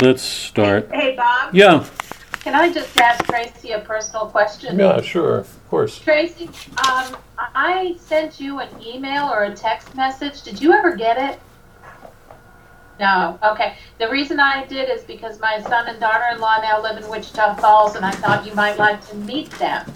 [0.00, 0.90] let's start.
[0.92, 1.84] Hey, Bob, Yeah,
[2.40, 4.78] can I just ask Tracy a personal question?
[4.78, 5.98] yeah, sure, of course.
[5.98, 6.48] Tracy,
[6.88, 10.42] um, I sent you an email or a text message.
[10.42, 11.40] Did you ever get it?
[13.00, 13.76] No, okay.
[13.98, 17.96] The reason I did is because my son and daughter-in-law now live in Wichita Falls,
[17.96, 19.92] and I thought you might like to meet them.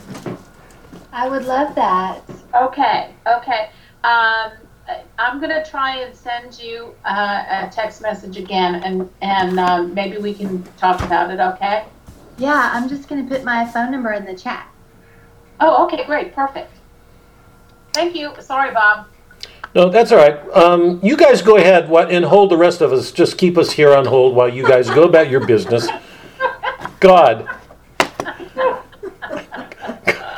[1.12, 2.22] I would love that.
[2.54, 3.70] Okay, okay.
[4.04, 4.52] Um,
[5.18, 10.18] I'm gonna try and send you uh, a text message again, and and um, maybe
[10.18, 11.40] we can talk about it.
[11.40, 11.84] Okay?
[12.38, 14.68] Yeah, I'm just gonna put my phone number in the chat.
[15.60, 16.70] Oh, okay, great, perfect.
[17.92, 18.32] Thank you.
[18.40, 19.06] Sorry, Bob.
[19.74, 20.38] No, that's all right.
[20.52, 23.12] Um, you guys go ahead what, and hold the rest of us.
[23.12, 25.88] Just keep us here on hold while you guys go about your business.
[27.00, 27.48] God.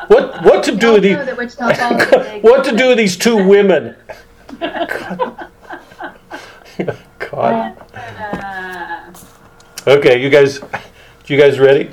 [0.09, 2.43] What, what to do with these, that Wichita Falls is big.
[2.43, 3.95] what to do with these two women?
[7.19, 7.77] God.
[9.87, 10.61] Okay, you guys,
[11.27, 11.91] you guys ready?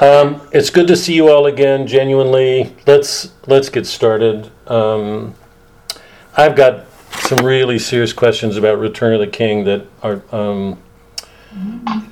[0.00, 1.86] Um, it's good to see you all again.
[1.86, 4.50] Genuinely, let's let's get started.
[4.66, 5.34] Um,
[6.36, 6.86] I've got
[7.20, 10.78] some really serious questions about Return of the King that are um,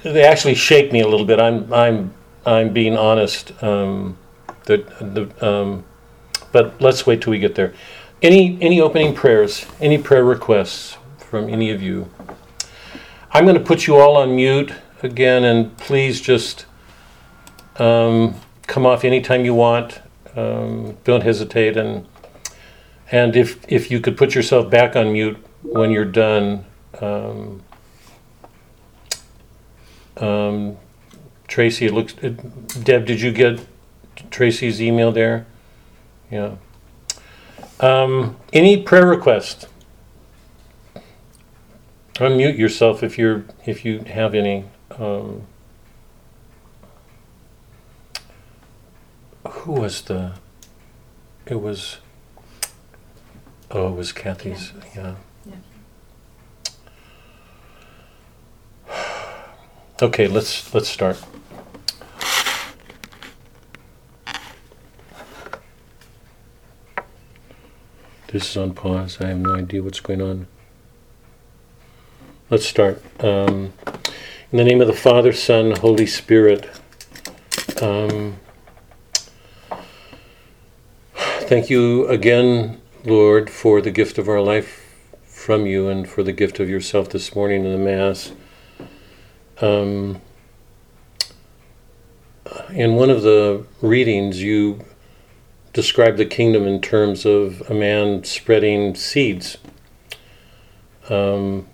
[0.03, 1.41] they actually shake me a little bit.
[1.41, 2.14] I'm I'm
[2.47, 3.53] I'm being honest.
[3.62, 4.17] Um,
[4.64, 5.84] the the um,
[6.53, 7.75] but let's wait till we get there.
[8.23, 9.65] Any any opening prayers?
[9.81, 12.11] Any prayer requests from any of you?
[13.33, 16.67] I'm going to put you all on mute again, and please just
[17.77, 18.35] um,
[18.67, 20.01] come off anytime you want.
[20.37, 22.07] Um, don't hesitate, and
[23.11, 26.67] and if if you could put yourself back on mute when you're done.
[27.01, 27.63] Um,
[30.19, 30.77] um,
[31.48, 32.13] Tracy, it looks.
[32.13, 33.67] Deb, did you get
[34.31, 35.47] Tracy's email there?
[36.31, 36.57] Yeah.
[37.81, 39.67] Um, any prayer request?
[42.14, 44.67] Unmute yourself if you're if you have any.
[44.98, 45.47] Um,
[49.48, 50.33] who was the?
[51.46, 51.96] It was.
[53.70, 54.73] Oh, it was Kathy's.
[54.95, 55.14] Yeah.
[60.02, 61.23] Okay, let's let's start.
[68.33, 69.20] This is on pause.
[69.20, 70.46] I have no idea what's going on.
[72.48, 73.02] Let's start.
[73.18, 73.73] Um,
[74.52, 76.70] in the name of the Father, Son, Holy Spirit.
[77.83, 78.39] Um,
[81.17, 86.33] thank you again, Lord, for the gift of our life from you and for the
[86.33, 88.30] gift of yourself this morning in the Mass.
[89.61, 90.20] Um,
[92.70, 94.85] in one of the readings, you
[95.80, 99.57] described the kingdom in terms of a man spreading seeds.
[101.08, 101.68] Um,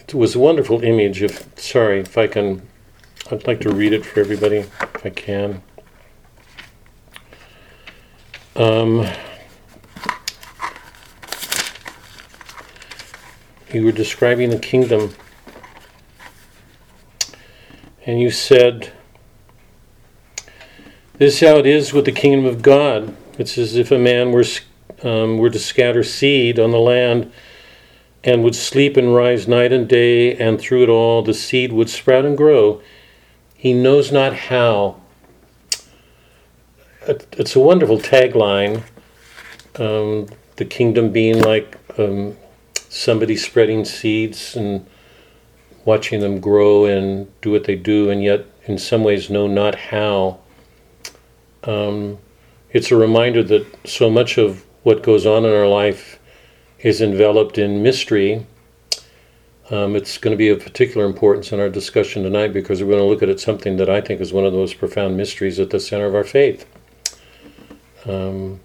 [0.00, 1.22] it was a wonderful image.
[1.22, 2.66] If sorry, if I can,
[3.30, 5.62] I'd like to read it for everybody, if I can.
[8.56, 9.06] Um,
[13.72, 15.14] you were describing the kingdom,
[18.04, 18.92] and you said,
[21.20, 23.14] "This is how it is with the kingdom of God.
[23.38, 24.44] It's as if a man were
[25.04, 27.30] um, were to scatter seed on the land."
[28.22, 31.88] and would sleep and rise night and day, and through it all the seed would
[31.88, 32.80] sprout and grow.
[33.56, 35.00] He knows not how.
[37.06, 38.82] It's a wonderful tagline.
[39.76, 40.26] Um,
[40.56, 42.36] the kingdom being like um,
[42.74, 44.86] somebody spreading seeds and
[45.84, 49.74] watching them grow and do what they do, and yet in some ways know not
[49.74, 50.40] how.
[51.64, 52.18] Um,
[52.70, 56.18] it's a reminder that so much of what goes on in our life
[56.78, 58.46] is enveloped in mystery.
[59.70, 63.00] Um, it's going to be of particular importance in our discussion tonight because we're going
[63.00, 65.70] to look at something that I think is one of the most profound mysteries at
[65.70, 66.66] the center of our faith.
[68.06, 68.60] Um,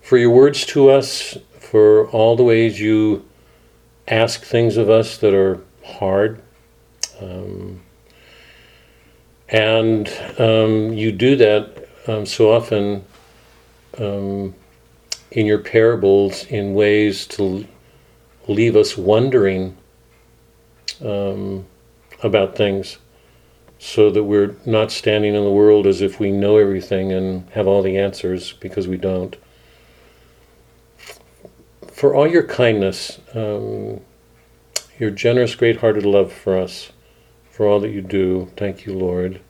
[0.00, 3.24] for your words to us, for all the ways you
[4.06, 6.42] ask things of us that are hard.
[7.20, 7.80] Um,
[9.48, 10.08] and
[10.38, 13.04] um, you do that um, so often
[13.98, 14.54] um,
[15.30, 17.66] in your parables in ways to
[18.48, 19.76] leave us wondering
[21.04, 21.66] um,
[22.22, 22.98] about things
[23.78, 27.66] so that we're not standing in the world as if we know everything and have
[27.66, 29.36] all the answers because we don't.
[31.92, 34.00] For all your kindness, um,
[34.98, 36.92] your generous, great hearted love for us,
[37.54, 39.40] for all that you do, thank you, Lord.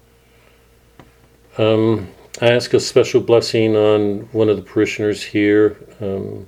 [1.56, 2.09] Um,
[2.39, 6.47] I ask a special blessing on one of the parishioners here um,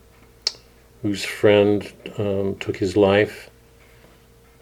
[1.00, 3.48] whose friend um, took his life.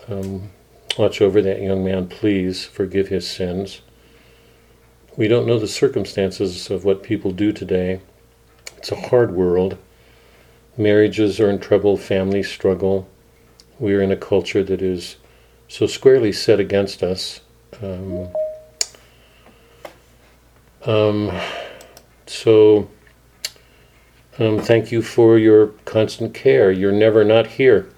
[0.07, 0.51] Um,
[0.97, 2.65] watch over that young man, please.
[2.65, 3.81] Forgive his sins.
[5.17, 8.03] We don't know the circumstances of what people do today.
[8.77, 9.79] It's a hard world.
[10.79, 13.09] Marriages are in trouble, families struggle.
[13.81, 15.17] We are in a culture that is
[15.69, 17.41] so squarely set against us.
[17.83, 18.29] Um,
[20.85, 21.41] um,
[22.27, 22.89] so,
[24.39, 26.71] um, thank you for your constant care.
[26.71, 27.89] You're never not here.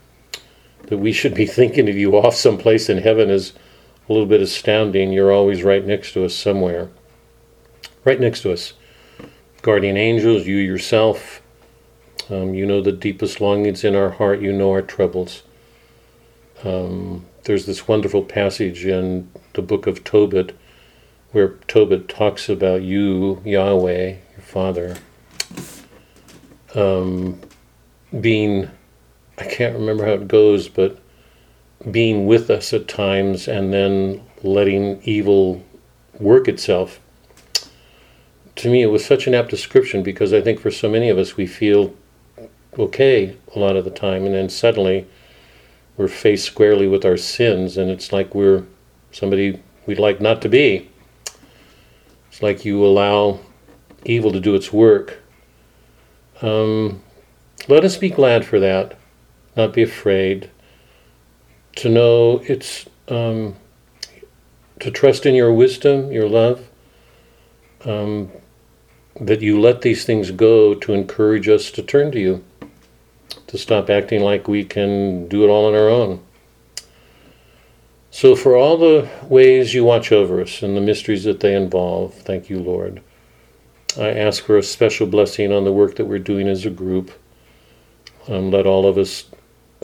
[0.84, 3.52] That we should be thinking of you off someplace in heaven is
[4.08, 5.12] a little bit astounding.
[5.12, 6.90] You're always right next to us somewhere.
[8.04, 8.74] Right next to us.
[9.62, 11.42] Guardian angels, you yourself.
[12.30, 14.40] Um, you know the deepest longings in our heart.
[14.40, 15.42] You know our troubles.
[16.64, 20.56] Um, there's this wonderful passage in the book of Tobit
[21.30, 24.96] where Tobit talks about you, Yahweh, your Father,
[26.74, 27.40] um,
[28.20, 28.68] being,
[29.38, 30.98] I can't remember how it goes, but
[31.88, 35.64] being with us at times and then letting evil
[36.18, 36.98] work itself.
[38.56, 41.18] To me, it was such an apt description because I think for so many of
[41.18, 41.94] us, we feel
[42.76, 45.06] okay a lot of the time, and then suddenly
[45.96, 48.64] we're faced squarely with our sins, and it's like we're
[49.10, 50.90] somebody we'd like not to be.
[52.30, 53.40] It's like you allow
[54.04, 55.18] evil to do its work.
[56.42, 57.02] Um,
[57.68, 58.98] let us be glad for that,
[59.56, 60.50] not be afraid.
[61.76, 63.56] To know it's um,
[64.80, 66.68] to trust in your wisdom, your love,
[67.84, 68.30] um,
[69.20, 72.44] that you let these things go to encourage us to turn to you,
[73.46, 76.20] to stop acting like we can do it all on our own.
[78.10, 82.14] So, for all the ways you watch over us and the mysteries that they involve,
[82.14, 83.02] thank you, Lord.
[83.98, 87.10] I ask for a special blessing on the work that we're doing as a group.
[88.28, 89.26] Um, let all of us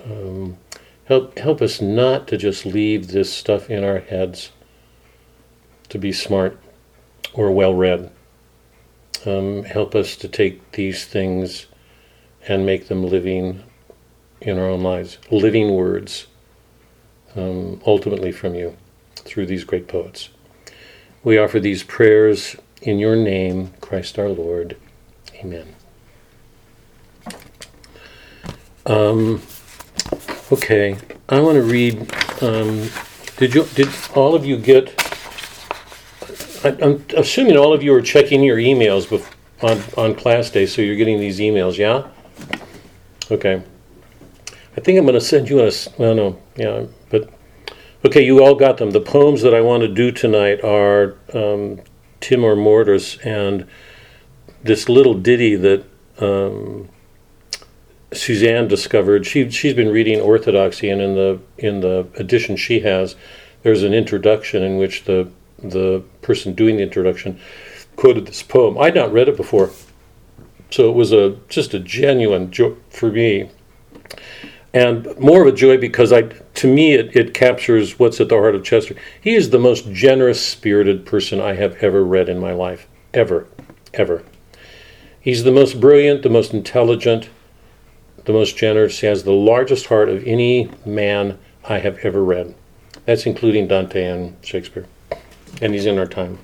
[0.04, 0.56] um,
[1.04, 4.50] help help us not to just leave this stuff in our heads,
[5.88, 6.58] to be smart
[7.32, 8.10] or well read.
[9.24, 11.66] Um, help us to take these things
[12.48, 13.62] and make them living
[14.40, 16.26] in our own lives, living words
[17.36, 18.76] um, ultimately from you
[19.14, 20.28] through these great poets.
[21.24, 24.76] We offer these prayers in your name, Christ our Lord.
[25.36, 25.74] Amen.
[28.84, 29.40] Um,
[30.50, 30.96] okay,
[31.28, 32.12] I want to read.
[32.42, 32.88] Um,
[33.36, 33.64] did you?
[33.74, 35.00] Did all of you get?
[36.64, 40.66] I, I'm assuming all of you are checking your emails bef- on on class day,
[40.66, 41.78] so you're getting these emails.
[41.78, 42.08] Yeah.
[43.32, 43.62] Okay.
[44.76, 45.72] I think I'm going to send you a.
[45.96, 47.30] Well, no, yeah, but
[48.04, 48.90] okay, you all got them.
[48.90, 51.80] The poems that I want to do tonight are um,
[52.20, 53.66] Timor Mortis and
[54.62, 55.84] this little ditty that
[56.18, 56.90] um,
[58.12, 59.24] Suzanne discovered.
[59.24, 63.16] She she's been reading Orthodoxy, and in the in the edition she has,
[63.62, 67.40] there's an introduction in which the the person doing the introduction
[67.96, 68.76] quoted this poem.
[68.76, 69.70] I'd not read it before,
[70.72, 73.48] so it was a just a genuine joy for me
[74.74, 78.36] and more of a joy because I, to me, it, it captures what's at the
[78.36, 78.96] heart of Chester.
[79.20, 83.46] He is the most generous spirited person I have ever read in my life, ever,
[83.92, 84.24] ever.
[85.20, 87.28] He's the most brilliant, the most intelligent,
[88.24, 89.00] the most generous.
[89.00, 92.54] He has the largest heart of any man I have ever read.
[93.04, 94.86] That's including Dante and Shakespeare,
[95.60, 96.38] and he's in our time.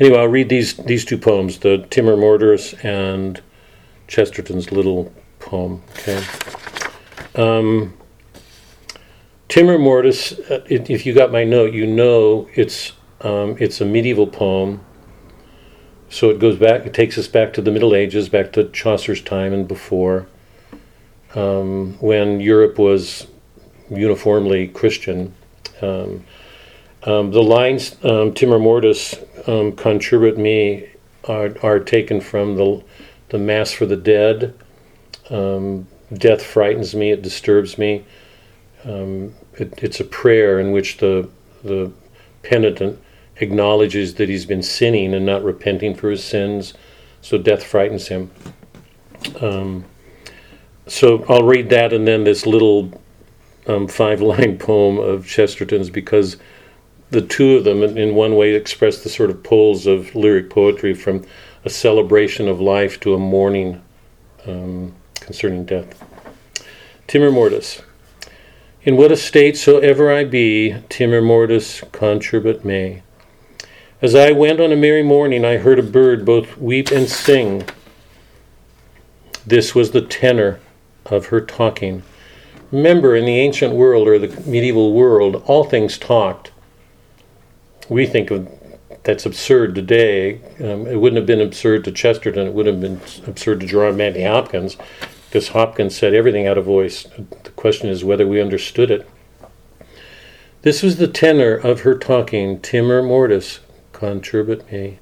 [0.00, 3.40] Anyway, I'll read these these two poems: the Timor Mortis and
[4.06, 5.82] Chesterton's little poem.
[5.90, 6.22] Okay.
[7.34, 7.94] Um,
[9.48, 14.26] Timor Mortis, uh, if you got my note, you know it's um, it's a medieval
[14.26, 14.84] poem.
[16.10, 19.20] So it goes back, it takes us back to the Middle Ages, back to Chaucer's
[19.20, 20.26] time and before,
[21.34, 23.26] um, when Europe was
[23.90, 25.34] uniformly Christian.
[25.82, 26.24] Um,
[27.04, 29.14] um the lines um, Timor Mortis
[29.46, 29.72] um,
[30.36, 30.88] me
[31.28, 32.82] are, are taken from the,
[33.28, 34.54] the Mass for the Dead.
[35.30, 38.04] Um, death frightens me, it disturbs me.
[38.84, 41.28] Um, it, it's a prayer in which the,
[41.62, 41.92] the
[42.42, 42.98] penitent
[43.36, 46.74] acknowledges that he's been sinning and not repenting for his sins,
[47.20, 48.30] so death frightens him.
[49.40, 49.84] Um,
[50.86, 52.90] so I'll read that and then this little
[53.88, 56.38] five line poem of Chesterton's because
[57.10, 60.94] the two of them, in one way, express the sort of poles of lyric poetry
[60.94, 61.24] from
[61.64, 63.82] a celebration of life to a mourning.
[64.46, 64.94] Um,
[65.28, 66.02] concerning death.
[67.06, 67.82] Timor mortis.
[68.82, 73.02] In what estate soever I be, timor mortis conturbat me.
[74.00, 77.68] As I went on a merry morning, I heard a bird both weep and sing.
[79.46, 80.60] This was the tenor
[81.04, 82.04] of her talking.
[82.72, 86.47] Remember, in the ancient world or the medieval world, all things talked.
[87.88, 88.48] We think of
[89.04, 90.40] that's absurd today.
[90.60, 92.46] Um, it wouldn't have been absurd to Chesterton.
[92.46, 94.76] It wouldn't have been absurd to Gerard Manley Hopkins,
[95.26, 97.06] because Hopkins said everything out of voice.
[97.44, 99.08] The question is whether we understood it.
[100.60, 103.60] This was the tenor of her talking, timor mortis,
[103.92, 104.98] conturbat me.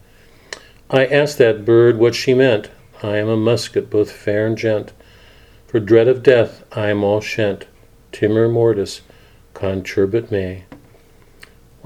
[0.88, 2.70] I asked that bird what she meant.
[3.02, 4.92] I am a musket, both fair and gent.
[5.66, 7.66] For dread of death, I am all shent.
[8.12, 9.00] Timor mortis,
[9.54, 10.65] conturbat me.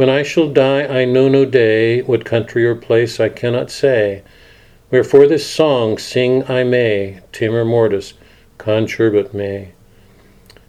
[0.00, 4.22] When I shall die, I know no day, what country or place I cannot say.
[4.90, 8.14] Wherefore this song sing I may, timor mortis,
[8.56, 9.72] conturbat me.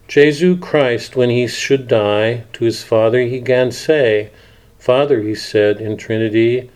[0.09, 4.31] Jesu Christ, when he should die, to his Father he gan say,
[4.77, 6.69] Father, he said, in Trinity,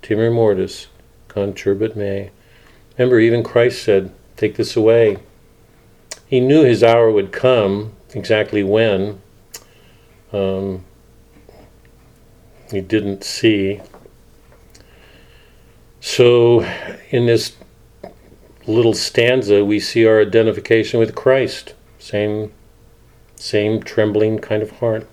[0.00, 0.86] timor mortis,
[1.26, 2.30] conturbat me.
[2.96, 5.16] Remember, even Christ said, Take this away.
[6.28, 9.20] He knew his hour would come, exactly when.
[10.32, 10.84] Um,
[12.70, 13.80] he didn't see.
[16.00, 16.66] So,
[17.10, 17.56] in this
[18.66, 21.74] little stanza, we see our identification with Christ.
[21.98, 22.52] Same,
[23.36, 25.08] same trembling kind of heart.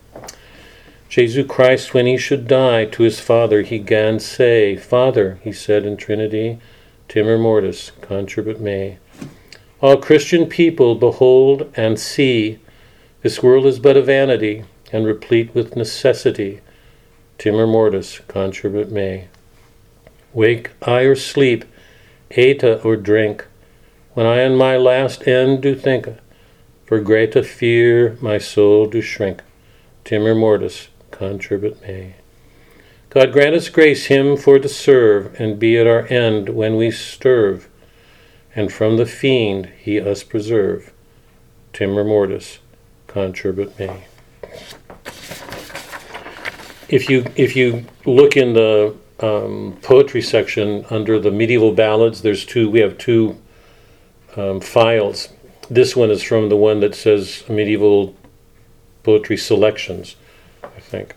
[1.10, 5.86] Jesu Christ, when he should die, to his Father he gan say, Father, he said
[5.86, 6.58] in Trinity,
[7.08, 8.98] timor mortis, conturbat me.
[9.80, 12.60] All Christian people behold and see,
[13.22, 16.62] this world is but a vanity, and replete with necessity
[17.38, 19.26] timor mortis, conturbat me.
[20.34, 21.66] Wake I or sleep,
[22.32, 23.46] ate or drink,
[24.14, 26.08] when I in my last end do think,
[26.86, 29.42] for great a fear my soul do shrink,
[30.04, 32.16] timor mortis, conturbat me.
[33.10, 36.90] God grant us grace him for to serve, and be at our end when we
[36.90, 37.68] sterve,
[38.56, 40.92] and from the fiend he us preserve,
[41.74, 42.60] timor mortis,
[43.08, 44.06] conturbat me
[46.94, 52.46] if you if you look in the um, poetry section under the medieval ballads, there's
[52.46, 52.70] two.
[52.70, 53.42] We have two
[54.36, 55.30] um, files.
[55.72, 58.16] This one is from the one that says medieval
[59.02, 60.18] poetry selections.
[60.64, 61.16] I think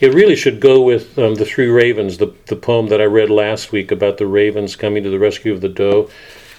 [0.00, 3.30] it really should go with um, the Three Ravens, the the poem that I read
[3.30, 6.10] last week about the ravens coming to the rescue of the doe,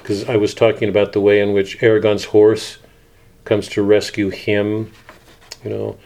[0.01, 2.79] because I was talking about the way in which Aragorn's horse
[3.45, 4.91] comes to rescue him.
[5.63, 5.97] You know,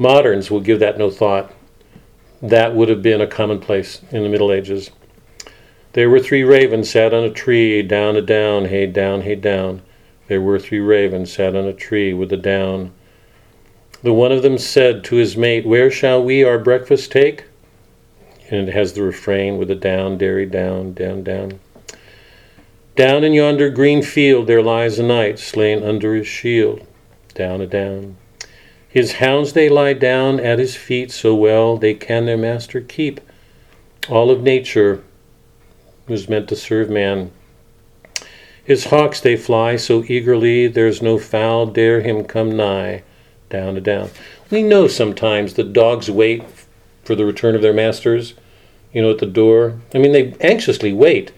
[0.00, 1.52] moderns will give that no thought
[2.42, 4.90] that would have been a commonplace in the Middle Ages.
[5.92, 9.82] There were three ravens sat on a tree, down a down, hey down, hey down.
[10.26, 12.92] There were three ravens sat on a tree with a down.
[14.02, 17.44] The one of them said to his mate, Where shall we our breakfast take?
[18.50, 21.60] And it has the refrain with a down, dairy down, down, down.
[22.96, 26.86] Down in yonder green field there lies a knight slain under his shield.
[27.34, 28.16] Down a down.
[28.92, 33.22] His hounds they lie down at his feet so well they can their master keep.
[34.10, 35.02] All of nature
[36.06, 37.30] was meant to serve man.
[38.62, 43.02] His hawks they fly so eagerly there's no fowl dare him come nigh.
[43.48, 44.10] Down and down.
[44.50, 46.44] We know sometimes that dogs wait
[47.02, 48.34] for the return of their masters,
[48.92, 49.80] you know, at the door.
[49.94, 51.32] I mean, they anxiously wait.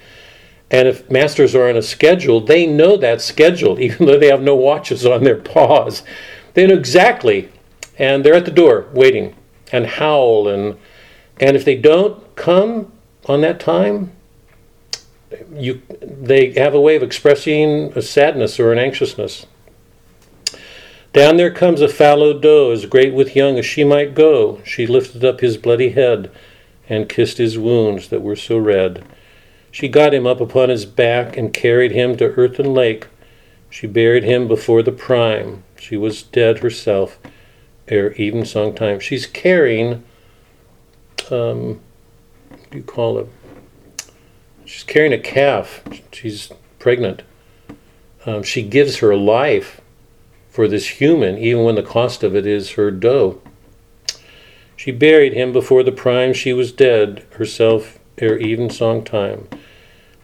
[0.71, 4.43] And if masters are on a schedule, they know that schedule, even though they have
[4.43, 6.03] no watches on their paws.
[6.55, 7.51] They know exactly,
[7.99, 9.35] and they're at the door waiting
[9.73, 10.77] and howl and
[11.41, 12.93] and if they don't come
[13.27, 14.13] on that time,
[15.53, 19.47] you they have a way of expressing a sadness or an anxiousness.
[21.13, 24.61] Down there comes a fallow doe, as great with young as she might go.
[24.65, 26.31] She lifted up his bloody head
[26.89, 29.05] and kissed his wounds that were so red.
[29.71, 33.09] She got him up upon his back and carried him to earth and lake.
[33.71, 35.64] She buried him before the prime.
[35.85, 37.19] She was dead herself
[37.89, 39.01] ere evensong time.
[39.01, 40.03] She's carrying,
[41.31, 41.83] um,
[42.73, 43.29] you call it?
[44.65, 45.85] She's carrying a calf.
[46.11, 47.21] She's pregnant.
[48.25, 49.83] Um, she gives her life
[50.49, 53.43] for this human, even when the cost of it is her dough.
[54.77, 59.49] She buried him before the prime she was dead, herself ere evensong time.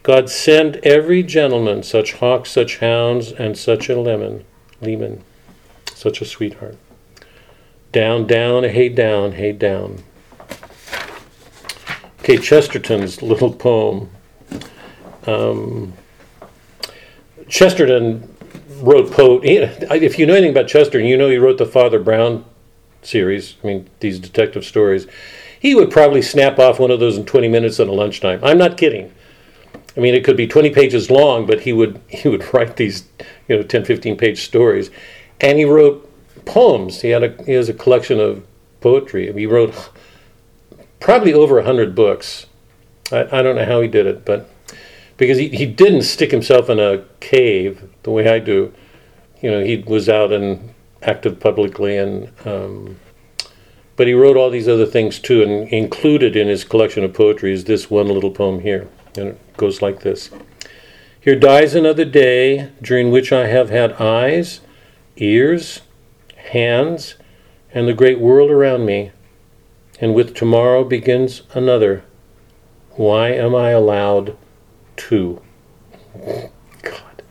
[0.01, 4.43] God send every gentleman such hawks, such hounds, and such a lemon,
[4.81, 5.23] leman
[6.01, 6.77] such a sweetheart.
[7.91, 10.03] Down, down, hey, down, hey, down.
[12.19, 14.09] Okay, Chesterton's little poem.
[15.27, 15.93] Um,
[17.47, 18.35] Chesterton
[18.79, 19.41] wrote poet.
[19.43, 22.45] If you know anything about Chesterton, you know he wrote the Father Brown
[23.03, 23.55] series.
[23.63, 25.05] I mean, these detective stories.
[25.59, 28.39] He would probably snap off one of those in 20 minutes at a lunchtime.
[28.43, 29.13] I'm not kidding.
[29.95, 33.07] I mean, it could be 20 pages long, but he would he would write these,
[33.47, 34.89] you know, 10, 15 page stories.
[35.41, 36.07] And he wrote
[36.45, 37.01] poems.
[37.01, 38.45] He had a he has a collection of
[38.79, 39.31] poetry.
[39.33, 39.89] He wrote
[40.99, 42.45] probably over a hundred books.
[43.11, 44.49] I, I don't know how he did it, but
[45.17, 48.73] because he, he didn't stick himself in a cave the way I do.
[49.41, 52.99] You know, he was out and active publicly, and um,
[53.95, 55.43] but he wrote all these other things too.
[55.43, 59.57] And included in his collection of poetry is this one little poem here, and it
[59.57, 60.29] goes like this:
[61.19, 64.61] Here dies another day during which I have had eyes,
[65.17, 65.81] ears,
[66.35, 67.15] hands,
[67.73, 69.11] and the great world around me,
[69.99, 72.03] and with tomorrow begins another.
[72.91, 74.37] Why am I allowed
[74.97, 75.41] to?
[76.81, 77.23] God.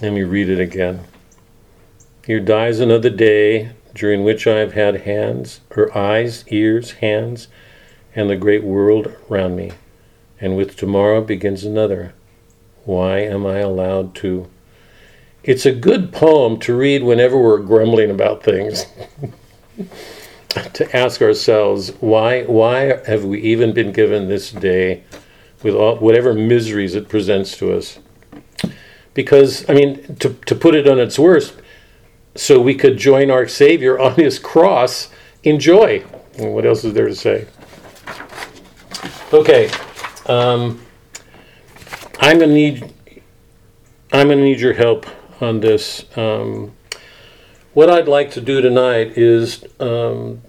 [0.00, 1.04] Let me read it again.
[2.26, 7.48] Here dies another day during which I have had hands, or eyes, ears, hands,
[8.14, 9.72] and the great world around me,
[10.40, 12.14] and with tomorrow begins another.
[12.84, 14.48] Why am I allowed to?
[15.42, 18.86] It's a good poem to read whenever we're grumbling about things.
[20.72, 25.04] to ask ourselves why why have we even been given this day
[25.62, 27.98] with all whatever miseries it presents to us?
[29.14, 31.54] Because i mean to, to put it on its worst
[32.34, 35.10] so we could join our savior on his cross
[35.44, 36.04] in joy.
[36.38, 37.46] And what else is there to say?
[39.32, 39.70] Okay
[40.28, 40.80] um,
[42.20, 42.82] i'm going to need
[44.12, 45.06] i'm going to need your help
[45.40, 46.72] on this um,
[47.78, 50.42] what I'd like to do tonight is um,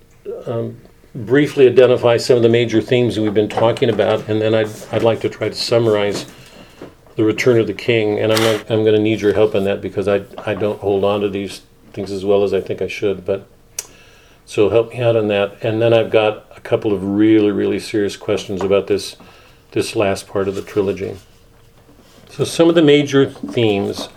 [0.48, 0.82] um,
[1.14, 4.70] briefly identify some of the major themes that we've been talking about, and then I'd,
[4.92, 6.26] I'd like to try to summarize
[7.18, 8.18] the return of the king.
[8.18, 10.80] And I'm, not, I'm going to need your help on that because I, I don't
[10.80, 11.62] hold on to these
[11.94, 13.26] things as well as I think I should.
[13.26, 13.48] But
[14.46, 15.64] so help me out on that.
[15.64, 19.18] And then I've got a couple of really, really serious questions about this
[19.72, 21.16] this last part of the trilogy.
[22.30, 24.10] So some of the major themes.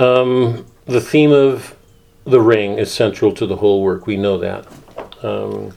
[0.00, 1.76] Um, the theme of
[2.24, 4.06] the ring is central to the whole work.
[4.06, 4.66] We know that.
[5.22, 5.76] Um,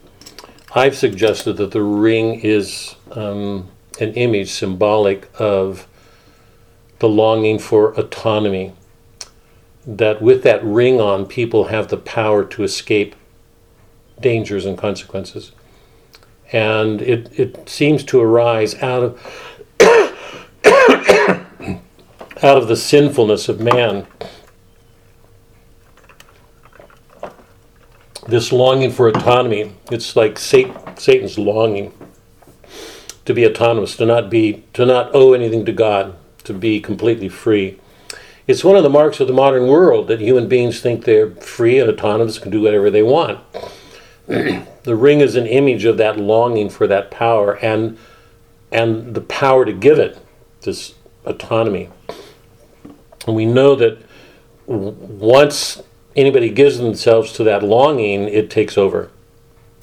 [0.73, 3.69] I've suggested that the ring is um,
[3.99, 5.89] an image symbolic of
[6.99, 8.71] the longing for autonomy.
[9.85, 13.17] That with that ring on, people have the power to escape
[14.21, 15.51] dangers and consequences.
[16.53, 19.73] And it, it seems to arise out of
[22.43, 24.05] out of the sinfulness of man
[28.27, 29.73] this longing for autonomy.
[29.91, 31.93] It's like Satan's longing
[33.25, 37.29] to be autonomous, to not be, to not owe anything to God, to be completely
[37.29, 37.79] free.
[38.45, 41.79] It's one of the marks of the modern world that human beings think they're free
[41.79, 43.39] and autonomous, can do whatever they want.
[44.27, 47.97] the ring is an image of that longing for that power and
[48.71, 50.17] and the power to give it
[50.61, 51.89] this autonomy.
[53.25, 54.01] And we know that
[54.65, 55.81] once
[56.15, 59.09] anybody gives themselves to that longing, it takes over.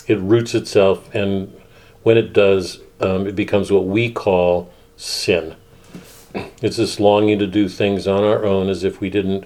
[0.07, 1.59] It roots itself, and
[2.03, 5.57] when it does, um, it becomes what we call sin.
[6.63, 9.45] It's this longing to do things on our own as if we didn't,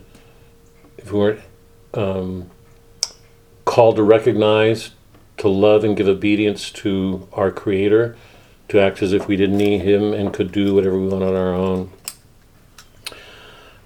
[0.98, 1.40] if we weren't
[1.94, 2.50] um,
[3.64, 4.90] called to recognize,
[5.38, 8.16] to love, and give obedience to our Creator,
[8.68, 11.34] to act as if we didn't need Him and could do whatever we want on
[11.34, 11.90] our own.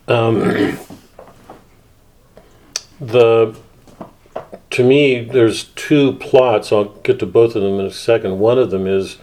[0.08, 0.78] Um,
[2.98, 3.54] the
[4.70, 6.72] to me there's two plots.
[6.72, 8.38] I'll get to both of them in a second.
[8.38, 9.18] One of them is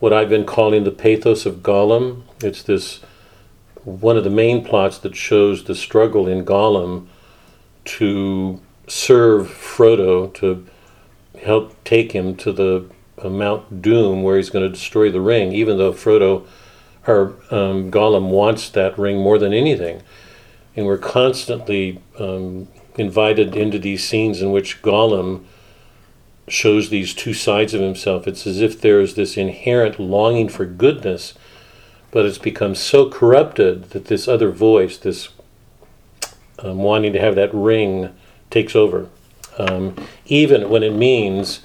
[0.00, 2.22] what i've been calling the pathos of gollum.
[2.42, 3.00] It's this
[3.84, 7.06] one of the main plots that shows the struggle in gollum
[7.84, 10.66] to serve frodo to
[11.42, 12.90] help take him to the
[13.22, 15.52] uh, mount doom where he's going to destroy the ring.
[15.52, 16.46] Even though frodo
[17.06, 20.02] or um, gollum wants that ring more than anything
[20.76, 25.44] and we're constantly um, invited into these scenes in which Gollum
[26.48, 28.26] shows these two sides of himself.
[28.26, 31.34] It's as if there is this inherent longing for goodness,
[32.10, 35.28] but it's become so corrupted that this other voice, this
[36.58, 38.14] um, wanting to have that ring,
[38.50, 39.08] takes over.
[39.58, 41.64] Um, even when it means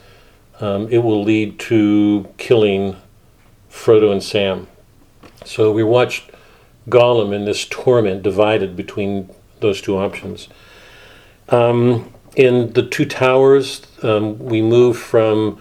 [0.60, 2.95] um, it will lead to killing
[3.71, 4.67] Frodo and Sam.
[5.45, 6.32] So we watched
[6.89, 10.47] Gollum in this torment divided between those two options.
[11.49, 15.60] Um, in the Two Towers, um, we move from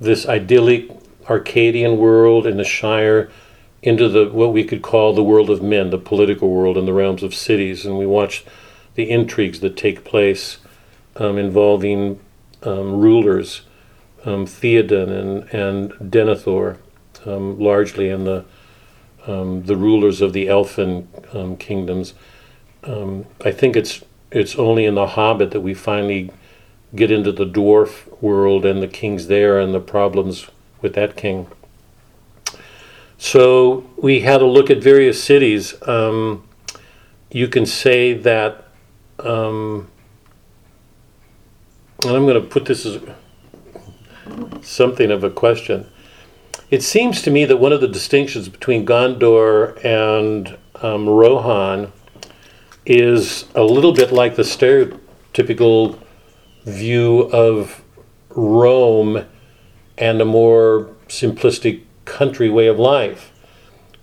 [0.00, 0.90] this idyllic
[1.28, 3.30] Arcadian world in the Shire
[3.82, 6.92] into the what we could call the world of men, the political world in the
[6.92, 8.44] realms of cities, and we watch
[8.94, 10.58] the intrigues that take place
[11.16, 12.18] um, involving
[12.62, 13.62] um, rulers,
[14.24, 16.78] um, Theoden and and Denethor,
[17.24, 18.44] um, largely, and the
[19.28, 21.06] um, the rulers of the elfin
[21.58, 22.14] kingdoms
[22.84, 26.30] um, I think it's it's only in the Hobbit that we finally
[26.94, 30.48] get into the dwarf world and the kings there and the problems
[30.80, 31.46] with that king.
[33.16, 35.74] So we had a look at various cities.
[35.86, 36.46] Um,
[37.30, 38.64] you can say that.
[39.18, 39.90] Um,
[42.04, 43.00] and I'm going to put this as
[44.62, 45.90] something of a question.
[46.70, 51.92] It seems to me that one of the distinctions between Gondor and um, Rohan
[52.84, 55.98] is a little bit like the stereotypical
[56.64, 57.82] view of
[58.28, 59.24] Rome
[59.96, 63.32] and a more simplistic country way of life.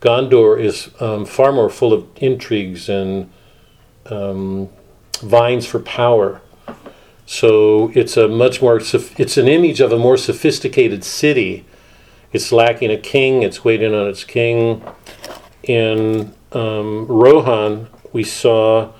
[0.01, 3.30] Gondor is um, far more full of intrigues and
[4.08, 4.69] um,
[5.21, 6.41] vines for power.
[7.28, 11.65] So it's a much more it's an image of a more sophisticated city.
[12.36, 13.43] It's lacking a king.
[13.43, 14.84] It's waiting on its king.
[15.63, 18.91] In um, Rohan, we saw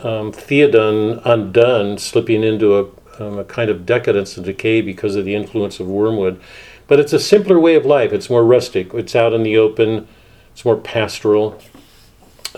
[0.00, 2.82] um, Theoden undone, slipping into a,
[3.24, 6.42] um, a kind of decadence and decay because of the influence of wormwood.
[6.86, 8.12] But it's a simpler way of life.
[8.12, 8.92] It's more rustic.
[8.92, 10.06] It's out in the open.
[10.52, 11.58] It's more pastoral.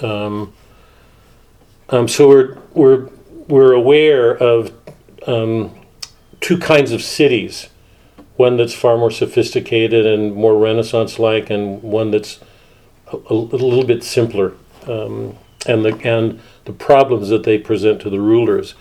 [0.03, 0.53] Um,
[1.89, 3.09] um, so we're we're
[3.47, 4.73] we're aware of
[5.29, 5.73] um,
[6.41, 7.69] two kinds of cities
[8.41, 12.41] one that's far more sophisticated and more Renaissance like, and one that's
[13.13, 14.55] a, a, little bit simpler,
[14.87, 18.75] um, and, the, and the problems that they present to the rulers.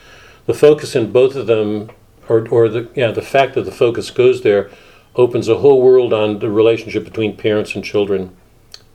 [0.45, 1.91] The focus in both of them,
[2.29, 4.71] or, or the, yeah, the fact that the focus goes there,
[5.13, 8.33] opens a whole world on the relationship between parents and children,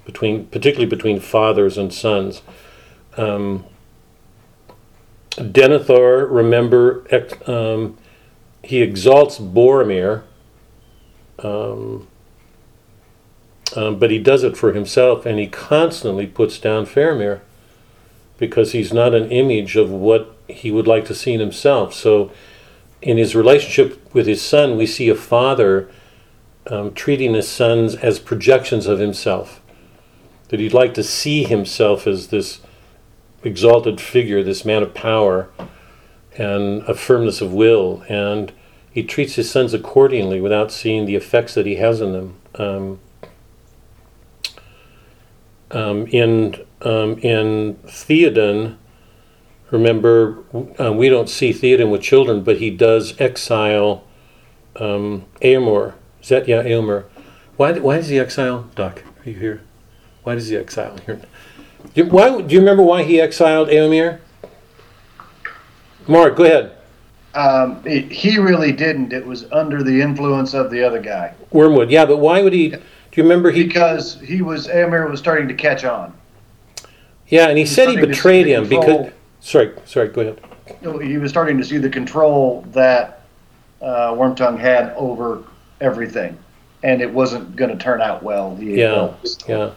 [0.07, 2.40] between particularly between fathers and sons.
[3.18, 3.66] Um,
[5.33, 7.05] Denethor, remember,
[7.46, 7.98] um,
[8.62, 10.22] he exalts Boromir,
[11.40, 12.07] um,
[13.77, 17.40] um, but he does it for himself, and he constantly puts down Faramir
[18.38, 21.94] because he's not an image of what he would like to see in himself.
[21.94, 22.31] So,
[23.03, 25.90] in his relationship with his son, we see a father
[26.66, 29.61] um, treating his sons as projections of himself.
[30.49, 32.61] That he'd like to see himself as this
[33.42, 35.51] exalted figure, this man of power
[36.37, 38.53] and a firmness of will, and
[38.95, 42.37] he treats his sons accordingly without seeing the effects that he has on them.
[42.55, 43.01] Um,
[45.73, 48.77] um, in um, in Theoden,
[49.73, 50.45] remember
[50.79, 54.05] uh, we don't see Theoden with children, but he does exile
[54.77, 55.25] um,
[56.47, 57.05] yeah, Eomer?
[57.57, 59.03] Why why does he exile Doc?
[59.27, 59.63] Are you here?
[60.23, 61.21] Why does he exile here?
[61.95, 64.21] Do, why, do you remember why he exiled Eomer?
[66.07, 66.77] Mark, go ahead.
[67.35, 69.12] Um, it, he really didn't.
[69.12, 71.35] It was under the influence of the other guy.
[71.51, 72.68] Wormwood, yeah, but why would he?
[72.68, 72.79] Do
[73.14, 73.64] you remember he?
[73.64, 76.16] Because he was Eomer was starting to catch on.
[77.29, 79.11] Yeah, and he, he said he betrayed him because.
[79.40, 80.09] Sorry, sorry.
[80.09, 80.40] Go ahead.
[81.03, 83.23] He was starting to see the control that
[83.83, 85.44] uh, Wormtongue had over
[85.81, 86.38] everything,
[86.83, 88.57] and it wasn't going to turn out well.
[88.61, 89.12] yeah,
[89.49, 89.73] yeah.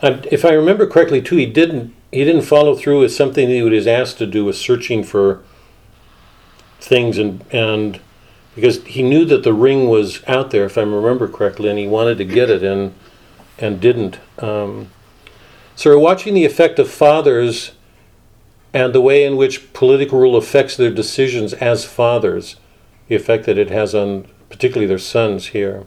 [0.00, 3.54] And if I remember correctly, too, he didn't he didn't follow through with something that
[3.54, 5.42] he was asked to do with searching for
[6.80, 8.00] things and and
[8.54, 11.86] because he knew that the ring was out there, if I remember correctly, and he
[11.86, 12.94] wanted to get it and
[13.58, 14.18] and didn't.
[14.38, 14.90] Um,
[15.76, 17.72] so we're watching the effect of fathers
[18.74, 22.56] and the way in which political rule affects their decisions as fathers,
[23.06, 25.86] the effect that it has on particularly their sons here.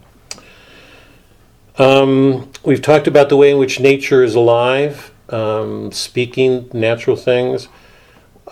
[1.78, 7.68] Um, we've talked about the way in which nature is alive, um, speaking natural things.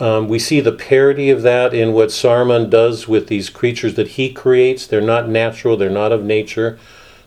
[0.00, 4.08] Um, we see the parody of that in what Saruman does with these creatures that
[4.08, 4.86] he creates.
[4.86, 6.78] They're not natural, they're not of nature.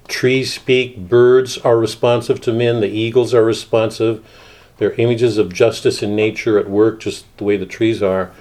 [0.08, 4.26] Trees speak, birds are responsive to men, the eagles are responsive.
[4.78, 8.32] They're images of justice in nature at work, just the way the trees are.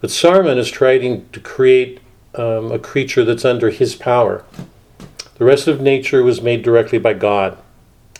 [0.00, 2.00] But Saruman is trying to create
[2.36, 4.44] um, a creature that's under his power.
[5.36, 7.58] The rest of nature was made directly by God.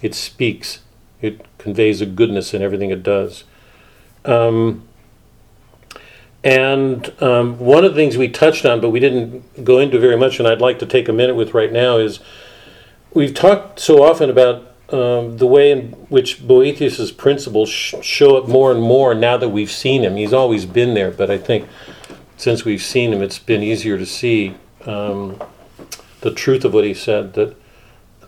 [0.02, 0.80] It speaks,
[1.20, 3.44] it conveys a goodness in everything it does.
[4.24, 4.88] Um,
[6.44, 10.16] and um, one of the things we touched on, but we didn't go into very
[10.16, 12.20] much, and I'd like to take a minute with right now, is
[13.12, 18.48] we've talked so often about um, the way in which Boethius's principles sh- show up
[18.48, 20.16] more and more now that we've seen him.
[20.16, 21.68] He's always been there, but I think
[22.36, 24.56] since we've seen him, it's been easier to see.
[24.84, 25.40] Um,
[26.22, 27.54] the truth of what he said that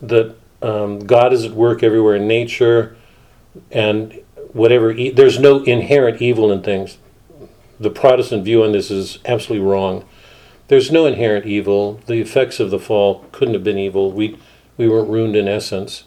[0.01, 2.95] that um, God is at work everywhere in nature,
[3.71, 6.97] and whatever e- there's no inherent evil in things.
[7.79, 10.05] The Protestant view on this is absolutely wrong.
[10.67, 11.99] There's no inherent evil.
[12.07, 14.11] The effects of the fall couldn't have been evil.
[14.11, 14.37] We
[14.77, 16.03] we weren't ruined in essence.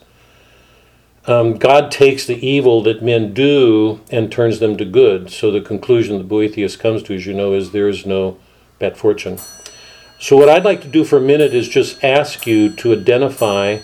[1.26, 5.31] um, God takes the evil that men do and turns them to good.
[5.31, 8.38] So the conclusion that Boethius comes to, as you know, is there is no
[8.78, 9.38] bad fortune.
[10.18, 13.81] So what I'd like to do for a minute is just ask you to identify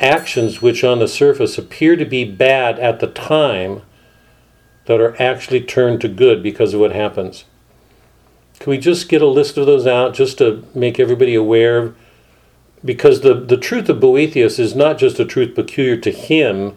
[0.00, 3.82] actions which on the surface appear to be bad at the time
[4.88, 7.44] that are actually turned to good because of what happens.
[8.58, 11.94] Can we just get a list of those out just to make everybody aware?
[12.82, 16.74] Because the, the truth of Boethius is not just a truth peculiar to him,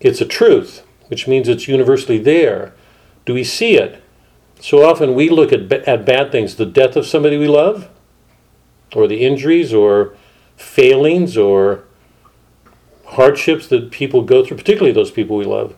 [0.00, 2.72] it's a truth, which means it's universally there.
[3.26, 4.02] Do we see it?
[4.58, 7.90] So often we look at, at bad things, the death of somebody we love,
[8.96, 10.16] or the injuries, or
[10.56, 11.84] failings, or
[13.04, 15.74] hardships that people go through, particularly those people we love.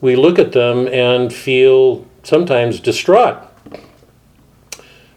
[0.00, 3.38] We look at them and feel sometimes distraught.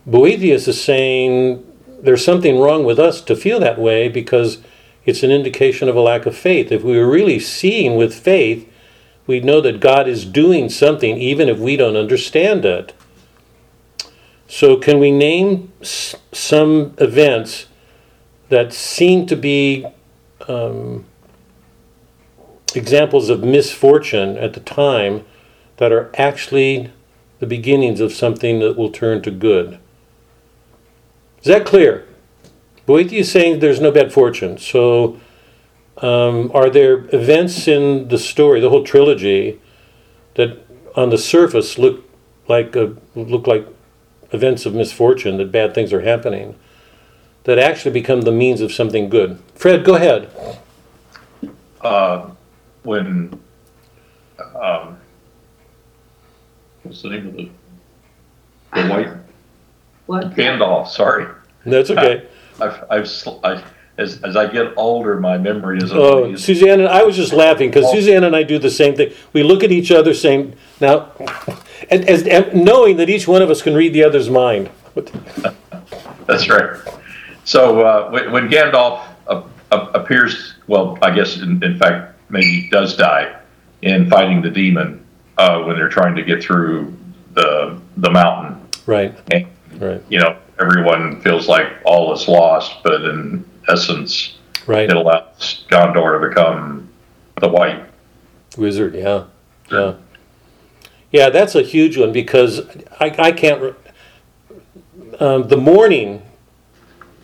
[0.06, 1.64] Boethius is saying
[2.02, 4.60] there's something wrong with us to feel that way because
[5.06, 6.72] it's an indication of a lack of faith.
[6.72, 8.68] If we were really seeing with faith,
[9.28, 12.94] we'd know that God is doing something even if we don't understand it.
[14.48, 17.68] So, can we name some events
[18.50, 19.86] that seem to be
[20.50, 21.06] um,
[22.76, 25.26] examples of misfortune at the time
[25.78, 26.92] that are actually
[27.40, 29.80] the beginnings of something that will turn to good?
[31.40, 32.08] Is that clear?
[32.86, 34.58] Boethius is saying there's no bad fortune.
[34.58, 35.20] So,
[35.98, 39.60] um, are there events in the story, the whole trilogy,
[40.36, 40.60] that
[40.96, 42.08] on the surface look
[42.48, 43.68] like a, look like
[44.32, 46.56] events of misfortune, that bad things are happening,
[47.44, 49.40] that actually become the means of something good?
[49.56, 50.30] Fred, go ahead.
[51.82, 52.30] uh,
[52.84, 53.40] when
[54.56, 54.98] um,
[56.84, 57.50] what's the name of the
[58.74, 59.10] the white
[60.06, 60.32] What?
[60.36, 60.88] Gandalf?
[60.88, 61.28] Sorry,
[61.66, 62.28] That's okay.
[62.60, 63.64] I've I've sl- I,
[63.98, 66.38] as as I get older, my memory is Oh, amazing.
[66.38, 69.12] Suzanne and I was just laughing because Suzanne and I do the same thing.
[69.34, 71.12] We look at each other saying, now,
[71.90, 74.70] and, as, and knowing that each one of us can read the other's mind.
[76.28, 76.80] That's right.
[77.44, 82.70] So uh, when, when Gandalf uh, uh, appears, well, I guess in, in fact maybe
[82.72, 83.40] does die
[83.82, 85.06] in fighting the demon
[85.38, 86.96] uh, when they're trying to get through
[87.34, 88.58] the the mountain.
[88.86, 89.48] Right, And,
[89.80, 94.90] right, you know, everyone feels like all is lost, but in essence, right.
[94.90, 96.90] it allows Gandalf to become
[97.40, 97.86] the white.
[98.58, 99.26] Wizard, yeah,
[99.72, 99.96] yeah.
[101.12, 102.62] Yeah, that's a huge one because
[103.00, 103.74] I, I can't, re-
[105.20, 106.22] um, the mourning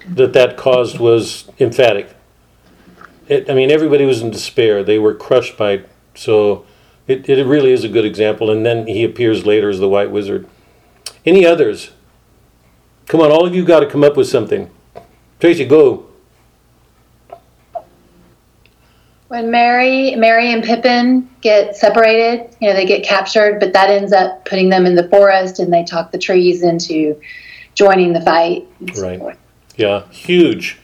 [0.08, 2.10] that that caused was emphatic.
[3.28, 4.84] It, I mean, everybody was in despair.
[4.84, 5.90] They were crushed by, it.
[6.16, 6.66] so
[7.08, 8.50] it, it really is a good example.
[8.50, 10.48] And then he appears later as the White Wizard.
[11.26, 11.92] Any others?
[13.08, 14.70] Come on, all of you got to come up with something.
[15.40, 16.08] Tracy, go.
[19.28, 24.14] When Merry, Merry and Pippin get separated, you know, they get captured, but that ends
[24.14, 27.20] up putting them in the forest and they talk the trees into
[27.76, 28.66] joining the fight.
[28.94, 29.38] so Right.
[29.76, 30.78] Yeah, huge.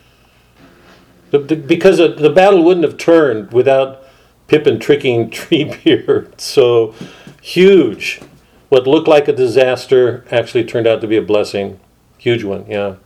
[1.33, 4.03] The, the, because the, the battle wouldn't have turned without
[4.47, 6.39] Pippin tricking Treebeard.
[6.39, 6.93] So
[7.41, 8.21] huge.
[8.69, 11.79] What looked like a disaster actually turned out to be a blessing.
[12.19, 12.97] Huge one, yeah.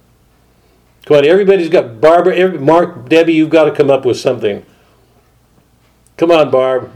[1.05, 3.31] Come on, everybody's got Barbara, every, Mark, Debbie.
[3.31, 4.65] You've got to come up with something.
[6.17, 6.91] Come on, Barb.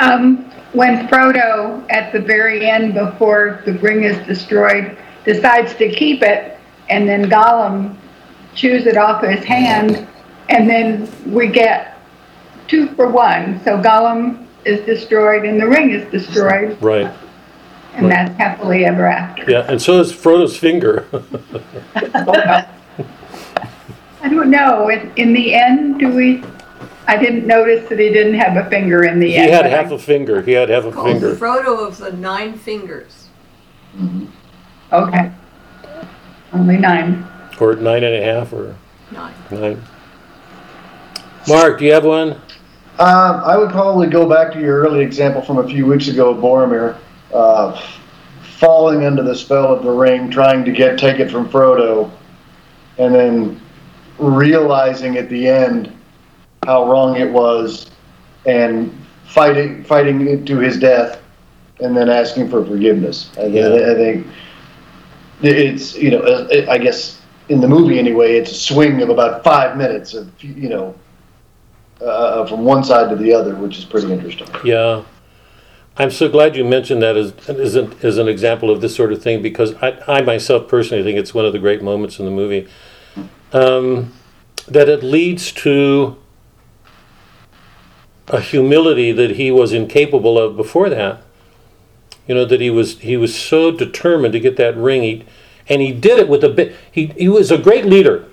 [0.00, 6.22] Um, when Frodo, at the very end, before the ring is destroyed, decides to keep
[6.22, 6.59] it,
[6.90, 7.96] and then Gollum
[8.54, 10.06] chews it off his hand,
[10.48, 11.98] and then we get
[12.68, 13.60] two for one.
[13.64, 17.10] So Gollum is destroyed and the ring is destroyed, Right.
[17.94, 19.50] and that's happily ever after.
[19.50, 21.06] Yeah, and so is Frodo's finger.
[24.22, 24.90] I don't know.
[24.90, 26.44] In, in the end, do we?
[27.06, 29.46] I didn't notice that he didn't have a finger in the he end.
[29.46, 30.42] He had half a finger.
[30.42, 31.34] He had half a Called finger.
[31.34, 33.28] Frodo of the Nine Fingers.
[34.92, 35.32] Okay.
[36.52, 37.26] Only nine.
[37.60, 38.74] Or nine and a half, or
[39.12, 39.34] Nine.
[39.50, 39.82] nine.
[41.48, 42.32] Mark, do you have one?
[42.98, 46.30] Um, I would probably go back to your early example from a few weeks ago,
[46.30, 46.96] of Boromir,
[47.32, 47.80] uh,
[48.58, 52.10] falling under the spell of the ring, trying to get take it from Frodo,
[52.98, 53.60] and then
[54.18, 55.92] realizing at the end
[56.66, 57.90] how wrong it was,
[58.46, 58.92] and
[59.24, 61.22] fighting fighting it to his death,
[61.80, 63.30] and then asking for forgiveness.
[63.38, 63.66] I, Yeah.
[63.68, 64.26] I think
[65.42, 69.42] it's you know uh, I guess in the movie anyway, it's a swing of about
[69.42, 70.94] five minutes of you know
[72.00, 74.48] uh, from one side to the other, which is pretty interesting.
[74.64, 75.04] Yeah.
[75.96, 79.12] I'm so glad you mentioned that as, as, an, as an example of this sort
[79.12, 82.24] of thing because I, I myself personally think it's one of the great moments in
[82.24, 82.68] the movie.
[83.52, 84.14] Um,
[84.66, 86.16] that it leads to
[88.28, 91.22] a humility that he was incapable of before that.
[92.26, 95.24] You know that he was he was so determined to get that ring, he,
[95.68, 96.74] and he did it with a bit.
[96.90, 98.26] He he was a great leader,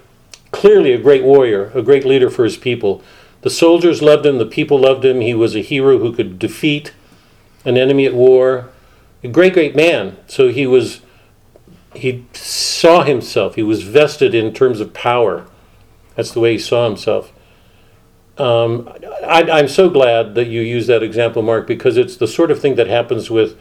[0.51, 3.01] clearly a great warrior, a great leader for his people.
[3.41, 5.21] The soldiers loved him, the people loved him.
[5.21, 6.93] He was a hero who could defeat
[7.65, 8.69] an enemy at war.
[9.23, 10.17] A great, great man.
[10.27, 11.01] So he was
[11.93, 13.55] he saw himself.
[13.55, 15.47] He was vested in terms of power.
[16.15, 17.31] That's the way he saw himself.
[18.37, 18.87] Um,
[19.25, 22.59] I, I'm so glad that you use that example, Mark, because it's the sort of
[22.59, 23.59] thing that happens with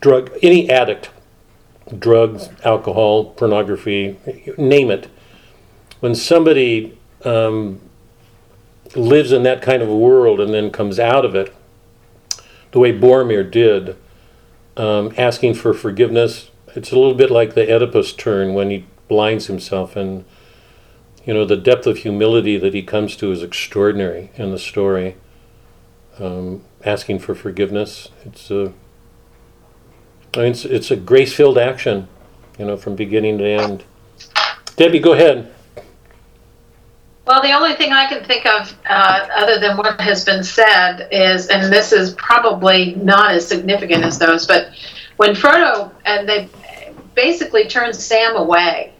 [0.00, 1.10] drug any addict,
[1.98, 4.18] drugs, alcohol, pornography,
[4.58, 5.08] name it.
[6.00, 7.80] When somebody um,
[8.96, 11.54] lives in that kind of a world and then comes out of it,
[12.72, 13.96] the way Boromir did,
[14.76, 19.46] um, asking for forgiveness, it's a little bit like the Oedipus turn when he blinds
[19.46, 20.24] himself and
[21.24, 25.16] you know the depth of humility that he comes to is extraordinary in the story.
[26.18, 28.72] Um, asking for forgiveness it's a
[30.36, 32.08] I mean, it's, it's a grace-filled action
[32.58, 33.84] you know from beginning to end.
[34.76, 35.52] Debbie go ahead.
[37.26, 41.08] Well, the only thing I can think of, uh, other than what has been said,
[41.10, 44.68] is, and this is probably not as significant as those, but
[45.16, 46.50] when Frodo and they
[47.14, 48.93] basically turn Sam away,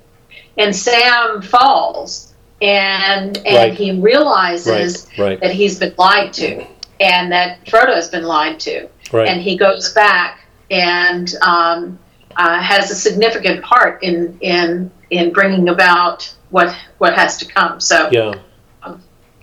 [0.58, 3.74] and Sam falls, and and Right.
[3.74, 6.64] he realizes right right that he's been lied to,
[7.00, 10.40] and that Frodo has been lied to, right and he goes back
[10.70, 11.98] and um,
[12.36, 17.80] uh, has a significant part in in in bringing about what what has to come.
[17.80, 18.34] So yeah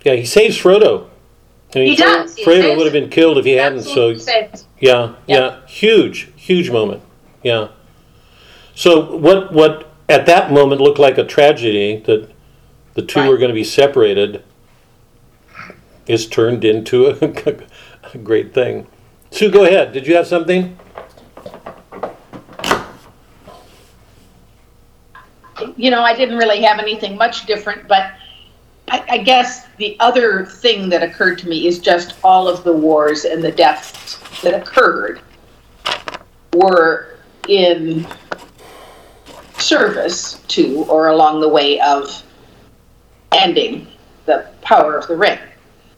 [0.04, 1.08] yeah he saves frodo
[1.76, 2.36] I mean, He does.
[2.36, 4.18] He frodo would have been killed if he hadn't so Yeah,
[4.80, 5.66] yeah, Yeah.
[5.68, 7.02] huge, huge moment.
[7.44, 7.70] Yeah.
[8.76, 12.30] So what what at that moment looked like a tragedy that
[12.96, 13.30] the two Right.
[13.30, 14.44] were going to be separated
[16.06, 17.56] is turned into a,
[18.14, 18.88] a great thing.
[19.32, 19.94] Sue, go ahead.
[19.94, 20.78] Did you have something?
[25.78, 28.14] you know, I didn't really have anything much different, but
[28.90, 32.74] I, I guess the other thing that occurred to me is just all of the
[32.74, 35.22] wars and the deaths that occurred
[36.54, 38.08] were in
[39.62, 42.24] service to or along the way of
[43.32, 43.88] ending
[44.26, 45.40] the power of the ring.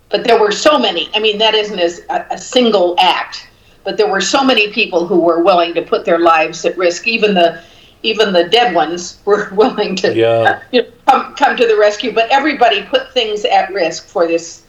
[0.10, 3.48] But there were so many, I mean, that isn't as a, a single act,
[3.84, 7.08] but there were so many people who were willing to put their lives at risk,
[7.08, 7.62] even the
[8.06, 10.62] even the dead ones were willing to Yeah.
[10.74, 12.14] you know, come, come to the rescue.
[12.14, 14.64] But everybody put things at risk for this,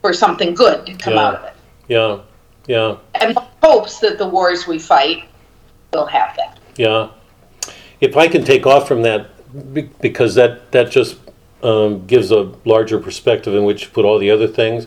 [0.00, 1.26] for something good to come Yeah.
[1.26, 1.54] out of it.
[1.88, 2.18] Yeah,
[2.68, 5.24] yeah, And hopes that the wars we fight
[5.92, 6.58] will have that.
[6.76, 7.08] yeah.
[8.00, 9.28] If I can take off from that,
[10.00, 11.18] because that that just
[11.62, 14.86] um, gives a larger perspective in which to put all the other things.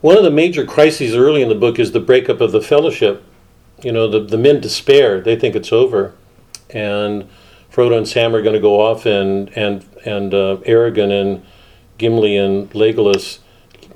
[0.00, 3.24] One of the major crises early in the book is the breakup of the fellowship.
[3.82, 6.14] You know, the, the men despair, they think it's over.
[6.70, 7.28] And
[7.72, 11.42] Frodo and Sam are going to go off, and, and, and uh, and
[11.98, 13.38] Gimli and Legolas,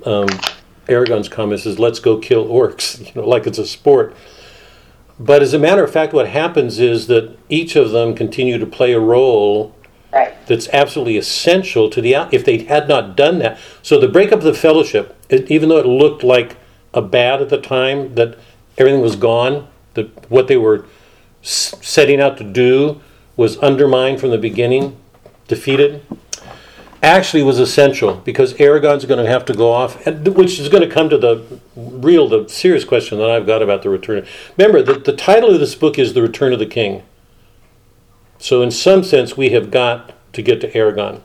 [0.05, 0.27] um,
[0.87, 4.15] Aragorn's comment is, let's go kill orcs, you know, like it's a sport.
[5.19, 8.65] But as a matter of fact, what happens is that each of them continue to
[8.65, 9.75] play a role
[10.11, 10.33] Right.
[10.47, 12.33] that's absolutely essential to the out.
[12.33, 15.77] If they had not done that, so the breakup of the fellowship, it, even though
[15.77, 16.55] it looked like
[16.95, 18.35] a bad at the time, that
[18.77, 20.85] everything was gone, that what they were
[21.43, 22.99] s- setting out to do
[23.37, 24.95] was undermined from the beginning,
[25.47, 26.01] defeated,
[27.01, 30.93] actually was essential because Aragorn's going to have to go off, which is going to
[30.93, 34.25] come to the real, the serious question that I've got about the return.
[34.57, 37.03] Remember that the title of this book is The Return of the King.
[38.37, 41.21] So, in some sense, we have got to get to Aragorn.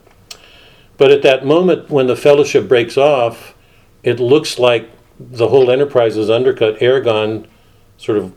[0.97, 3.55] But at that moment when the fellowship breaks off,
[4.03, 6.79] it looks like the whole enterprise is undercut.
[6.79, 7.47] Aragorn
[7.97, 8.35] sort of,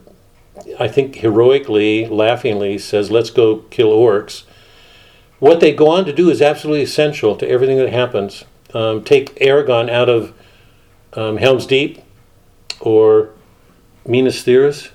[0.78, 4.44] I think, heroically, laughingly says, Let's go kill orcs.
[5.38, 8.44] What they go on to do is absolutely essential to everything that happens.
[8.74, 10.34] Um, take Aragorn out of
[11.14, 12.02] um, Helm's Deep
[12.80, 13.30] or
[14.06, 14.90] Minas Tirith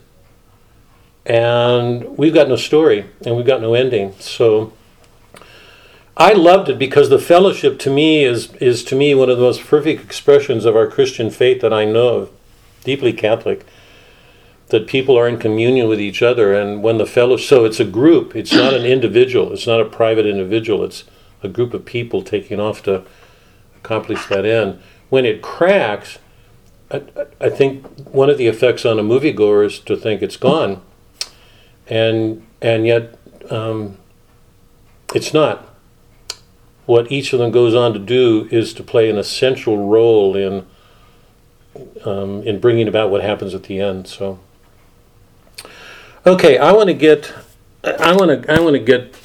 [1.26, 4.14] and we've got no story and we've got no ending.
[4.20, 4.74] So
[6.18, 9.44] I loved it because the fellowship to me is is to me one of the
[9.44, 12.30] most perfect expressions of our Christian faith that I know of,
[12.84, 13.66] deeply Catholic.
[14.74, 17.86] That people are in communion with each other, and when the fellow, so it's a
[17.86, 18.36] group.
[18.36, 19.54] It's not an individual.
[19.54, 20.84] It's not a private individual.
[20.84, 21.04] It's
[21.44, 23.04] a group of people taking off to
[23.78, 24.82] accomplish that end.
[25.10, 26.18] When it cracks,
[26.92, 30.82] I, think one of the effects on a moviegoer is to think it's gone
[31.88, 33.18] and and yet
[33.50, 33.98] um,
[35.14, 35.70] it's not.
[36.86, 40.66] what each of them goes on to do is to play an essential role in
[42.06, 44.08] um, in bringing about what happens at the end.
[44.08, 44.40] So,
[46.26, 47.34] okay, I want to get,
[47.84, 49.16] I want to, I want to get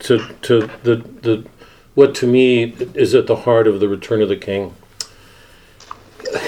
[0.00, 1.46] to to the the
[1.94, 4.74] what to me is at the heart of the Return of the King.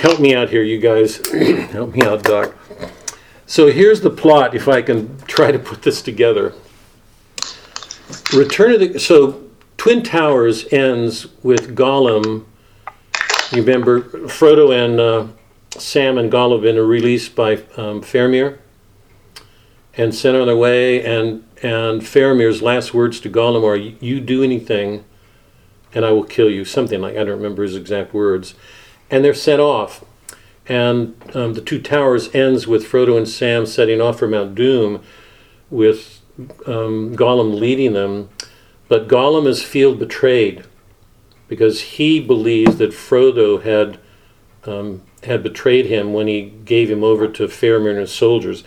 [0.01, 1.21] Help me out here, you guys.
[1.73, 2.55] Help me out, Doc.
[3.47, 6.55] So here's the plot, if I can try to put this together.
[8.33, 9.45] Return of the so
[9.77, 12.47] Twin Towers ends with Gollum.
[13.53, 15.27] You remember Frodo and uh,
[15.79, 18.59] Sam and Gollum are released by um, Faramir
[19.97, 21.05] and sent on their way.
[21.05, 25.05] And and Faramir's last words to Gollum are, "You do anything,
[25.95, 28.55] and I will kill you." Something like I don't remember his exact words.
[29.11, 30.05] And they're sent off.
[30.67, 35.03] And um, the Two Towers ends with Frodo and Sam setting off for Mount Doom,
[35.69, 36.23] with
[36.67, 38.31] um, Gollum leading them.
[38.89, 40.65] But Gollum is field betrayed
[41.49, 43.99] because he believes that Frodo had
[44.67, 48.65] um, had betrayed him when he gave him over to Faramir and his soldiers.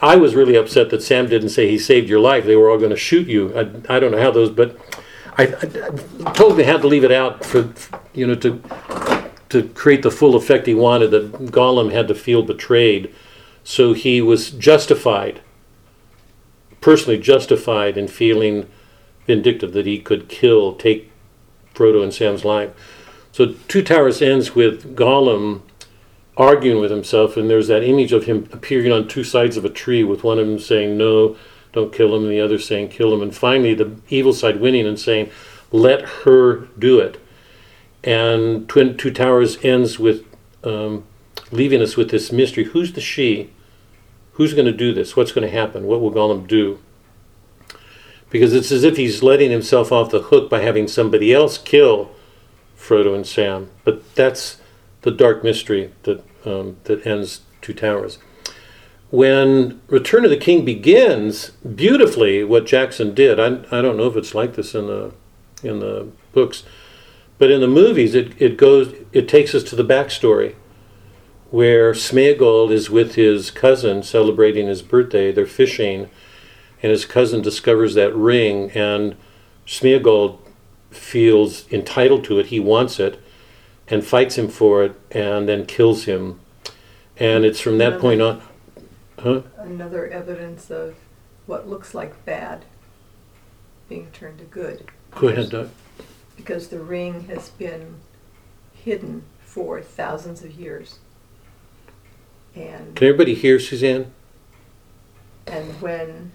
[0.00, 2.44] I was really upset that Sam didn't say he saved your life.
[2.44, 3.56] They were all going to shoot you.
[3.56, 4.76] I, I don't know how those, but
[5.36, 7.72] I, I, told they had to leave it out for
[8.12, 8.60] you know to
[9.48, 11.10] to create the full effect he wanted.
[11.10, 13.14] That Gollum had to feel betrayed,
[13.64, 15.40] so he was justified,
[16.80, 18.68] personally justified in feeling
[19.26, 21.10] vindictive that he could kill, take
[21.74, 22.72] Frodo and Sam's life.
[23.30, 25.62] So Two Towers ends with Gollum
[26.38, 29.68] arguing with himself, and there's that image of him appearing on two sides of a
[29.68, 31.36] tree, with one of them saying no,
[31.72, 34.86] don't kill him, and the other saying kill him, and finally the evil side winning
[34.86, 35.30] and saying,
[35.70, 37.20] let her do it.
[38.04, 40.24] And Twin Two Towers ends with
[40.64, 41.04] um,
[41.50, 43.50] leaving us with this mystery: who's the she?
[44.32, 45.16] Who's going to do this?
[45.16, 45.84] What's going to happen?
[45.84, 46.78] What will Gollum do?
[48.30, 52.10] Because it's as if he's letting himself off the hook by having somebody else kill
[52.78, 53.70] Frodo and Sam.
[53.84, 54.58] But that's
[55.02, 58.18] the dark mystery that um, that ends Two Towers.
[59.10, 63.40] When Return of the King begins, beautifully, what Jackson did.
[63.40, 65.12] I, I don't know if it's like this in the
[65.62, 66.62] in the books,
[67.38, 70.54] but in the movies, it, it goes it takes us to the backstory,
[71.50, 75.32] where Smeagol is with his cousin celebrating his birthday.
[75.32, 76.10] They're fishing,
[76.82, 79.16] and his cousin discovers that ring, and
[79.66, 80.38] Smeagol
[80.90, 82.46] feels entitled to it.
[82.46, 83.18] He wants it,
[83.90, 86.40] and fights him for it, and then kills him.
[87.16, 88.42] And it's from that point on.
[89.18, 89.42] Huh?
[89.56, 90.94] Another evidence of
[91.46, 92.64] what looks like bad
[93.88, 94.90] being turned to good.
[95.12, 95.70] Go ahead, Doug.
[96.36, 97.96] Because the ring has been
[98.72, 100.98] hidden for thousands of years.
[102.54, 104.12] And Can everybody hear Suzanne?
[105.46, 106.30] and when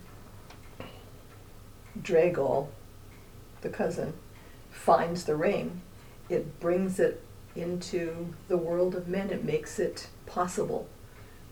[2.02, 2.70] Deagol,
[3.62, 4.14] the cousin,
[4.72, 5.82] finds the ring,
[6.30, 7.23] it brings it
[7.56, 9.30] into the world of men.
[9.30, 10.88] It makes it possible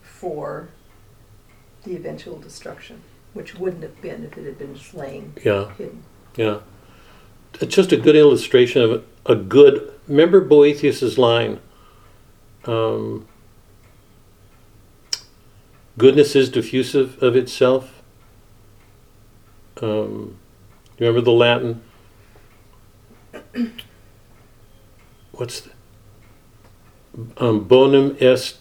[0.01, 0.69] for
[1.83, 3.01] the eventual destruction,
[3.33, 6.03] which wouldn't have been if it had been just laying Yeah, hidden.
[6.35, 6.59] yeah.
[7.59, 9.91] It's just a good illustration of a, good.
[10.07, 11.59] Remember Boethius's line.
[12.65, 13.27] Um,
[15.97, 18.01] goodness is diffusive of itself.
[19.81, 20.37] Um,
[20.97, 21.81] you remember the Latin?
[25.31, 25.70] What's the,
[27.37, 28.57] um, bonum est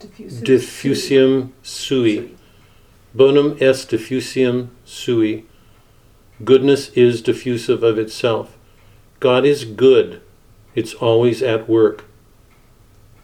[0.00, 2.34] diffusivum sui.
[3.14, 5.44] Bonum est diffusivum sui.
[6.44, 8.56] Goodness is diffusive of itself.
[9.20, 10.20] God is good.
[10.74, 12.04] It's always at work.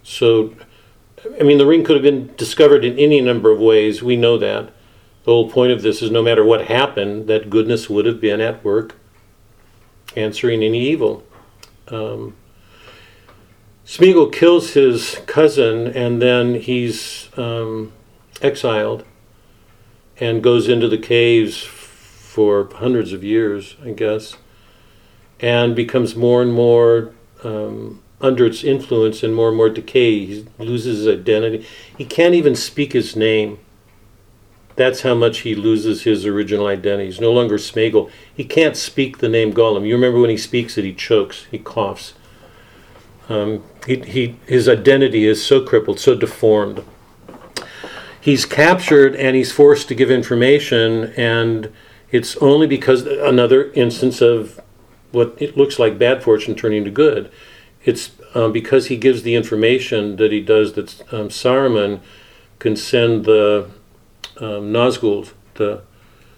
[0.03, 0.55] So,
[1.41, 4.03] I mean, the ring could have been discovered in any number of ways.
[4.03, 4.73] We know that.
[5.25, 8.41] The whole point of this is no matter what happened, that goodness would have been
[8.41, 8.95] at work
[10.17, 11.25] answering any evil.
[11.89, 12.35] Um,
[13.89, 17.91] Smeagol kills his cousin and then he's um,
[18.43, 19.03] exiled
[20.21, 24.37] and goes into the caves for hundreds of years, I guess,
[25.41, 30.27] and becomes more and more um, under its influence and more and more decay.
[30.27, 31.67] He loses his identity.
[31.97, 33.59] He can't even speak his name.
[34.77, 37.07] That's how much he loses his original identity.
[37.07, 38.11] He's no longer Smeagol.
[38.37, 39.87] He can't speak the name Gollum.
[39.87, 42.13] You remember when he speaks it, he chokes, he coughs.
[43.29, 46.83] Um, he, he, his identity is so crippled, so deformed.
[48.21, 51.73] He's captured and he's forced to give information, and
[52.11, 54.61] it's only because another instance of
[55.13, 57.31] what it looks like bad fortune turning to good.
[57.85, 62.01] It's um, because he gives the information that he does that um, Saruman
[62.59, 63.71] can send the
[64.39, 65.83] um, Nazgul, the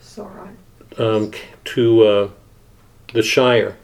[0.00, 0.56] Sauron.
[0.98, 1.32] um,
[1.64, 2.30] to uh,
[3.12, 3.76] the Shire,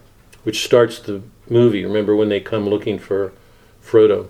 [0.45, 1.85] which starts the movie.
[1.85, 3.33] Remember when they come looking for
[3.83, 4.29] Frodo?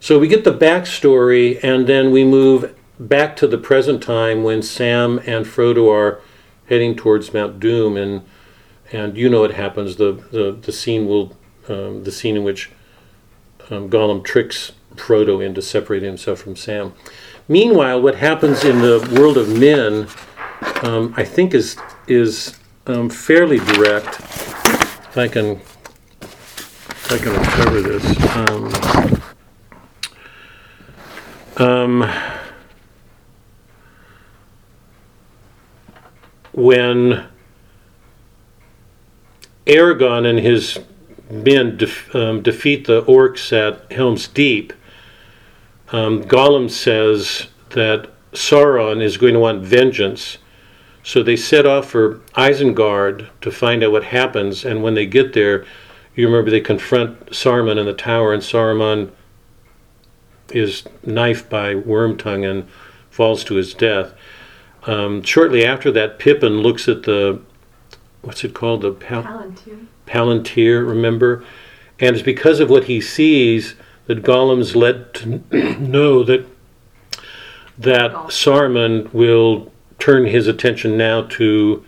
[0.00, 4.62] So we get the backstory, and then we move back to the present time when
[4.62, 6.20] Sam and Frodo are
[6.68, 8.22] heading towards Mount Doom, and
[8.92, 9.96] and you know what happens.
[9.96, 11.36] The the, the scene will
[11.68, 12.70] um, the scene in which
[13.70, 16.92] um, Gollum tricks Frodo into separating himself from Sam.
[17.48, 20.06] Meanwhile, what happens in the world of men,
[20.82, 21.76] um, I think, is
[22.06, 24.20] is um, fairly direct.
[24.20, 25.60] If I can,
[27.14, 28.04] I can recover this.
[31.58, 32.10] Um, um,
[36.50, 37.28] when
[39.64, 40.80] Aragorn and his
[41.30, 44.72] men def- um, defeat the orcs at Helm's Deep,
[45.92, 50.38] um, Gollum says that Sauron is going to want vengeance.
[51.04, 54.64] So they set off for Isengard to find out what happens.
[54.64, 55.64] And when they get there,
[56.14, 59.10] you remember they confront Saruman in the tower, and Saruman
[60.50, 62.68] is knifed by Wormtongue and
[63.10, 64.14] falls to his death.
[64.84, 67.40] Um, shortly after that, Pippin looks at the
[68.22, 69.86] what's it called the pal- Palantir.
[70.06, 71.44] Palantir, remember?
[72.00, 73.74] And it's because of what he sees
[74.06, 75.42] that Gollum's led to
[75.80, 76.46] know that
[77.78, 81.84] that Saruman will turn his attention now to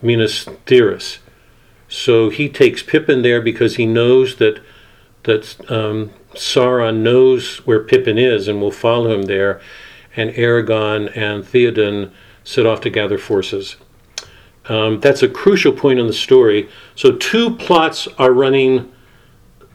[0.00, 1.18] Minas Tirith.
[1.92, 4.60] So he takes Pippin there because he knows that
[5.24, 9.60] that um, Sauron knows where Pippin is and will follow him there.
[10.16, 12.10] And Aragorn and Theoden
[12.44, 13.76] set off to gather forces.
[14.70, 16.68] Um, that's a crucial point in the story.
[16.94, 18.90] So two plots are running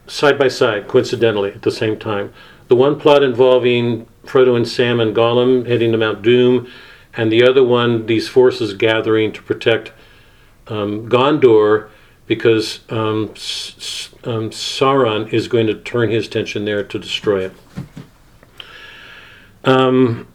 [0.08, 2.32] side by side, coincidentally, at the same time.
[2.66, 6.68] The one plot involving Frodo and Sam and Gollum heading to Mount Doom,
[7.14, 9.92] and the other one, these forces gathering to protect
[10.66, 11.88] um, Gondor
[12.28, 17.52] because um, S- um, Sauron is going to turn his attention there to destroy it.
[19.64, 20.28] Um,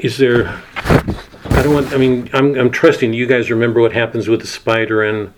[0.00, 0.62] is there?
[0.76, 1.92] I don't want.
[1.92, 5.34] I mean, I'm I'm trusting you guys remember what happens with the spider and.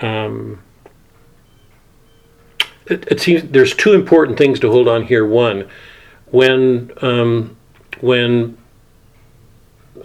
[0.00, 0.62] Um,
[2.86, 5.26] it, it seems there's two important things to hold on here.
[5.26, 5.68] One,
[6.26, 7.56] when um,
[8.00, 8.58] when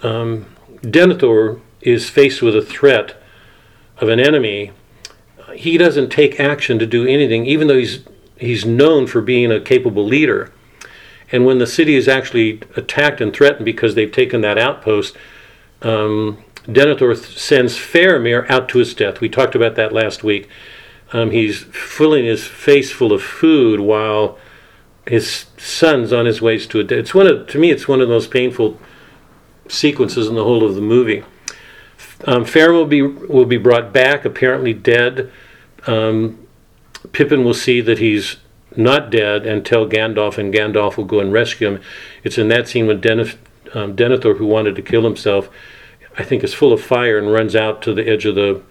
[0.01, 0.45] um,
[0.82, 3.20] Denethor is faced with a threat
[4.02, 4.72] of an enemy,
[5.56, 8.04] he doesn't take action to do anything, even though he's
[8.38, 10.52] he's known for being a capable leader.
[11.32, 15.16] And when the city is actually attacked and threatened because they've taken that outpost,
[15.82, 19.22] um, Denethor th- sends Faramir out to his death.
[19.22, 20.49] We talked about that last week.
[21.14, 24.38] Um, he's filling his face full of food while
[25.08, 26.99] his son's on his way to a death.
[26.99, 28.80] It's one of, to me, it's one of the most painful
[29.68, 31.24] sequences in the whole of the movie.
[32.26, 35.32] Um, Faramir will be will be brought back, apparently dead.
[35.88, 36.47] Um,
[37.11, 38.38] Pippin will see that he's
[38.76, 41.82] not dead and tell Gandalf, and Gandalf will go and rescue him.
[42.24, 43.38] It's in that scene when Deneth,
[43.74, 45.49] um, Denethor, who wanted to kill himself,
[46.17, 48.61] I think is full of fire and runs out to the edge of the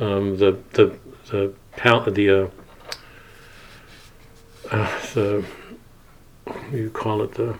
[0.00, 0.96] um, the the
[1.30, 1.52] the
[2.10, 2.48] the uh,
[4.70, 5.44] uh, the
[6.72, 7.56] you call it the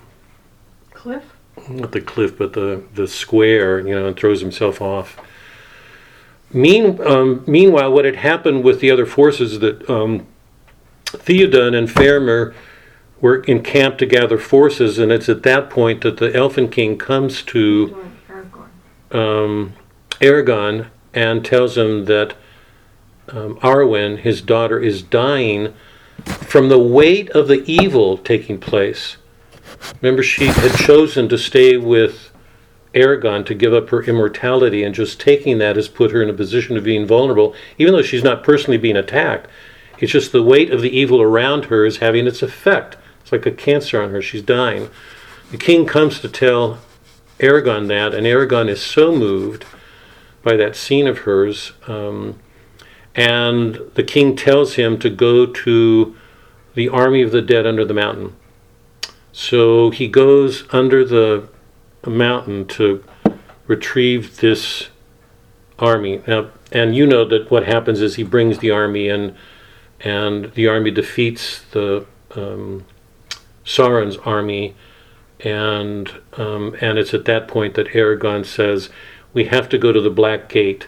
[0.93, 1.30] Cliff?
[1.69, 5.19] Not the cliff but the the square you know and throws himself off.
[6.53, 10.27] Mean, um, meanwhile, what had happened with the other forces that um,
[11.05, 12.55] Theoden and Faramir
[13.21, 17.43] were encamped to gather forces, and it's at that point that the Elfin King comes
[17.43, 17.97] to
[19.13, 19.75] um,
[20.21, 22.35] Aragorn and tells him that
[23.29, 25.75] um, Arwen, his daughter, is dying
[26.25, 29.17] from the weight of the evil taking place.
[30.01, 32.31] Remember, she had chosen to stay with
[32.95, 36.35] Aragorn to give up her immortality, and just taking that has put her in a
[36.35, 39.49] position of being vulnerable, even though she's not personally being attacked.
[39.99, 42.97] It's just the weight of the evil around her is having its effect.
[43.20, 44.22] It's like a cancer on her.
[44.22, 44.89] She's dying.
[45.51, 46.78] The king comes to tell
[47.39, 49.64] Aragorn that, and Aragorn is so moved
[50.43, 51.72] by that scene of hers.
[51.87, 52.41] Um,
[53.14, 56.16] and the king tells him to go to
[56.74, 58.35] the army of the dead under the mountain.
[59.41, 61.49] So he goes under the
[62.07, 63.03] mountain to
[63.66, 64.88] retrieve this
[65.78, 66.22] army.
[66.26, 69.34] Now, and you know that what happens is he brings the army in,
[70.01, 72.05] and the army defeats the
[72.36, 72.84] um,
[73.64, 74.74] Sauron's army,
[75.41, 78.91] and um, and it's at that point that Aragorn says,
[79.32, 80.86] "We have to go to the Black Gate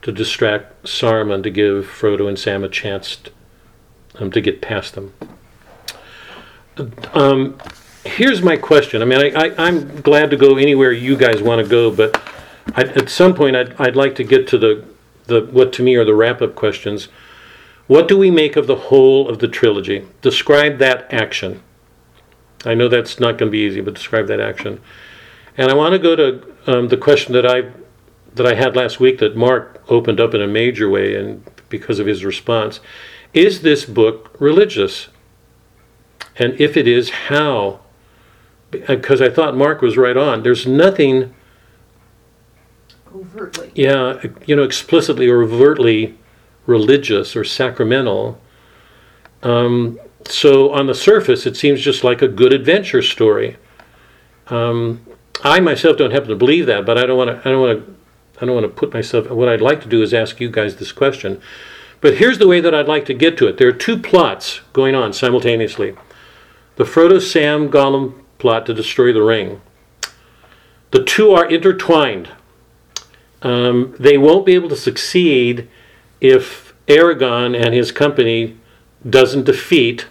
[0.00, 3.30] to distract Saruman to give Frodo and Sam a chance t-
[4.14, 5.12] um, to get past them."
[7.12, 7.58] Um,
[8.04, 9.02] here's my question.
[9.02, 12.20] I mean, I, I'm glad to go anywhere you guys want to go, but
[12.74, 14.84] I, at some point, I'd, I'd like to get to the,
[15.26, 17.08] the what to me are the wrap up questions.
[17.86, 20.06] What do we make of the whole of the trilogy?
[20.22, 21.62] Describe that action.
[22.64, 24.80] I know that's not going to be easy, but describe that action.
[25.56, 27.72] And I want to go to um, the question that I
[28.34, 31.98] that I had last week that Mark opened up in a major way, and because
[31.98, 32.78] of his response,
[33.34, 35.08] is this book religious?
[36.36, 37.80] And if it is, how?
[38.70, 40.42] Because I thought Mark was right on.
[40.42, 41.34] There's nothing,
[43.12, 43.72] overtly.
[43.74, 46.16] yeah, you know, explicitly or overtly
[46.66, 48.40] religious or sacramental.
[49.42, 53.56] Um, so on the surface, it seems just like a good adventure story.
[54.48, 55.04] Um,
[55.42, 57.48] I myself don't happen to believe that, but I don't want to.
[57.48, 57.94] I don't want to.
[58.42, 59.30] I don't want to put myself.
[59.30, 61.40] What I'd like to do is ask you guys this question.
[62.00, 63.58] But here's the way that I'd like to get to it.
[63.58, 65.96] There are two plots going on simultaneously:
[66.76, 69.60] the Frodo Sam Gollum plot to destroy the ring.
[70.90, 72.30] The two are intertwined.
[73.42, 75.68] Um, they won't be able to succeed
[76.20, 78.56] if Aragorn and his company
[79.08, 80.06] doesn't defeat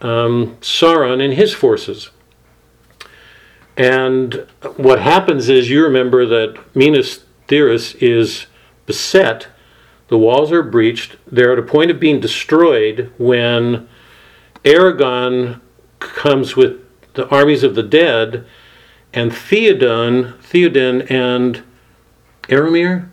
[0.00, 2.10] um, Sauron and his forces.
[3.76, 4.46] And
[4.76, 8.46] what happens is you remember that Minas Tirith is
[8.86, 9.46] beset,
[10.08, 13.88] the walls are breached, they're at a point of being destroyed when
[14.64, 15.60] Aragorn
[15.98, 16.84] comes with
[17.20, 18.46] the armies of the dead,
[19.12, 21.62] and Theoden, Theoden and
[22.44, 23.08] Aramir,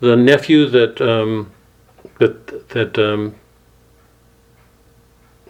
[0.00, 1.50] the nephew that um,
[2.20, 3.34] that that um,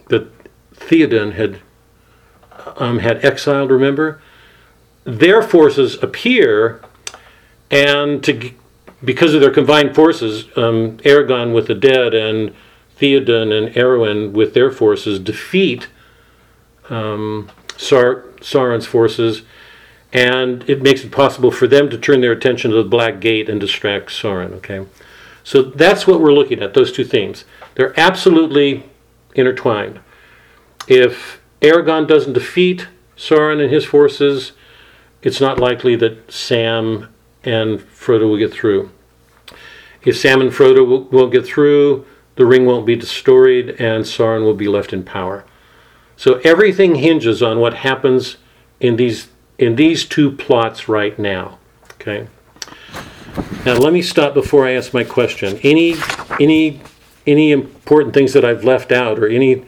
[0.07, 0.27] that
[0.73, 1.61] Theoden had
[2.77, 3.69] um, had exiled.
[3.69, 4.19] Remember,
[5.03, 6.81] their forces appear,
[7.69, 8.51] and to
[9.03, 12.55] because of their combined forces, um, Aragorn with the dead and
[12.97, 15.89] Theoden and Arwen with their forces defeat
[16.89, 19.43] um, Sar- Sauron's forces,
[20.13, 23.49] and it makes it possible for them to turn their attention to the Black Gate
[23.49, 24.53] and distract Sauron.
[24.53, 24.85] Okay,
[25.43, 26.73] so that's what we're looking at.
[26.73, 27.45] Those two themes.
[27.75, 28.89] They're absolutely
[29.35, 29.99] intertwined.
[30.87, 34.53] If Aragorn doesn't defeat Sauron and his forces,
[35.21, 37.09] it's not likely that Sam
[37.43, 38.91] and Frodo will get through.
[40.03, 42.05] If Sam and Frodo won't get through,
[42.35, 45.45] the ring won't be destroyed, and Sauron will be left in power.
[46.17, 48.37] So everything hinges on what happens
[48.79, 51.57] in these in these two plots right now.
[51.93, 52.27] Okay.
[53.65, 55.59] Now let me stop before I ask my question.
[55.63, 55.95] Any
[56.39, 56.81] any
[57.27, 59.65] any important things that I've left out, or any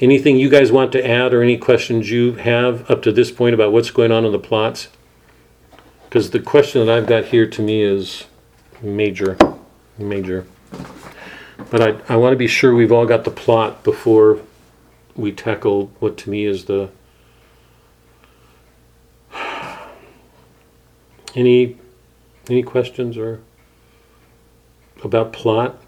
[0.00, 3.54] anything you guys want to add, or any questions you have up to this point
[3.54, 4.88] about what's going on in the plots?
[6.04, 8.24] Because the question that I've got here to me is
[8.82, 9.36] major,
[9.98, 10.46] major.
[11.70, 14.40] But I I want to be sure we've all got the plot before
[15.16, 16.90] we tackle what to me is the
[21.34, 21.76] any
[22.48, 23.40] any questions or
[25.02, 25.80] about plot?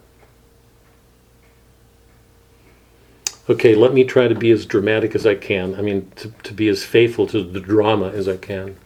[3.49, 5.75] Okay let me try to be as dramatic as i can.
[5.75, 8.77] I mean to, to be as faithful to the drama as i can.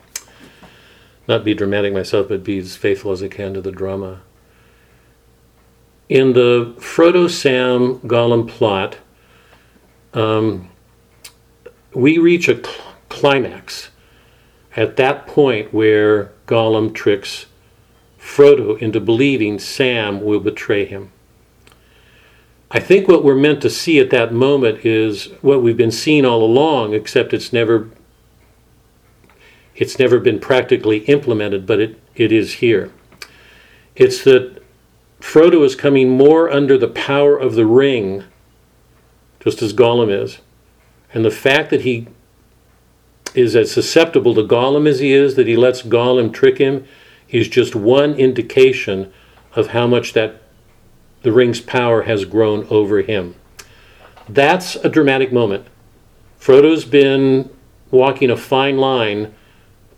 [1.28, 4.22] Not be dramatic myself but be as faithful as i can to the drama.
[6.08, 8.96] In the frodo sam gollum plot
[10.14, 10.70] um,
[11.94, 13.90] we reach a cl- climax
[14.76, 17.46] at that point where Gollum tricks
[18.18, 21.10] Frodo into believing Sam will betray him.
[22.70, 26.24] I think what we're meant to see at that moment is what we've been seeing
[26.24, 27.90] all along, except it's never
[29.74, 32.92] it's never been practically implemented, but it, it is here.
[33.96, 34.62] It's that
[35.20, 38.24] Frodo is coming more under the power of the ring
[39.40, 40.38] just as Gollum is.
[41.12, 42.06] And the fact that he
[43.34, 46.86] is as susceptible to Gollum as he is, that he lets Gollum trick him,
[47.28, 49.12] is just one indication
[49.54, 50.42] of how much that
[51.22, 53.34] the ring's power has grown over him.
[54.28, 55.66] That's a dramatic moment.
[56.38, 57.50] Frodo's been
[57.90, 59.34] walking a fine line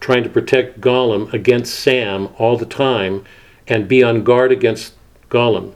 [0.00, 3.24] trying to protect Gollum against Sam all the time
[3.68, 4.94] and be on guard against
[5.30, 5.74] Gollum.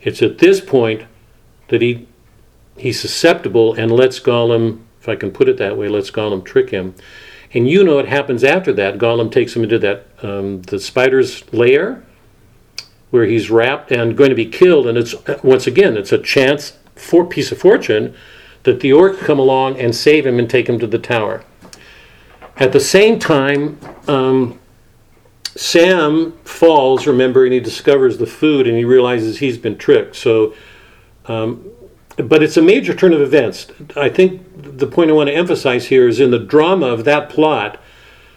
[0.00, 1.04] It's at this point
[1.68, 2.06] that he
[2.76, 6.70] he's susceptible and lets Gollum, if I can put it that way, lets Gollum trick
[6.70, 6.94] him.
[7.52, 8.98] And you know what happens after that.
[8.98, 12.02] Gollum takes him into that um, the spider's lair,
[13.10, 14.88] where he's wrapped and going to be killed.
[14.88, 15.14] And it's
[15.44, 18.14] once again, it's a chance for piece of fortune
[18.64, 21.44] that the orc come along and save him and take him to the tower.
[22.56, 24.58] At the same time, um,
[25.56, 30.16] Sam falls, remember, and he discovers the food and he realizes he's been tricked.
[30.16, 30.54] So
[31.26, 31.70] um,
[32.16, 33.66] but it's a major turn of events.
[33.96, 37.28] I think the point I want to emphasize here is in the drama of that
[37.28, 37.80] plot,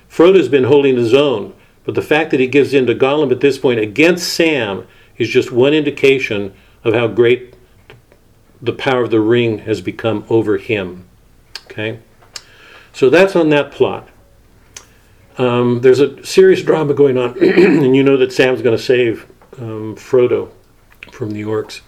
[0.10, 1.54] Frodo's been holding his own,
[1.84, 5.30] But the fact that he gives in to Gollum at this point against Sam is
[5.30, 6.54] just one indication
[6.84, 7.56] of how great
[8.62, 11.08] the power of the ring has become over him.
[11.66, 12.00] Okay?
[12.94, 14.10] So that's on that plot.
[15.38, 19.28] Um, there's a serious drama going on, and you know that Sam's going to save
[19.60, 20.50] um, Frodo
[21.12, 21.82] from the orcs.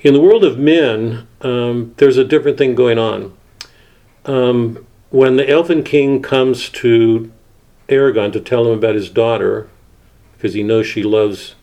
[0.00, 3.36] In the world of men, um, there's a different thing going on.
[4.24, 7.32] Um, when the Elfin King comes to
[7.88, 9.68] Aragorn to tell him about his daughter,
[10.36, 11.56] because he knows she loves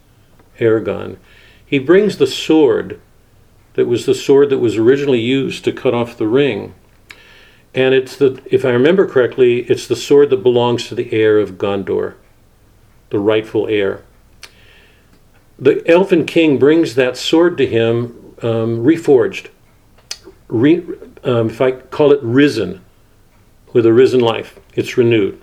[0.59, 1.15] Aragorn,
[1.65, 2.99] he brings the sword
[3.75, 6.73] that was the sword that was originally used to cut off the ring.
[7.73, 11.39] And it's the, if I remember correctly, it's the sword that belongs to the heir
[11.39, 12.15] of Gondor,
[13.11, 14.03] the rightful heir.
[15.57, 19.49] The Elfin King brings that sword to him um, reforged,
[20.47, 20.83] re,
[21.23, 22.81] um, if I call it risen,
[23.75, 24.57] with a risen life.
[24.73, 25.41] It's renewed.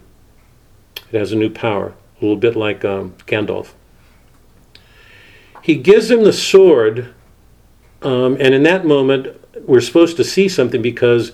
[1.11, 3.72] It has a new power, a little bit like um, Gandalf.
[5.62, 7.12] He gives him the sword,
[8.01, 11.32] um, and in that moment, we're supposed to see something because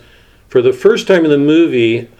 [0.49, 2.11] for the first time in the movie,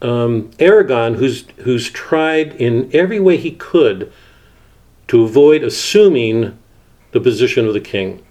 [0.00, 4.10] um, Aragorn, who's, who's tried in every way he could
[5.08, 6.58] to avoid assuming
[7.10, 8.24] the position of the king.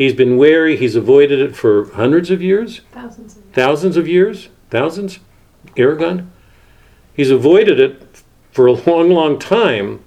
[0.00, 4.48] He's been wary, he's avoided it for hundreds of years, Thousands of thousands of years,
[4.70, 5.18] thousands.
[5.76, 6.28] Aragorn?
[7.12, 10.02] He's avoided it for a long, long time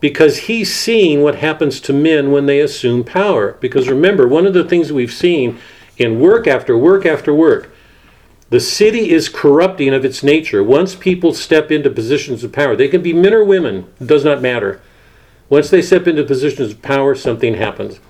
[0.00, 3.52] because he's seen what happens to men when they assume power.
[3.60, 5.56] Because remember, one of the things we've seen
[5.96, 7.72] in work after work after work,
[8.50, 10.64] the city is corrupting of its nature.
[10.64, 14.24] Once people step into positions of power, they can be men or women, it does
[14.24, 14.80] not matter.
[15.48, 18.00] Once they step into positions of power, something happens.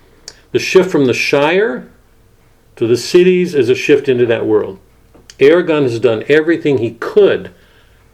[0.53, 1.91] The shift from the Shire
[2.77, 4.79] to the cities is a shift into that world.
[5.39, 7.53] Aragorn has done everything he could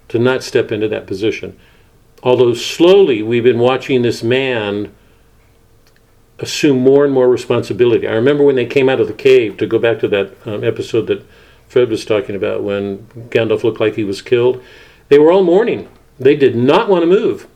[0.09, 1.59] to not step into that position.
[2.22, 4.93] Although slowly we've been watching this man
[6.39, 8.07] assume more and more responsibility.
[8.07, 10.64] I remember when they came out of the cave, to go back to that um,
[10.64, 11.24] episode that
[11.66, 12.99] Fred was talking about when
[13.30, 14.62] Gandalf looked like he was killed,
[15.09, 15.89] they were all mourning.
[16.18, 17.47] They did not want to move.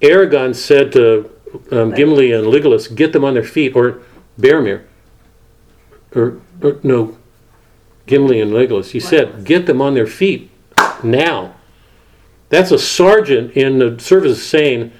[0.00, 1.30] Aragorn said to
[1.70, 4.02] um, Gimli and Legolas, get them on their feet, or
[4.42, 4.84] Boromir,
[6.14, 7.16] or, or no,
[8.06, 8.90] Gimli and Legolas.
[8.90, 10.50] He said, get them on their feet
[11.02, 11.54] now.
[12.48, 14.92] That's a sergeant in the service saying,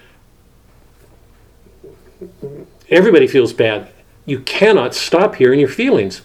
[2.89, 3.91] everybody feels bad.
[4.25, 6.23] You cannot stop here in your feelings.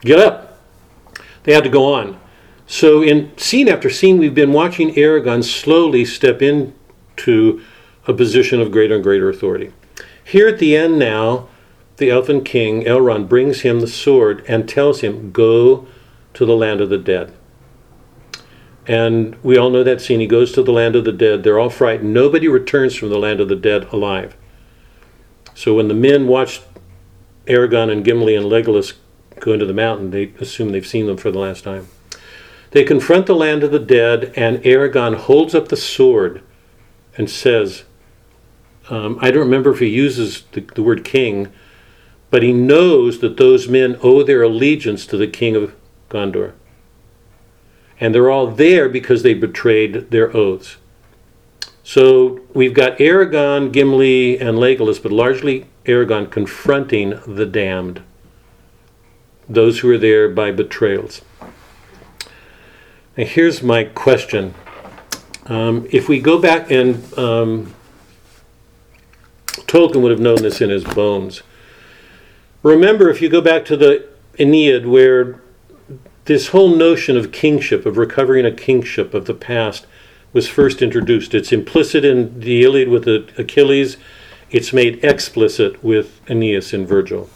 [0.00, 0.58] Get up.
[1.44, 2.18] They had to go on.
[2.66, 7.62] So, in scene after scene, we've been watching Aragorn slowly step into
[8.06, 9.72] a position of greater and greater authority.
[10.24, 11.48] Here at the end now,
[11.96, 15.86] the elfin king, Elrond, brings him the sword and tells him, Go
[16.34, 17.32] to the land of the dead.
[18.86, 20.20] And we all know that scene.
[20.20, 21.42] He goes to the land of the dead.
[21.42, 22.12] They're all frightened.
[22.12, 24.36] Nobody returns from the land of the dead alive.
[25.54, 26.60] So when the men watch
[27.46, 28.94] Aragorn and Gimli and Legolas
[29.40, 31.88] go into the mountain, they assume they've seen them for the last time.
[32.72, 36.42] They confront the land of the dead, and Aragorn holds up the sword
[37.16, 37.84] and says,
[38.90, 41.52] um, I don't remember if he uses the, the word king,
[42.30, 45.74] but he knows that those men owe their allegiance to the king of
[46.08, 46.52] Gondor.
[48.00, 50.76] And they're all there because they betrayed their oaths.
[51.82, 58.02] So we've got Aragorn, Gimli, and Legolas, but largely Aragorn confronting the damned,
[59.48, 61.20] those who are there by betrayals.
[63.16, 64.54] Now, here's my question.
[65.46, 67.74] Um, if we go back and um,
[69.46, 71.42] Tolkien would have known this in his bones.
[72.64, 74.08] Remember, if you go back to the
[74.38, 75.38] Aeneid, where
[76.24, 79.86] this whole notion of kingship, of recovering a kingship of the past,
[80.32, 81.34] was first introduced.
[81.34, 83.98] It's implicit in the Iliad with Achilles,
[84.50, 87.28] it's made explicit with Aeneas in Virgil.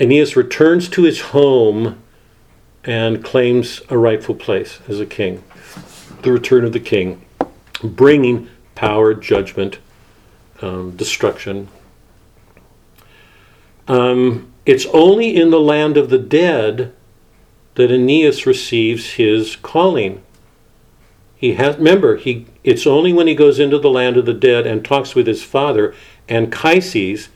[0.00, 2.02] Aeneas returns to his home
[2.82, 5.44] and claims a rightful place as a king.
[6.22, 7.24] The return of the king,
[7.80, 9.78] bringing power, judgment,
[10.62, 11.68] um, destruction.
[13.86, 16.92] Um, it's only in the land of the dead
[17.74, 20.22] that Aeneas receives his calling.
[21.36, 24.66] He has remember he it's only when he goes into the land of the dead
[24.66, 25.94] and talks with his father
[26.28, 27.28] Anchises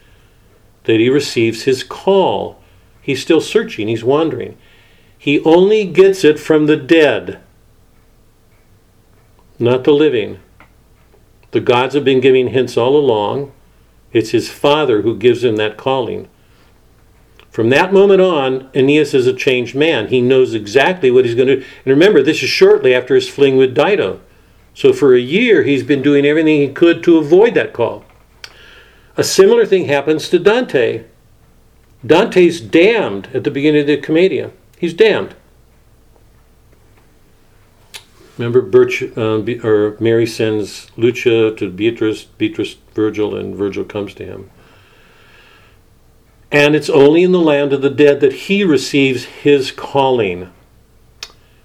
[0.84, 2.62] that he receives his call.
[3.02, 4.56] He's still searching, he's wandering.
[5.18, 7.40] He only gets it from the dead,
[9.58, 10.38] not the living.
[11.50, 13.52] The gods have been giving hints all along.
[14.12, 16.28] It's his father who gives him that calling.
[17.50, 20.08] From that moment on, Aeneas is a changed man.
[20.08, 21.62] He knows exactly what he's going to do.
[21.62, 24.20] And remember, this is shortly after his fling with Dido.
[24.74, 28.04] So for a year, he's been doing everything he could to avoid that call.
[29.16, 31.04] A similar thing happens to Dante.
[32.06, 34.52] Dante's damned at the beginning of the Commedia.
[34.78, 35.34] He's damned.
[38.36, 44.24] Remember, Birch, uh, or Mary sends Lucia to Beatrice, Beatrice Virgil, and Virgil comes to
[44.24, 44.48] him.
[46.50, 50.50] And it's only in the land of the dead that he receives his calling.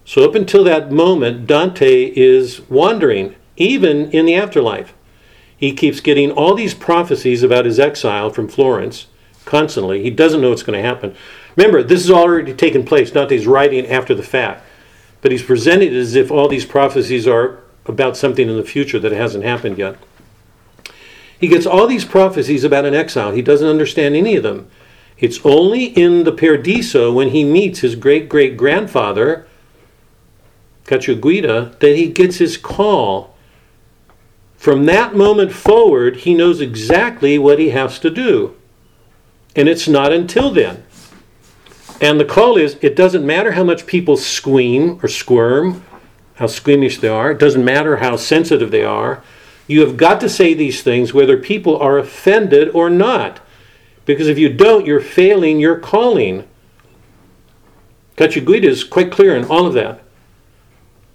[0.06, 4.94] So, up until that moment, Dante is wandering, even in the afterlife.
[5.56, 9.08] He keeps getting all these prophecies about his exile from Florence
[9.46, 10.04] constantly.
[10.04, 11.16] He doesn't know what's going to happen.
[11.56, 13.12] Remember, this has already taken place.
[13.12, 14.66] Dante's writing after the fact.
[15.22, 19.14] But he's presented as if all these prophecies are about something in the future that
[19.14, 19.98] hasn't happened yet.
[21.44, 23.34] He gets all these prophecies about an exile.
[23.34, 24.70] He doesn't understand any of them.
[25.18, 29.46] It's only in the Paradiso when he meets his great great grandfather,
[30.86, 33.36] Cacciaguida, that he gets his call.
[34.56, 38.56] From that moment forward, he knows exactly what he has to do.
[39.54, 40.86] And it's not until then.
[42.00, 45.84] And the call is it doesn't matter how much people squeam or squirm,
[46.36, 49.22] how squeamish they are, it doesn't matter how sensitive they are.
[49.68, 53.40] You have got to say these things whether people are offended or not.
[54.06, 56.48] Because if you don't, you're failing your calling.
[58.18, 60.02] Cacciaguida is quite clear in all of that.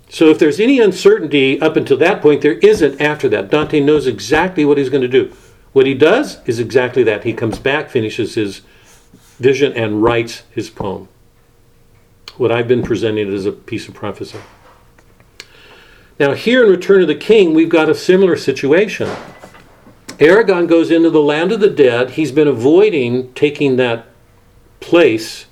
[0.09, 3.51] So if there's any uncertainty up until that point, there isn't after that.
[3.51, 5.32] Dante knows exactly what he's going to do.
[5.74, 7.24] What he does is exactly that.
[7.24, 8.62] He comes back, finishes his
[9.38, 11.09] vision, and writes his poem.
[12.38, 14.38] What I've been presenting as a piece of prophecy.
[16.18, 19.08] Now, here in Return of the King, we've got a similar situation.
[20.18, 22.10] Aragorn goes into the land of the dead.
[22.10, 24.06] He's been avoiding taking that
[24.80, 25.46] place.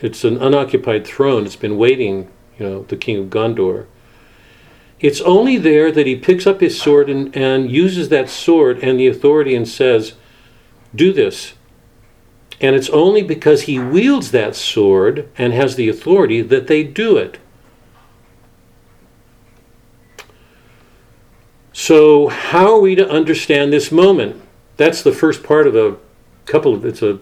[0.00, 1.46] It's an unoccupied throne.
[1.46, 2.28] It's been waiting,
[2.58, 3.86] you know, the king of Gondor.
[5.00, 8.98] It's only there that he picks up his sword and, and uses that sword and
[8.98, 10.14] the authority and says,
[10.94, 11.54] Do this.
[12.60, 17.16] And it's only because he wields that sword and has the authority that they do
[17.16, 17.38] it.
[21.78, 24.42] So, how are we to understand this moment?
[24.76, 25.96] That's the first part of a
[26.44, 27.20] couple of it's a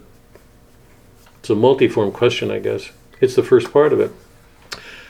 [1.39, 2.91] it's a multiform question, I guess.
[3.21, 4.13] It's the first part of it.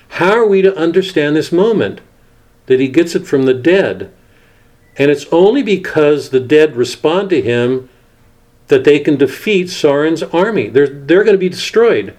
[0.08, 2.00] How are we to understand this moment
[2.66, 4.12] that he gets it from the dead?
[4.96, 7.88] And it's only because the dead respond to him
[8.66, 10.68] that they can defeat Sauron's army.
[10.68, 12.16] They're they're going to be destroyed.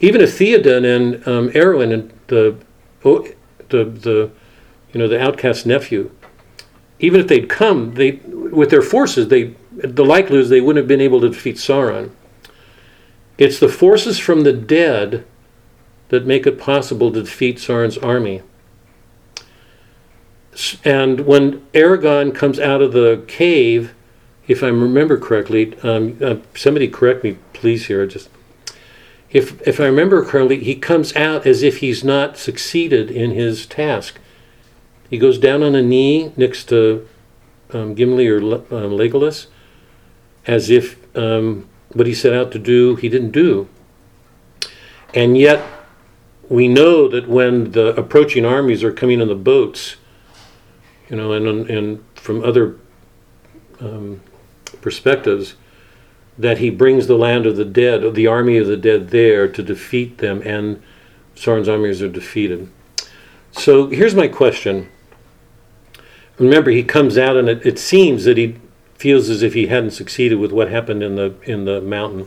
[0.00, 2.56] Even if Theoden and um, Arwen and the
[3.04, 3.24] oh,
[3.68, 4.30] the the
[4.92, 6.10] you know the outcast nephew
[6.98, 10.88] even if they'd come, they with their forces, they the likelihood is they wouldn't have
[10.88, 12.10] been able to defeat Sauron.
[13.38, 15.26] It's the forces from the dead
[16.08, 18.42] that make it possible to defeat Sauron's army.
[20.84, 23.92] And when Aragorn comes out of the cave,
[24.48, 27.86] if I remember correctly, um, uh, somebody correct me, please.
[27.86, 28.30] Here, just
[29.30, 33.66] if if I remember correctly, he comes out as if he's not succeeded in his
[33.66, 34.18] task.
[35.08, 37.08] He goes down on a knee next to
[37.72, 39.46] um, Gimli or Le- um, Legolas,
[40.46, 43.68] as if um, what he set out to do, he didn't do.
[45.14, 45.64] And yet,
[46.48, 49.96] we know that when the approaching armies are coming on the boats,
[51.08, 52.76] you know, and, and from other
[53.80, 54.20] um,
[54.80, 55.54] perspectives,
[56.38, 59.62] that he brings the land of the dead, the army of the dead there to
[59.62, 60.82] defeat them, and
[61.34, 62.70] Sauron's armies are defeated.
[63.52, 64.88] So here's my question.
[66.38, 68.56] Remember, he comes out, and it, it seems that he
[68.94, 72.26] feels as if he hadn't succeeded with what happened in the in the mountain.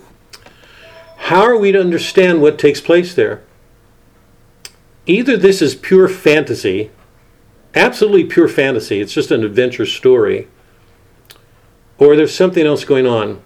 [1.18, 3.43] How are we to understand what takes place there?
[5.05, 6.91] Either this is pure fantasy,
[7.76, 10.47] absolutely pure fantasy, it's just an adventure story,
[11.97, 13.41] or there's something else going on.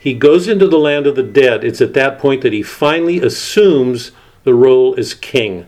[0.00, 1.64] He goes into the land of the dead.
[1.64, 4.12] It's at that point that he finally assumes
[4.44, 5.66] the role as king.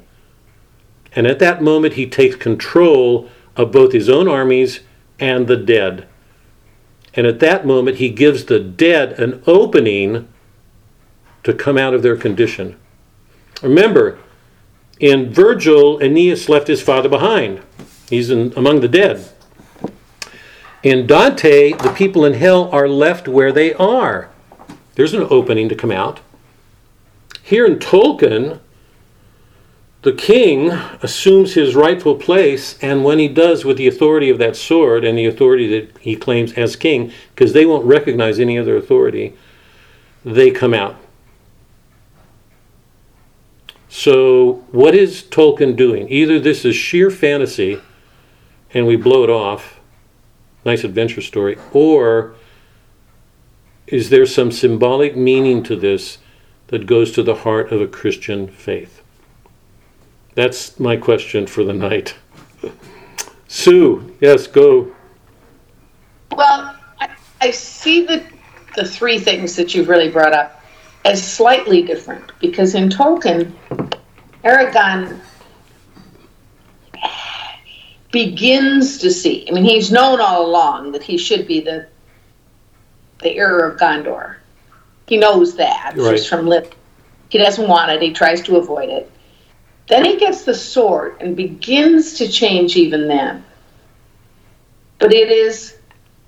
[1.13, 3.29] And at that moment, he takes control
[3.59, 4.81] of both his own armies
[5.19, 6.07] and the dead.
[7.13, 10.29] And at that moment, he gives the dead an opening
[11.43, 12.79] to come out of their condition.
[13.61, 14.19] Remember,
[15.01, 17.61] in Virgil, Aeneas left his father behind.
[18.09, 19.29] He's in, among the dead.
[20.83, 24.31] In Dante, the people in hell are left where they are.
[24.95, 26.21] There's an opening to come out.
[27.43, 28.61] Here in Tolkien,
[30.09, 30.71] the king
[31.03, 35.19] assumes his rightful place, and when he does with the authority of that sword and
[35.19, 39.35] the authority that he claims as king, because they won't recognize any other authority,
[40.25, 40.97] they come out.
[43.91, 46.09] So, what is Tolkien doing?
[46.09, 47.79] Either this is sheer fantasy
[48.73, 49.79] and we blow it off,
[50.65, 52.35] nice adventure story, or
[53.87, 56.17] is there some symbolic meaning to this
[56.69, 58.98] that goes to the heart of a Christian faith?
[60.39, 62.15] That's my question for the night.
[63.49, 64.95] Sue, yes, go.
[66.31, 67.09] Well, I,
[67.41, 68.25] I see the,
[68.77, 70.63] the three things that you've really brought up
[71.05, 73.51] as slightly different because in Tolkien,
[74.45, 75.19] Aragorn
[78.13, 79.45] begins to see.
[79.49, 81.89] I mean, he's known all along that he should be the
[83.23, 84.37] the heir of Gondor.
[85.09, 86.13] He knows that Right.
[86.13, 86.77] just from lip.
[87.29, 88.01] He doesn't want it.
[88.01, 89.11] He tries to avoid it.
[89.89, 93.45] Then he gets the sword and begins to change even then.
[94.99, 95.79] But it is,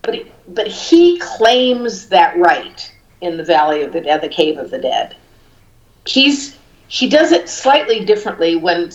[0.02, 4.58] but he, but he claims that right in the Valley of the Dead, the Cave
[4.58, 5.14] of the Dead.
[6.06, 6.56] He's
[6.88, 8.90] he does it slightly differently when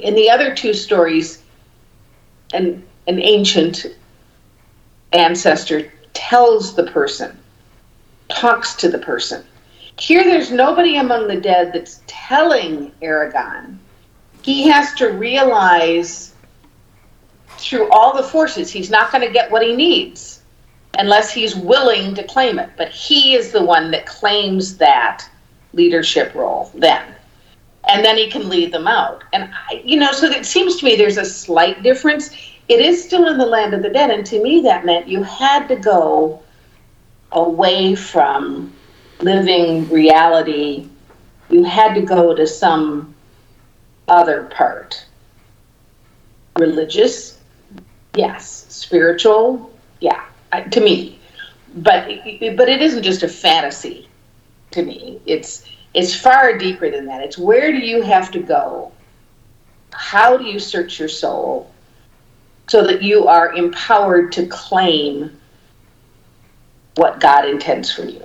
[0.00, 1.42] in the other two stories
[2.52, 3.86] an an ancient
[5.12, 7.38] ancestor tells the person
[8.28, 9.44] talks to the person
[9.98, 13.78] here there's nobody among the dead that's telling aragorn
[14.44, 16.34] he has to realize
[17.58, 20.42] through all the forces he's not going to get what he needs
[20.98, 25.28] unless he's willing to claim it but he is the one that claims that
[25.72, 27.14] leadership role then
[27.88, 29.24] and then he can lead them out.
[29.32, 32.30] And I, you know, so it seems to me there's a slight difference.
[32.68, 35.22] It is still in the land of the dead, and to me that meant you
[35.22, 36.42] had to go
[37.32, 38.72] away from
[39.20, 40.88] living reality.
[41.50, 43.13] You had to go to some
[44.08, 45.04] other part.
[46.58, 47.38] Religious,
[48.14, 48.66] yes.
[48.68, 50.24] Spiritual, yeah.
[50.70, 51.18] To me,
[51.76, 52.06] but
[52.56, 54.08] but it isn't just a fantasy.
[54.70, 57.22] To me, it's it's far deeper than that.
[57.22, 58.92] It's where do you have to go?
[59.92, 61.72] How do you search your soul
[62.68, 65.40] so that you are empowered to claim
[66.96, 68.22] what God intends for you?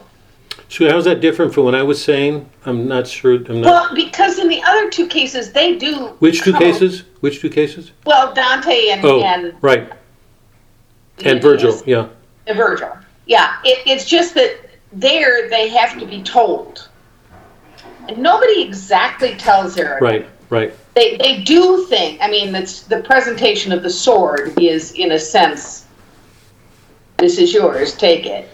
[0.69, 2.47] So, how's that different from what I was saying?
[2.63, 3.35] I'm not sure.
[3.35, 3.65] I'm not.
[3.65, 6.09] Well, because in the other two cases, they do.
[6.19, 7.03] Which two come- cases?
[7.21, 7.91] Which two cases?
[8.05, 9.91] Well, Dante and, Oh, and right.
[11.25, 12.07] And Virgil, yeah.
[12.47, 12.95] and Virgil.
[13.25, 14.57] Yeah, it, it's just that
[14.93, 16.87] there they have to be told.
[18.07, 20.01] And nobody exactly tells Eric.
[20.01, 20.73] Right, right.
[20.95, 25.19] They, they do think, I mean, it's, the presentation of the sword is, in a
[25.19, 25.85] sense,
[27.17, 28.49] this is yours, take it.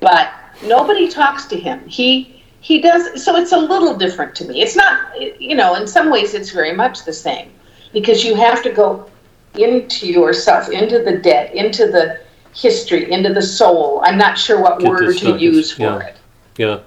[0.00, 0.32] But
[0.62, 1.86] nobody talks to him.
[1.88, 4.62] He, he does, so it's a little different to me.
[4.62, 7.50] It's not, you know, in some ways it's very much the same
[7.92, 9.10] because you have to go
[9.54, 12.20] into yourself, into the dead, into the
[12.54, 14.00] history, into the soul.
[14.04, 15.98] I'm not sure what Get word to use for yeah.
[16.00, 16.16] it.
[16.56, 16.80] Yeah.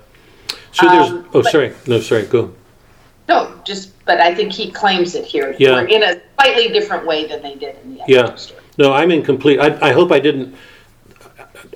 [0.72, 1.12] So there's.
[1.12, 1.74] Um, oh, but- sorry.
[1.88, 2.24] No, sorry.
[2.24, 2.54] Go.
[3.30, 5.82] No, just, but I think he claims it here Yeah.
[5.82, 8.36] in a slightly different way than they did in the other Yeah.
[8.36, 8.62] story.
[8.78, 9.60] No, I'm incomplete.
[9.60, 10.56] I, I hope I didn't.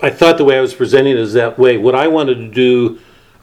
[0.01, 1.77] I thought the way I was presenting it is that way.
[1.77, 2.99] What I wanted to do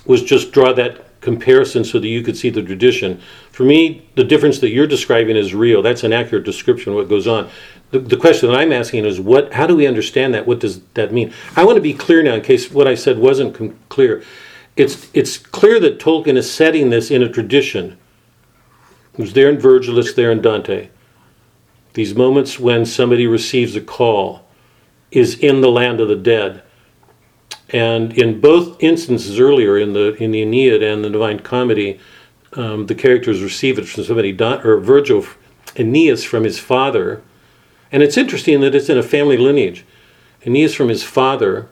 [0.06, 3.20] was just draw that comparison so that you could see the tradition.
[3.50, 5.82] For me, the difference that you're describing is real.
[5.82, 7.50] That's an accurate description of what goes on.
[7.90, 9.52] The, the question that I'm asking is, what?
[9.52, 10.46] How do we understand that?
[10.46, 11.32] What does that mean?
[11.56, 14.22] I want to be clear now, in case what I said wasn't com- clear.
[14.76, 17.98] It's it's clear that Tolkien is setting this in a tradition.
[19.14, 20.90] It was there in Virgil, it's there in Dante.
[21.94, 24.47] These moments when somebody receives a call
[25.10, 26.62] is in the land of the dead.
[27.70, 31.98] And in both instances earlier in the in the Aeneid and the Divine Comedy,
[32.54, 35.26] um, the characters receive it from somebody, or Virgil,
[35.76, 37.22] Aeneas from his father.
[37.92, 39.84] And it's interesting that it's in a family lineage.
[40.46, 41.68] Aeneas from his father,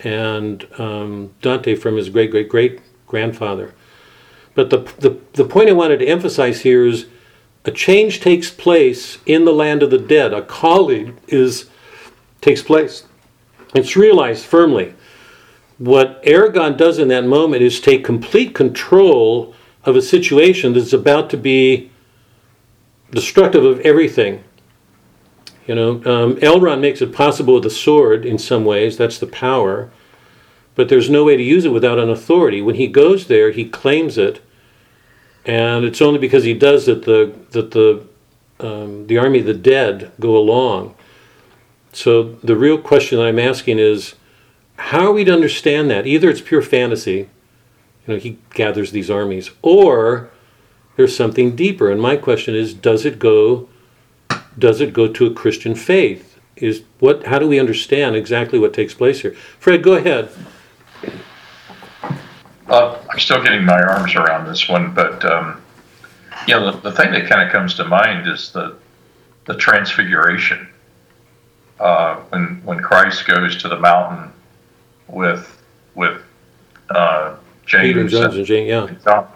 [0.00, 3.74] and um, Dante from his great great great grandfather.
[4.54, 7.06] But the, the the point I wanted to emphasize here is
[7.64, 10.32] a change takes place in the land of the dead.
[10.32, 11.68] A colleague is
[12.40, 13.04] takes place.
[13.74, 14.94] It's realized firmly.
[15.78, 21.30] What Aragorn does in that moment is take complete control of a situation that's about
[21.30, 21.90] to be
[23.10, 24.42] destructive of everything.
[25.66, 29.26] You know, um, Elrond makes it possible with the sword in some ways, that's the
[29.26, 29.90] power,
[30.74, 32.62] but there's no way to use it without an authority.
[32.62, 34.40] When he goes there, he claims it,
[35.44, 38.06] and it's only because he does that the, that the,
[38.60, 40.94] um, the army of the dead go along.
[41.98, 44.14] So the real question I'm asking is,
[44.76, 46.06] how are we to understand that?
[46.06, 47.28] Either it's pure fantasy,
[48.06, 50.30] you know, he gathers these armies, or
[50.94, 51.90] there's something deeper.
[51.90, 53.68] And my question is, does it go,
[54.56, 56.38] does it go to a Christian faith?
[56.54, 57.26] Is what?
[57.26, 59.34] How do we understand exactly what takes place here?
[59.58, 60.30] Fred, go ahead.
[62.68, 65.60] Uh, I'm still getting my arms around this one, but um,
[66.46, 68.76] you know, the, the thing that kind of comes to mind is the
[69.46, 70.67] the transfiguration.
[71.80, 74.32] Uh, when when Christ goes to the mountain
[75.06, 75.62] with
[75.94, 76.22] with
[76.90, 78.86] uh, James Peter and John and Jane, yeah.
[78.86, 79.28] and John,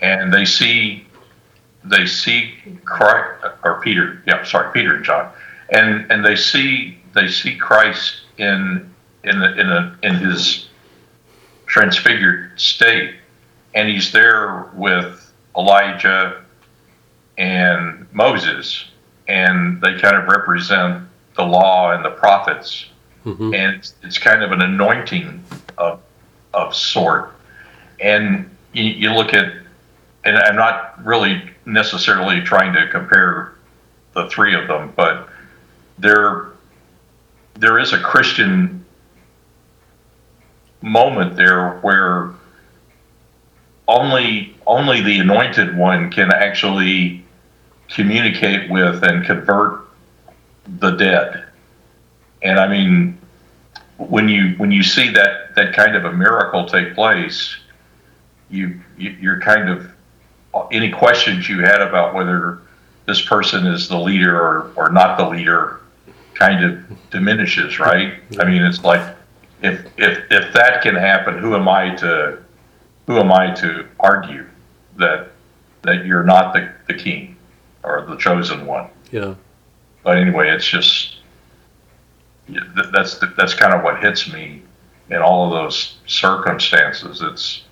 [0.00, 1.06] and they see
[1.84, 5.30] they see Christ or Peter, yeah, sorry, Peter and John,
[5.70, 8.92] and and they see they see Christ in
[9.24, 10.68] in the, in a, in his
[11.66, 13.14] transfigured state,
[13.74, 16.44] and he's there with Elijah
[17.38, 18.86] and Moses,
[19.28, 21.05] and they kind of represent
[21.36, 22.86] the law and the prophets,
[23.24, 23.54] Mhm.
[23.54, 25.42] and it's, it's kind of an anointing
[25.78, 26.00] of
[26.54, 27.32] of sort.
[28.00, 29.52] And you, you look at,
[30.24, 33.52] and I'm not really necessarily trying to compare
[34.14, 35.28] the three of them, but
[35.98, 36.46] there
[37.54, 38.84] there is a Christian
[40.82, 42.30] moment there where
[43.88, 47.24] only only the anointed one can actually
[47.88, 49.85] communicate with and convert
[50.66, 51.44] the dead.
[52.42, 53.18] And I mean
[53.98, 57.56] when you when you see that that kind of a miracle take place,
[58.50, 59.90] you, you you're kind of
[60.70, 62.60] any questions you had about whether
[63.06, 65.80] this person is the leader or, or not the leader
[66.34, 68.14] kind of diminishes, right?
[68.38, 69.16] I mean, it's like
[69.62, 72.42] if if if that can happen, who am I to
[73.06, 74.46] who am I to argue
[74.96, 75.28] that
[75.82, 77.36] that you're not the, the king
[77.82, 78.90] or the chosen one?
[79.10, 79.34] Yeah.
[80.06, 81.16] But anyway, it's just
[82.92, 84.62] that's that's kind of what hits me
[85.10, 87.22] in all of those circumstances.
[87.22, 87.64] It's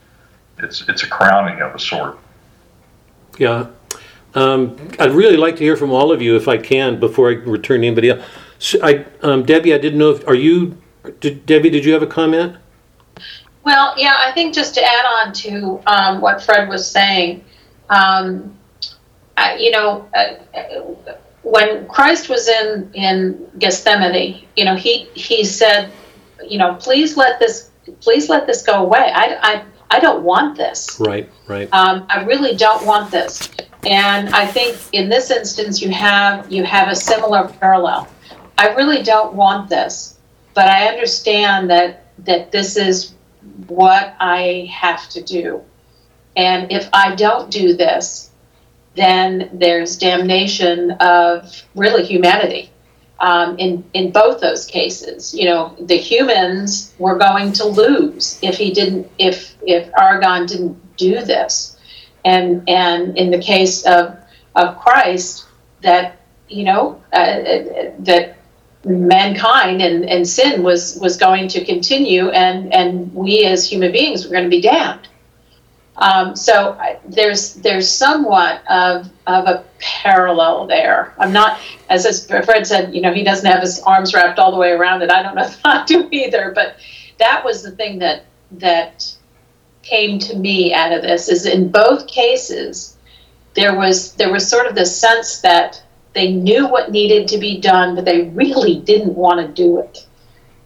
[0.58, 2.18] it's it's a crowning of a sort.
[3.38, 3.68] Yeah.
[4.34, 7.34] Um, I'd really like to hear from all of you if I can before I
[7.34, 8.24] return to anybody else.
[8.58, 10.76] So I, um, Debbie, I didn't know if, are you,
[11.20, 12.56] did, Debbie, did you have a comment?
[13.62, 17.44] Well, yeah, I think just to add on to um, what Fred was saying,
[17.90, 18.58] um,
[19.36, 21.14] I, you know, uh, uh,
[21.44, 25.92] when Christ was in in Gethsemane, you know, he he said,
[26.42, 27.70] you know, please let this
[28.00, 29.12] please let this go away.
[29.14, 30.98] I I, I don't want this.
[30.98, 31.68] Right, right.
[31.72, 33.50] Um, I really don't want this.
[33.84, 38.08] And I think in this instance, you have you have a similar parallel.
[38.56, 40.18] I really don't want this,
[40.54, 43.14] but I understand that that this is
[43.66, 45.62] what I have to do.
[46.36, 48.30] And if I don't do this,
[48.96, 52.70] then there's damnation of really humanity.
[53.20, 58.56] Um, in in both those cases, you know, the humans were going to lose if
[58.56, 61.78] he didn't, if if Aragorn didn't do this,
[62.24, 64.16] and and in the case of
[64.56, 65.46] of Christ,
[65.82, 66.16] that
[66.48, 68.36] you know uh, that
[68.84, 74.24] mankind and, and sin was was going to continue, and and we as human beings
[74.24, 75.08] were going to be damned.
[75.96, 81.14] Um, so I, there's there's somewhat of of a parallel there.
[81.18, 84.50] I'm not, as, as Fred said, you know, he doesn't have his arms wrapped all
[84.50, 85.10] the way around it.
[85.10, 86.76] I don't know if I do either, but
[87.18, 89.14] that was the thing that that
[89.82, 92.94] came to me out of this is in both cases
[93.54, 95.82] there was there was sort of the sense that
[96.12, 100.06] they knew what needed to be done, but they really didn't want to do it,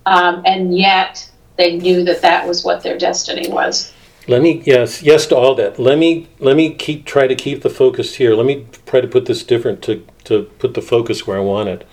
[0.06, 3.92] um, and yet they knew that that was what their destiny was.
[4.28, 5.78] Let me, yes, yes to all that.
[5.78, 8.34] Let me, let me keep, try to keep the focus here.
[8.34, 11.70] Let me try to put this different to, to put the focus where I want
[11.70, 11.88] it.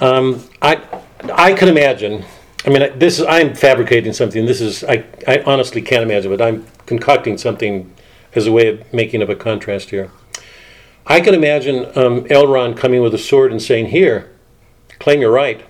[0.00, 0.82] Um, I,
[1.32, 2.24] I can imagine,
[2.66, 4.44] I mean, this is, I'm fabricating something.
[4.44, 7.94] This is, I, I honestly can't imagine, but I'm concocting something
[8.34, 10.10] as a way of making up a contrast here.
[11.06, 14.30] I can imagine um, Elrond coming with a sword and saying, "Here,
[15.00, 15.64] claim your right,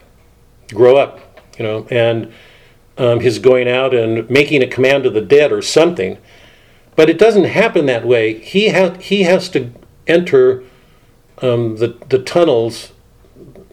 [0.69, 2.32] grow up," you know, and
[3.01, 6.19] um, his going out and making a command of the dead or something.
[6.95, 8.39] But it doesn't happen that way.
[8.39, 9.73] He has he has to
[10.07, 10.63] enter
[11.39, 12.93] um, the the tunnels,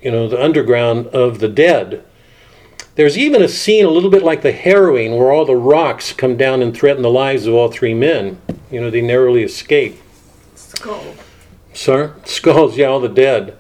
[0.02, 2.06] you know, the underground of the dead.
[2.96, 6.38] There's even a scene a little bit like the harrowing, where all the rocks come
[6.38, 8.42] down and threaten the lives of all three men.
[8.72, 10.02] You know, they narrowly escape.
[10.56, 11.16] Skull.
[11.74, 13.58] Sir, skulls, yeah, all the dead.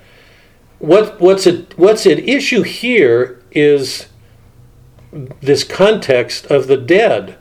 [0.79, 4.07] What what's at what's at issue here is
[5.41, 7.37] this context of the dead.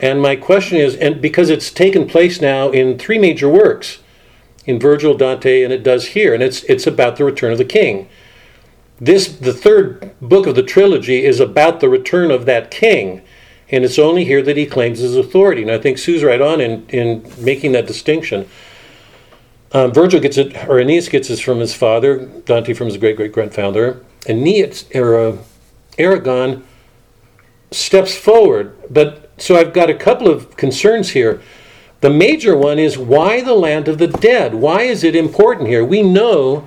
[0.00, 3.98] And my question is, and because it's taken place now in three major works,
[4.68, 7.64] in Virgil, Dante, and it does here, and it's it's about the return of the
[7.64, 8.06] king.
[9.00, 13.22] This the third book of the trilogy is about the return of that king,
[13.70, 15.62] and it's only here that he claims his authority.
[15.62, 18.46] And I think Sue's right on in, in making that distinction.
[19.72, 23.16] Um, Virgil gets it, or Aeneas gets it from his father, Dante from his great
[23.16, 24.04] great grandfather.
[24.28, 25.36] Aeneas, or uh,
[25.96, 26.62] Aragorn
[27.70, 28.76] steps forward.
[28.90, 31.40] But so I've got a couple of concerns here.
[32.00, 34.54] The major one is why the land of the dead?
[34.54, 35.84] Why is it important here?
[35.84, 36.66] We know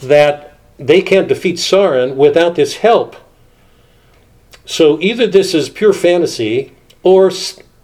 [0.00, 3.16] that they can't defeat Sauron without this help.
[4.64, 6.72] So either this is pure fantasy
[7.02, 7.30] or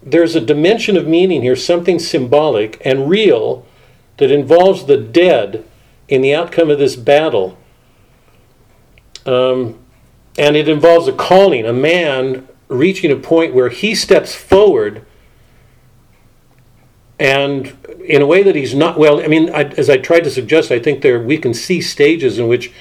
[0.02, 3.66] there's a dimension of meaning here, something symbolic and real
[4.16, 5.64] that involves the dead
[6.08, 7.56] in the outcome of this battle.
[9.26, 9.78] Um,
[10.38, 15.04] and it involves a calling, a man reaching a point where he steps forward
[17.18, 17.76] and
[18.06, 20.70] in a way that he's not well i mean I, as i tried to suggest
[20.70, 22.72] i think there we can see stages in which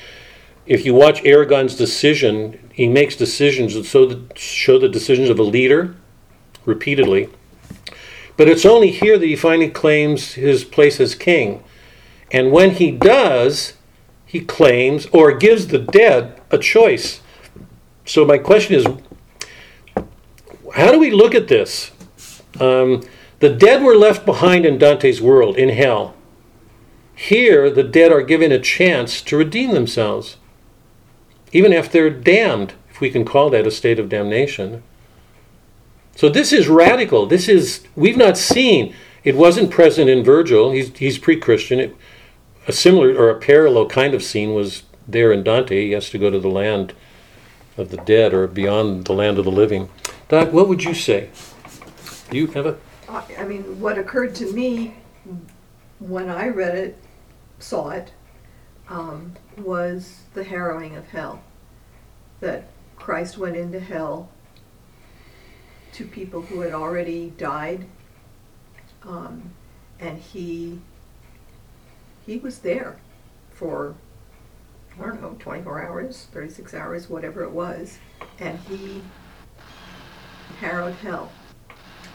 [0.65, 5.37] if you watch aragorn's decision he makes decisions that so that show the decisions of
[5.37, 5.95] a leader
[6.65, 7.27] repeatedly.
[8.37, 11.61] But it's only here that he finally claims his place as king.
[12.31, 13.73] And when he does
[14.25, 17.19] he claims or gives the dead a choice.
[18.05, 18.85] So my question is
[20.75, 21.91] how do we look at this
[22.59, 23.01] um,
[23.39, 26.13] the dead were left behind in Dante's world, in hell.
[27.15, 30.37] Here, the dead are given a chance to redeem themselves,
[31.51, 34.83] even if they're damned, if we can call that a state of damnation.
[36.15, 37.25] So this is radical.
[37.25, 38.93] This is, we've not seen,
[39.23, 41.95] it wasn't present in Virgil, he's, he's pre Christian.
[42.67, 45.85] A similar or a parallel kind of scene was there in Dante.
[45.85, 46.93] He has to go to the land
[47.79, 49.89] of the dead or beyond the land of the living.
[50.27, 51.29] Doc, what would you say?
[52.31, 52.77] You have a.
[53.07, 54.95] I I mean, what occurred to me
[55.99, 56.97] when I read it,
[57.59, 58.13] saw it,
[58.87, 61.41] um, was the harrowing of hell.
[62.39, 64.29] That Christ went into hell
[65.93, 67.85] to people who had already died,
[69.03, 69.51] um,
[69.99, 70.79] and he
[72.25, 72.99] he was there
[73.51, 73.95] for
[74.99, 77.97] I don't know, 24 hours, 36 hours, whatever it was,
[78.39, 79.01] and he
[80.59, 81.31] harrowed hell.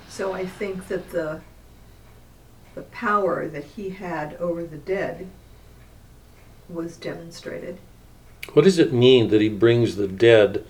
[0.09, 1.41] So I think that the
[2.75, 5.29] the power that he had over the dead
[6.69, 7.79] was demonstrated.
[8.53, 10.67] What does it mean that he brings the dead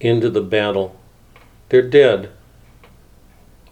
[0.00, 0.96] into the battle?
[1.68, 2.30] They're dead.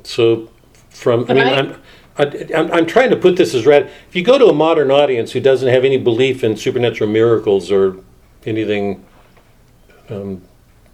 [0.02, 0.50] So,
[0.90, 1.82] from I mean, I- I'm,
[2.18, 3.90] I, I'm I'm trying to put this as red.
[4.08, 7.70] If you go to a modern audience who doesn't have any belief in supernatural miracles
[7.70, 7.96] or
[8.44, 9.04] anything
[10.08, 10.42] um,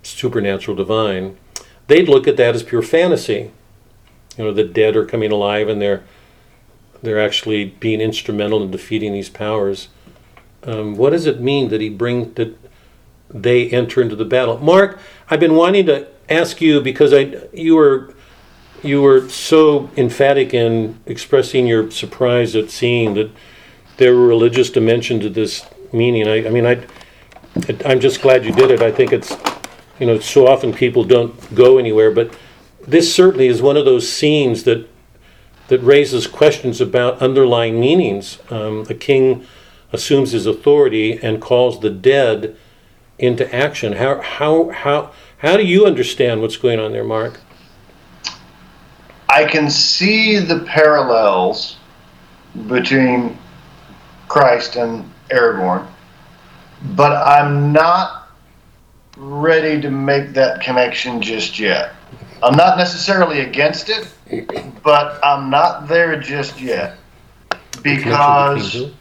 [0.03, 1.37] supernatural, divine,
[1.87, 3.51] they'd look at that as pure fantasy.
[4.37, 6.03] You know, the dead are coming alive and they're
[7.03, 9.89] they're actually being instrumental in defeating these powers.
[10.65, 12.57] Um, what does it mean that he bring that
[13.29, 14.59] they enter into the battle?
[14.59, 18.15] Mark, I've been wanting to ask you because I you were
[18.83, 23.31] you were so emphatic in expressing your surprise at seeing that
[23.97, 26.27] there were religious dimension to this meaning.
[26.27, 26.85] I, I mean, I
[27.85, 28.83] I'm just glad you did it.
[28.83, 29.37] I think it's
[30.01, 32.37] you know so often people don't go anywhere, but
[32.87, 34.89] this certainly is one of those scenes that
[35.69, 38.39] that raises questions about underlying meanings.
[38.51, 39.47] Um, a king
[39.93, 42.57] assumes his authority and calls the dead
[43.19, 43.95] into action.
[43.95, 47.41] How how how how do you understand what's going on there, Mark?
[49.29, 51.77] I can see the parallels
[52.67, 53.39] between
[54.29, 55.87] Christ and Aragorn,
[56.95, 58.29] but I'm not
[59.17, 61.93] ready to make that connection just yet.
[62.43, 64.09] I'm not necessarily against it,
[64.83, 66.99] but I'm not there just yet.
[67.83, 68.93] Because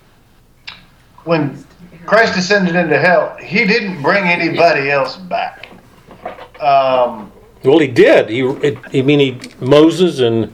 [1.24, 1.64] when
[2.06, 5.70] Christ ascended into hell, he didn't bring anybody else back.
[6.60, 7.32] Um,
[7.64, 8.30] Well, he did.
[8.30, 10.54] He, it, I mean, he Moses and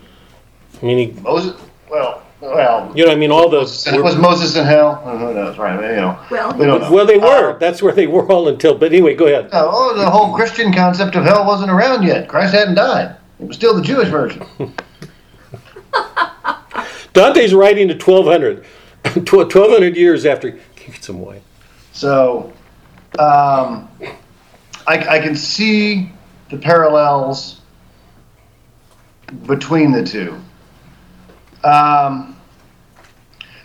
[0.82, 1.60] I mean, he, Moses,
[1.90, 4.96] well, well, you know, I mean, all the was Moses in hell?
[4.96, 5.74] Who knows, right?
[5.90, 6.92] You know, Well, we don't know.
[6.92, 7.56] well, they were.
[7.56, 8.76] Uh, That's where they were all until.
[8.78, 9.52] But anyway, go ahead.
[9.52, 12.28] No, oh, the whole Christian concept of hell wasn't around yet.
[12.28, 13.16] Christ hadn't died.
[13.40, 14.44] It was still the Jewish version.
[17.14, 18.64] Dante's writing to 1200,
[19.16, 20.52] 1200 years after.
[20.52, 21.42] Can you get some wine?
[21.92, 22.54] So,
[23.18, 23.90] um,
[24.86, 26.12] I, I can see
[26.50, 27.62] the parallels
[29.46, 30.40] between the two.
[31.64, 32.36] Um,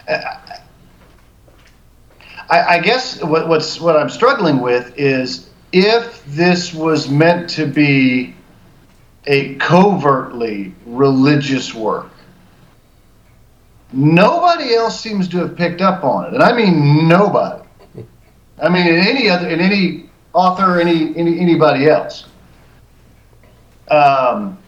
[0.09, 0.57] I,
[2.51, 8.35] I guess what, what's what I'm struggling with is if this was meant to be
[9.27, 12.11] a covertly religious work.
[13.93, 17.63] Nobody else seems to have picked up on it, and I mean nobody.
[18.61, 22.27] I mean, in any other, in any author, any, any anybody else.
[23.93, 24.59] Um,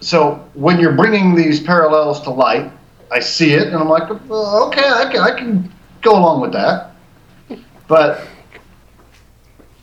[0.00, 2.70] so when you're bringing these parallels to light,
[3.12, 5.72] I see it, and I'm like, well, okay, I can, I can
[6.02, 6.92] go along with that.
[7.86, 8.26] But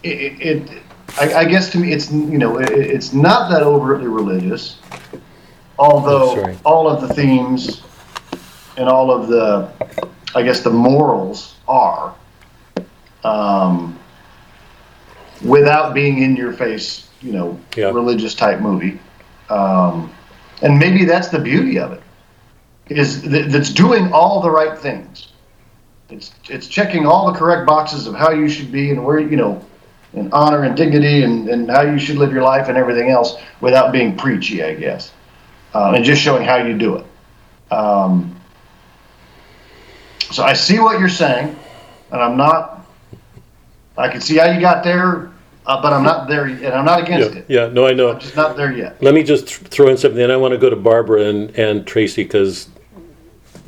[0.03, 0.83] it, it
[1.19, 4.79] I, I guess to me, it's you know, it, it's not that overtly religious.
[5.79, 6.57] although Sorry.
[6.65, 7.81] all of the themes
[8.77, 9.69] and all of the,
[10.35, 12.15] I guess, the morals are,
[13.23, 13.97] um,
[15.43, 17.89] without being in your face, you know, Yeah.
[17.91, 18.99] religious type movie.
[19.49, 20.11] Um,
[20.61, 22.01] and maybe that's the beauty of it,
[22.89, 25.29] is that that's doing all the right things.
[26.09, 29.35] It's it's checking all the correct boxes of how you should be and where you
[29.35, 29.63] know,
[30.13, 33.35] and honor and dignity and, and how you should live your life and everything else
[33.61, 35.11] without being preachy, I guess,
[35.73, 37.05] uh, and just showing how you do it.
[37.73, 38.35] Um,
[40.31, 41.55] so I see what you're saying,
[42.11, 42.85] and I'm not.
[43.97, 45.31] I can see how you got there,
[45.65, 47.45] uh, but I'm not there, and I'm not against Yeah, it.
[47.47, 48.11] yeah, no, I know.
[48.11, 49.01] I'm just not there yet.
[49.01, 51.49] Let me just th- throw in something, and I want to go to Barbara and,
[51.57, 52.69] and Tracy because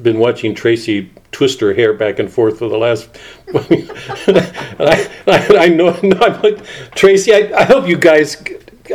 [0.02, 3.10] been watching Tracy twist her hair back and forth for the last.
[3.56, 6.64] I, I, I know, no, I'm like,
[6.96, 8.42] Tracy, I, I hope you guys,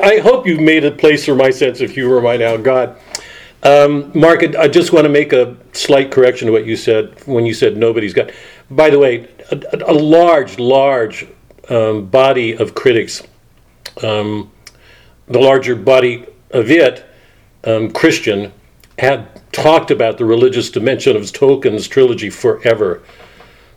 [0.02, 2.56] I hope you've made a place for my sense of humor by now.
[2.56, 2.98] God,
[3.62, 7.44] um, Mark, I just want to make a slight correction to what you said when
[7.46, 8.30] you said nobody's got.
[8.70, 11.26] By the way, a, a large, large
[11.70, 13.22] um, body of critics,
[14.02, 14.50] um,
[15.26, 17.06] the larger body of it,
[17.64, 18.52] um, Christian,
[18.98, 23.02] had talked about the religious dimension of Tolkien's trilogy forever.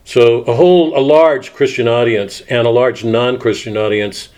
[0.03, 4.29] So a whole, a large Christian audience and a large non-Christian audience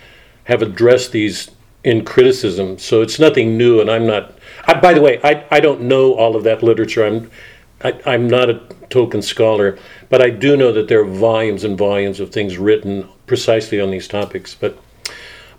[0.43, 1.49] have addressed these
[1.83, 2.77] in criticism.
[2.77, 4.37] So it's nothing new, and I'm not.
[4.67, 7.05] I, by the way, I, I don't know all of that literature.
[7.05, 7.31] I'm
[7.83, 8.55] I, I'm not a
[8.89, 9.77] Tolkien scholar,
[10.09, 13.91] but I do know that there are volumes and volumes of things written precisely on
[13.91, 14.55] these topics.
[14.55, 14.77] But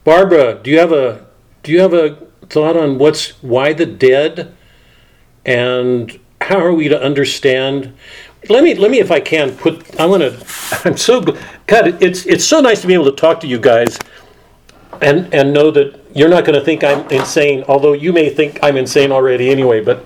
[0.05, 1.26] Barbara, do you have a
[1.62, 2.16] do you have a
[2.48, 4.55] thought on what's why the dead,
[5.44, 7.93] and how are we to understand?
[8.48, 9.98] Let me let me if I can put.
[9.98, 10.47] I want to.
[10.88, 11.20] I'm so
[11.66, 12.02] God.
[12.02, 13.98] It's it's so nice to be able to talk to you guys,
[15.02, 17.64] and and know that you're not going to think I'm insane.
[17.66, 19.82] Although you may think I'm insane already anyway.
[19.82, 20.05] But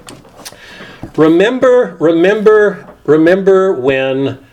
[1.17, 4.45] remember, remember, remember when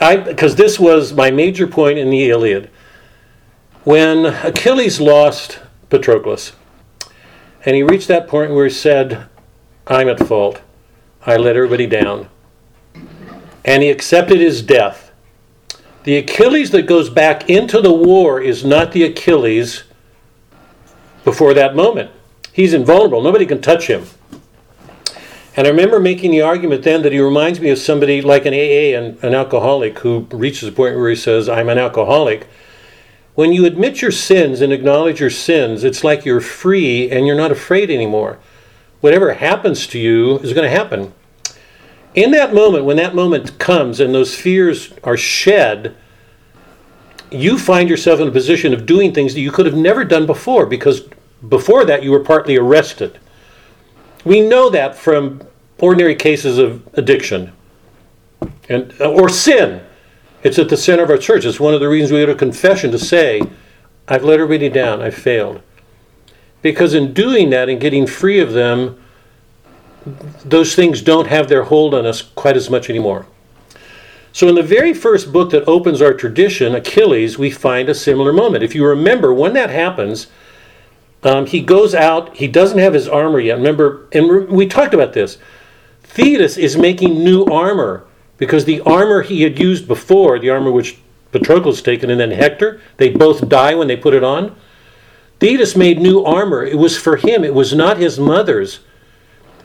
[0.00, 2.70] I because this was my major point in the Iliad
[3.84, 6.52] when Achilles lost Patroclus,
[7.64, 9.26] and he reached that point where he said,
[9.86, 10.60] I'm at fault.
[11.24, 12.28] I let everybody down.
[13.64, 15.12] And he accepted his death.
[16.04, 19.84] The Achilles that goes back into the war is not the Achilles
[21.24, 22.10] before that moment.
[22.52, 24.06] He's invulnerable, nobody can touch him.
[25.56, 28.54] And I remember making the argument then that he reminds me of somebody like an
[28.54, 32.46] AA and an alcoholic who reaches a point where he says, I'm an alcoholic.
[33.34, 37.36] When you admit your sins and acknowledge your sins, it's like you're free and you're
[37.36, 38.38] not afraid anymore.
[39.00, 41.12] Whatever happens to you is going to happen.
[42.14, 45.94] In that moment, when that moment comes and those fears are shed,
[47.30, 50.26] you find yourself in a position of doing things that you could have never done
[50.26, 51.02] before because
[51.48, 53.18] before that you were partly arrested.
[54.24, 55.42] We know that from
[55.78, 57.52] ordinary cases of addiction
[58.68, 59.82] and uh, or sin.
[60.42, 61.44] It's at the center of our church.
[61.44, 63.42] It's one of the reasons we go to confession to say,
[64.06, 65.60] I've let everybody down, I've failed.
[66.62, 69.00] Because in doing that and getting free of them,
[70.44, 73.26] those things don't have their hold on us quite as much anymore.
[74.32, 78.32] So, in the very first book that opens our tradition, Achilles, we find a similar
[78.32, 78.62] moment.
[78.62, 80.28] If you remember, when that happens,
[81.22, 83.56] um, he goes out, he doesn't have his armor yet.
[83.56, 85.38] Remember, and we talked about this.
[86.02, 88.04] Thetis is making new armor
[88.38, 90.98] because the armor he had used before, the armor which
[91.32, 94.56] Patroclus taken, and then Hector, they both die when they put it on.
[95.40, 96.64] Thetis made new armor.
[96.64, 98.80] It was for him, it was not his mother's.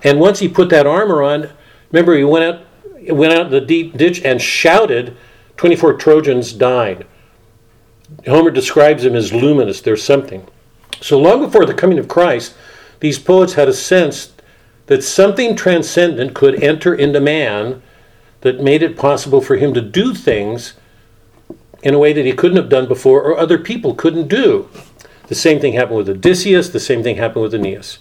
[0.04, 1.50] And once he put that armor on,
[1.92, 2.66] remember he went out
[3.12, 5.18] went out in the deep ditch and shouted,
[5.58, 7.06] 24 Trojans died.
[8.26, 10.48] Homer describes him as luminous, there's something.
[11.04, 12.54] So long before the coming of Christ,
[13.02, 14.32] these poets had a sense
[14.86, 17.82] that something transcendent could enter into man
[18.40, 20.76] that made it possible for him to do things
[21.82, 24.70] in a way that he couldn't have done before or other people couldn't do.
[25.28, 28.00] The same thing happened with Odysseus, the same thing happened with Aeneas.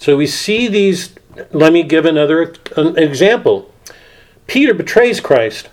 [0.00, 1.14] So we see these.
[1.50, 3.72] Let me give another an example.
[4.46, 5.70] Peter betrays Christ.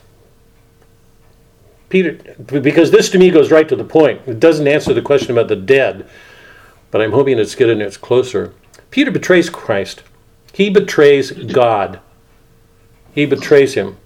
[1.89, 2.13] Peter,
[2.61, 4.21] because this to me goes right to the point.
[4.27, 6.07] It doesn't answer the question about the dead,
[6.91, 8.53] but I'm hoping it's getting it's closer.
[8.91, 10.03] Peter betrays Christ.
[10.53, 11.99] He betrays God.
[13.13, 13.97] He betrays him.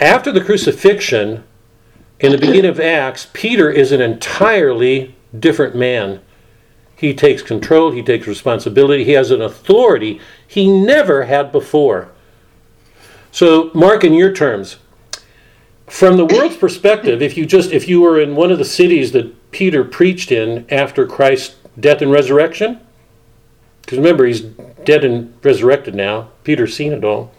[0.00, 1.44] After the crucifixion,
[2.20, 6.20] in the beginning of Acts, Peter is an entirely different man.
[6.96, 12.10] He takes control, he takes responsibility, he has an authority he never had before.
[13.30, 14.76] So, Mark, in your terms,
[15.86, 19.12] from the world's perspective, if you just if you were in one of the cities
[19.12, 22.80] that Peter preached in after Christ's death and resurrection,
[23.82, 26.30] Because remember, he's dead and resurrected now.
[26.42, 27.32] Peter's seen it all.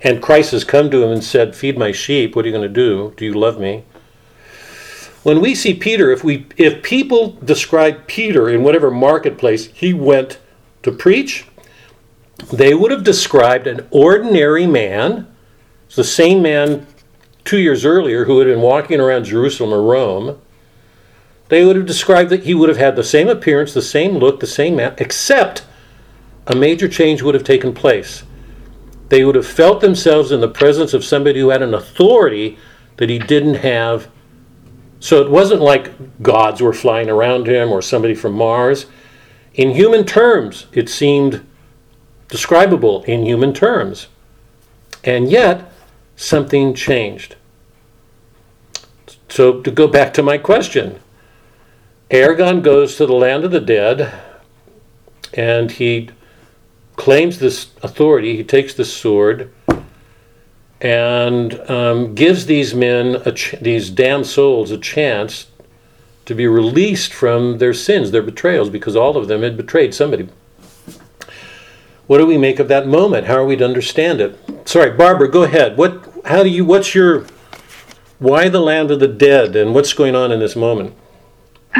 [0.00, 2.36] And Christ has come to him and said, Feed my sheep.
[2.36, 3.14] What are you going to do?
[3.16, 3.84] Do you love me?
[5.22, 10.38] When we see Peter, if we if people describe Peter in whatever marketplace he went
[10.82, 11.46] to preach,
[12.52, 15.26] they would have described an ordinary man,
[15.86, 16.86] it's the same man
[17.44, 20.40] two years earlier who had been walking around Jerusalem or Rome.
[21.48, 24.40] They would have described that he would have had the same appearance, the same look,
[24.40, 25.64] the same man, except
[26.46, 28.24] a major change would have taken place.
[29.10, 32.58] They would have felt themselves in the presence of somebody who had an authority
[32.96, 34.08] that he didn't have.
[35.00, 38.86] So it wasn't like gods were flying around him or somebody from Mars.
[39.52, 41.46] In human terms, it seemed
[42.28, 44.08] describable in human terms.
[45.04, 45.70] And yet,
[46.16, 47.36] something changed.
[49.28, 51.00] So, to go back to my question,
[52.10, 54.14] Aragorn goes to the land of the dead
[55.32, 56.10] and he
[56.96, 58.36] claims this authority.
[58.36, 59.50] He takes the sword
[60.80, 65.46] and um, gives these men, ch- these damned souls, a chance
[66.26, 70.28] to be released from their sins, their betrayals, because all of them had betrayed somebody.
[72.06, 73.26] What do we make of that moment?
[73.26, 74.38] How are we to understand it?
[74.66, 75.78] Sorry, Barbara, go ahead.
[75.78, 76.06] What?
[76.26, 76.64] How do you?
[76.64, 77.26] What's your?
[78.18, 80.94] Why the land of the dead, and what's going on in this moment?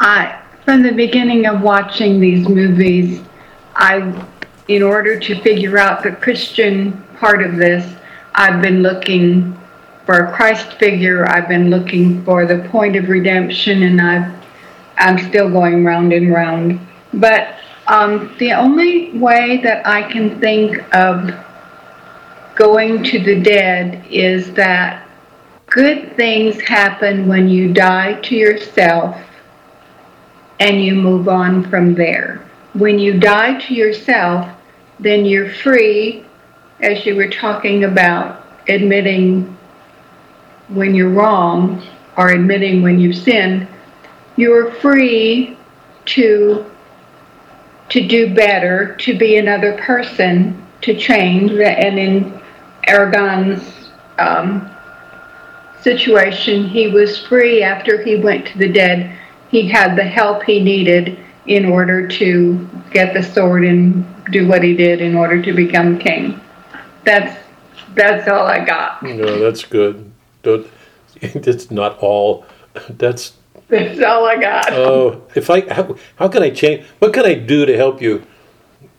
[0.00, 3.22] I, from the beginning of watching these movies,
[3.76, 4.26] I,
[4.68, 7.94] in order to figure out the Christian part of this,
[8.34, 9.56] I've been looking
[10.04, 11.26] for a Christ figure.
[11.28, 14.44] I've been looking for the point of redemption, and I've,
[14.98, 16.80] I'm still going round and round.
[17.14, 17.56] But
[17.86, 21.30] um, the only way that I can think of
[22.54, 25.06] going to the dead is that
[25.66, 29.16] good things happen when you die to yourself
[30.60, 32.48] and you move on from there.
[32.74, 34.48] When you die to yourself,
[35.00, 36.24] then you're free,
[36.80, 39.56] as you were talking about, admitting
[40.68, 41.82] when you're wrong
[42.16, 43.68] or admitting when you've sinned.
[44.36, 45.58] You're free
[46.06, 46.64] to
[47.94, 51.52] to do better, to be another person, to change.
[51.52, 52.40] And in
[52.88, 53.88] Aragorn's
[54.18, 54.68] um,
[55.80, 59.16] situation, he was free after he went to the dead.
[59.48, 61.16] He had the help he needed
[61.46, 65.96] in order to get the sword and do what he did in order to become
[65.96, 66.40] king.
[67.04, 67.38] That's
[67.94, 69.04] that's all I got.
[69.04, 70.10] No, that's good.
[70.42, 70.66] Don't,
[71.34, 72.44] that's not all.
[72.88, 73.34] That's
[73.68, 74.72] That's all I got.
[74.72, 75.22] oh.
[75.34, 76.84] If I how, how can I change?
[76.98, 78.22] What can I do to help you?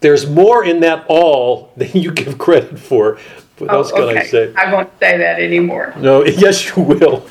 [0.01, 3.19] There's more in that all than you give credit for.
[3.57, 4.53] What oh, else can I Oh, say?
[4.55, 5.93] I won't say that anymore.
[5.97, 7.25] No, yes, you will.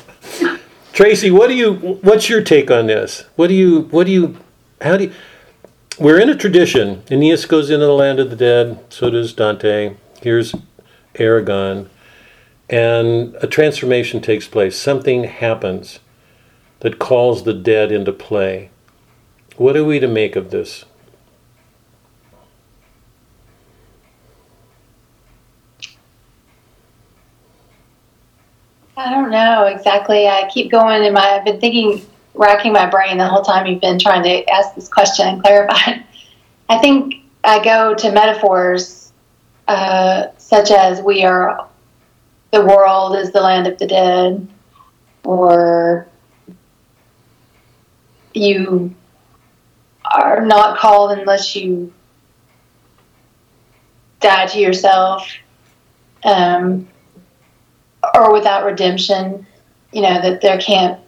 [0.93, 1.73] Tracy, what do you?
[1.73, 3.25] What's your take on this?
[3.35, 3.81] What do you?
[3.91, 4.37] What do you?
[4.81, 5.13] How do you?
[5.99, 7.03] We're in a tradition.
[7.11, 8.79] Aeneas goes into the land of the dead.
[8.89, 9.95] So does Dante.
[10.21, 10.55] Here's
[11.15, 11.87] Aragorn,
[12.69, 14.77] and a transformation takes place.
[14.77, 15.99] Something happens
[16.85, 18.69] that calls the dead into play.
[19.57, 20.85] What are we to make of this?
[28.95, 30.27] I don't know exactly.
[30.27, 31.21] I keep going in my.
[31.21, 32.05] I've been thinking,
[32.35, 36.03] racking my brain the whole time you've been trying to ask this question and clarify.
[36.69, 39.11] I think I go to metaphors
[39.67, 41.67] uh, such as we are,
[42.51, 44.47] the world is the land of the dead,
[45.23, 46.07] or
[48.35, 48.93] you
[50.13, 51.91] are not called unless you
[54.19, 55.27] die to yourself.
[56.23, 56.87] Um,
[58.15, 59.45] or without redemption,
[59.91, 60.99] you know, that there can't,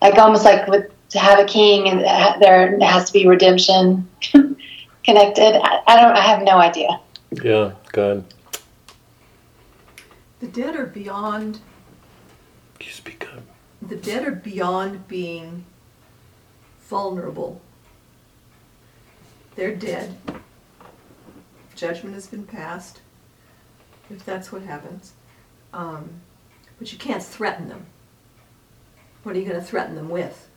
[0.00, 2.00] like almost like with to have a king and
[2.42, 4.08] there has to be redemption
[5.04, 5.60] connected.
[5.62, 6.98] I, I don't, I have no idea.
[7.42, 8.24] Yeah, God,
[10.40, 11.60] The dead are beyond
[12.80, 13.42] you speak up.
[13.82, 15.64] the dead are beyond being
[16.92, 17.58] vulnerable.
[19.56, 20.14] They're dead.
[21.74, 23.00] Judgment has been passed,
[24.10, 25.14] if that's what happens.
[25.72, 26.20] Um,
[26.78, 27.86] but you can't threaten them.
[29.22, 30.50] What are you going to threaten them with?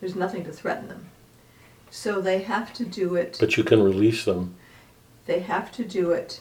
[0.00, 1.04] There's nothing to threaten them.
[1.90, 3.36] So they have to do it.
[3.38, 4.56] But you can release them.
[5.26, 6.40] they have to do it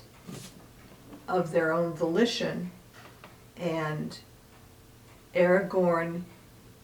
[1.28, 2.72] of their own volition,
[3.58, 4.20] and
[5.36, 6.22] Aragorn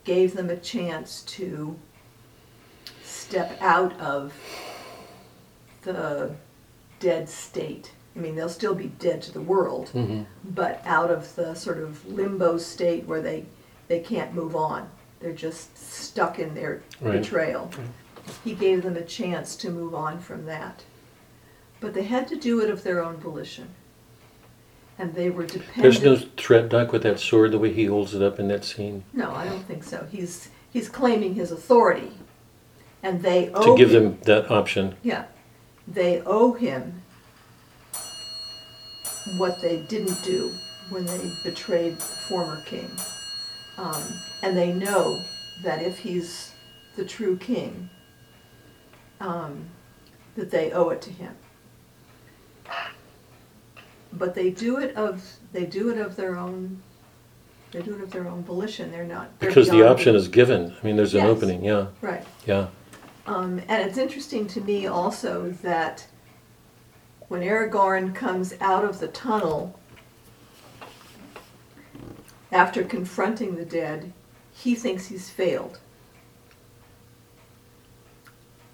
[0.04, 1.80] gave them a chance to
[3.30, 4.34] step out of
[5.84, 6.32] the
[7.00, 7.92] dead state.
[8.16, 10.24] I mean, they'll still be dead to the world, Mm-hmm.
[10.44, 13.46] but out of the sort of limbo state where they,
[13.88, 14.90] they can't move on.
[15.20, 17.22] They're just stuck in their Right.
[17.22, 17.70] betrayal.
[18.44, 20.84] he gave them a chance to move on from that.
[21.80, 23.70] But they had to do it of their own volition.
[24.98, 25.78] And they were dependent.
[25.82, 28.66] There's no threat, Doc, with that sword, the way he holds it up in that
[28.66, 30.08] scene, No, I don't think so.
[30.12, 32.12] He's, he's claiming his authority.
[33.04, 33.78] And they to owe.
[33.78, 34.96] give him- them that option.
[35.04, 35.26] Yeah,
[35.88, 37.02] they owe him
[39.38, 40.52] what they didn't do
[40.90, 42.90] when they betrayed the former king.
[43.78, 44.04] Um,
[44.42, 45.22] and they know
[45.64, 46.52] that if he's
[46.96, 47.90] the true king,
[49.22, 49.66] um,
[50.36, 51.36] that they owe it to him.
[54.12, 55.24] But they do it of
[55.54, 56.82] they do it of their own
[57.72, 58.92] they do it of their own volition.
[58.92, 60.76] They're not they're Because the beyond option is given.
[60.82, 61.30] I mean, there's an Yes.
[61.30, 62.26] opening, yeah, right.
[62.48, 62.68] yeah.
[63.30, 66.08] Um, and it's interesting to me also that
[67.28, 69.80] when Aragorn comes out of the tunnel
[72.52, 74.14] after confronting the dead,
[74.52, 75.78] he thinks he's failed.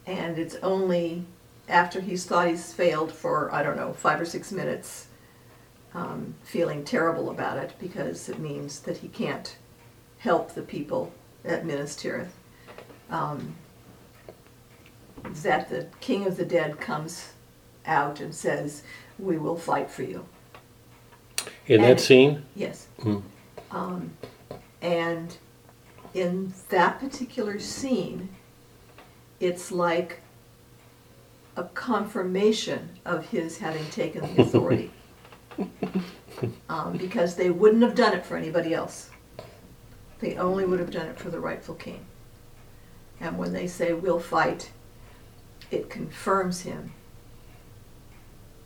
[0.06, 1.26] And it's only
[1.68, 5.08] after he's thought he's failed for, I don't know, five or six minutes,
[5.94, 9.58] um, feeling terrible about it because it means that he can't
[10.20, 11.12] help the people
[11.44, 12.32] at Minas Tirith.
[13.10, 13.56] Um,
[15.44, 17.34] that the king of the dead comes
[17.86, 18.84] out and says,
[19.20, 20.26] "We will fight for you."
[21.68, 22.88] In that scene, Yes.
[23.02, 23.20] Hmm.
[23.72, 24.12] Um,
[24.82, 25.36] and
[26.14, 28.30] in that particular scene,
[29.40, 30.22] it's like
[31.58, 34.92] a confirmation of his having taken the authority.
[36.70, 39.10] um, because they wouldn't have done it for anybody else.
[40.20, 42.06] They only would have done it for the rightful king.
[43.20, 44.72] And when they say, we'll fight,
[45.72, 46.92] it confirms him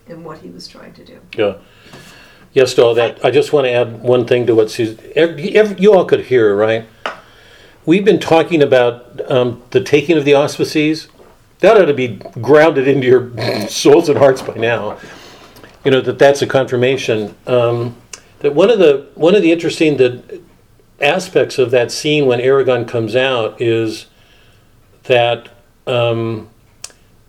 [0.08, 1.20] in what he was trying to do.
[1.38, 1.58] yeah.
[2.52, 3.24] Yes, to all that.
[3.24, 4.98] I just want to add one thing to what Susan,
[5.78, 6.88] you all could hear, right?
[7.86, 11.10] We've been talking about um, the taking of the auspices.
[11.60, 14.98] That ought to be grounded into your souls and hearts by now.
[15.86, 17.36] You know that that's a confirmation.
[17.46, 17.96] Um,
[18.40, 20.42] that one of the one of the interesting that
[21.02, 24.08] aspects of that scene when Aragorn comes out is
[25.04, 25.50] that
[25.88, 26.50] um,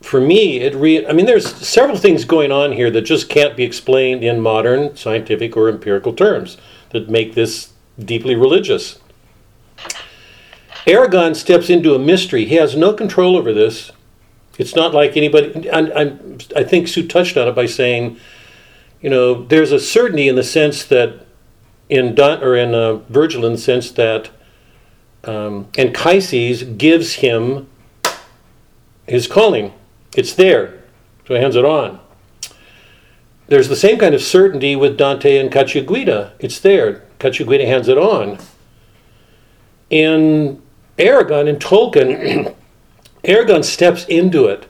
[0.01, 3.57] for me it re- I mean there's several things going on here that just can't
[3.57, 6.57] be explained in modern scientific or empirical terms
[6.91, 8.99] that make this deeply religious.
[10.87, 12.47] Aragorn steps into a mystery.
[12.47, 13.93] He has no control over this.
[14.59, 15.71] It's not like anybody.
[15.71, 16.17] I, I,
[16.57, 18.19] I think Sue touched on it by saying,
[19.01, 21.27] you know, there's a certainty in the sense that
[21.89, 24.31] in Don, or in uh, Virgil, in the sense that
[25.25, 27.69] um, Anchises gives him
[29.07, 29.73] his calling.
[30.15, 30.83] It's there,
[31.27, 32.01] so he hands it on.
[33.47, 36.35] There's the same kind of certainty with Dante and Cacciaguida.
[36.39, 37.03] It's there.
[37.19, 38.39] Cacciaguida hands it on.
[39.91, 40.63] In
[40.99, 42.55] Aragorn, in Tolkien,
[43.25, 44.67] Aragorn steps into it.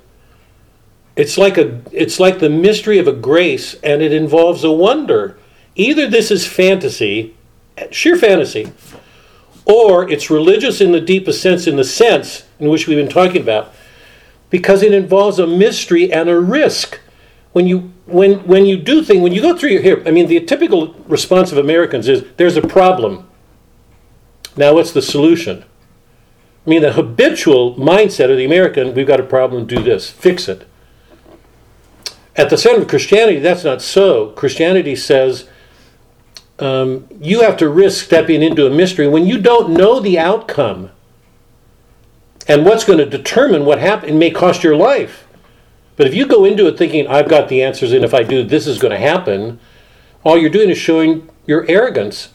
[1.16, 5.38] It's like a it's like the mystery of a grace and it involves a wonder.
[5.74, 7.36] Either this is fantasy,
[7.90, 8.72] sheer fantasy,
[9.66, 13.42] or it's religious in the deepest sense in the sense in which we've been talking
[13.42, 13.74] about
[14.50, 17.00] because it involves a mystery and a risk.
[17.52, 20.28] When you when when you do things, when you go through your here, I mean
[20.28, 23.28] the typical response of Americans is there's a problem.
[24.56, 25.64] Now what's the solution?
[26.66, 30.46] I mean, the habitual mindset of the American, we've got a problem, do this, fix
[30.46, 30.66] it.
[32.36, 34.30] At the center of Christianity, that's not so.
[34.30, 35.48] Christianity says
[36.58, 40.90] um, you have to risk stepping into a mystery when you don't know the outcome.
[42.50, 45.24] And what's going to determine what happened may cost your life.
[45.94, 48.42] But if you go into it thinking, I've got the answers, and if I do,
[48.42, 49.60] this is going to happen,
[50.24, 52.30] all you're doing is showing your arrogance.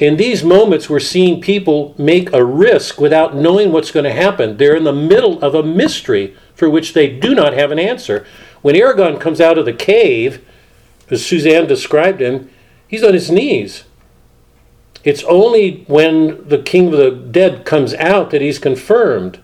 [0.00, 4.56] In these moments, we're seeing people make a risk without knowing what's going to happen.
[4.56, 8.26] They're in the middle of a mystery for which they do not have an answer.
[8.62, 10.42] When Aragorn comes out of the cave,
[11.10, 12.48] as Suzanne described him,
[12.88, 13.84] he's on his knees.
[15.04, 19.38] It's only when the king of the dead comes out that he's confirmed.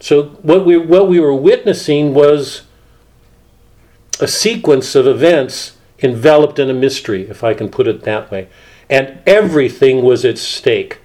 [0.00, 2.62] So what we what we were witnessing was
[4.18, 8.48] a sequence of events enveloped in a mystery, if I can put it that way.
[8.88, 10.98] And everything was at stake.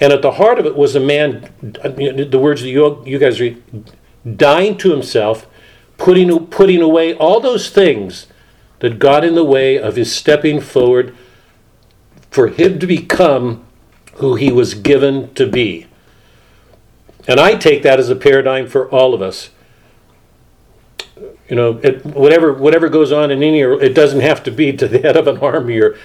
[0.00, 3.40] And at the heart of it was a man, the words that you, you guys
[3.40, 3.62] read,
[4.36, 5.46] dying to himself,
[5.96, 8.26] putting, putting away all those things
[8.80, 11.16] that got in the way of his stepping forward
[12.36, 13.64] for him to become
[14.16, 15.86] who he was given to be.
[17.26, 19.48] And I take that as a paradigm for all of us.
[21.48, 24.86] You know, it, whatever whatever goes on in any, it doesn't have to be to
[24.86, 25.96] the head of an army or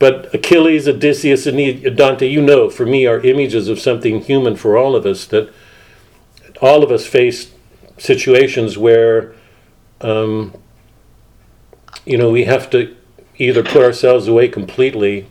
[0.00, 4.76] But Achilles, Odysseus, and Dante, you know, for me, are images of something human for
[4.76, 5.24] all of us.
[5.26, 5.52] That
[6.60, 7.52] all of us face
[7.96, 9.34] situations where,
[10.00, 10.52] um,
[12.04, 12.96] you know, we have to
[13.36, 15.28] either put ourselves away completely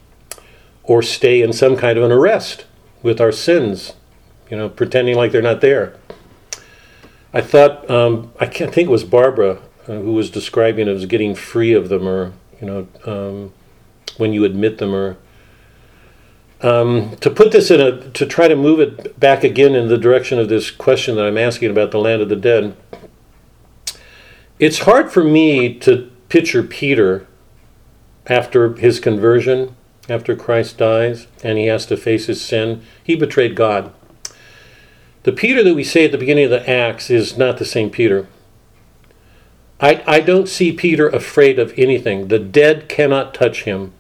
[0.90, 2.66] or stay in some kind of an arrest
[3.04, 3.94] with our sins,
[4.50, 5.96] you know, pretending like they're not there.
[7.32, 11.06] I thought, um, I can't think it was Barbara uh, who was describing it as
[11.06, 13.54] getting free of them or, you know, um,
[14.18, 15.18] when you admit them or.
[16.62, 19.98] Um, to put this in a, to try to move it back again in the
[19.98, 22.76] direction of this question that I'm asking about the land of the dead,
[24.58, 27.28] it's hard for me to picture Peter
[28.26, 29.76] after his conversion,
[30.10, 32.82] after Christ dies, and he has to face his sin.
[33.04, 33.94] He betrayed God.
[35.24, 37.90] The Peter that we say at the beginning of the Acts is not the same
[37.90, 38.28] Peter.
[39.80, 42.28] I, I don't see Peter afraid of anything.
[42.28, 43.94] The dead cannot touch him.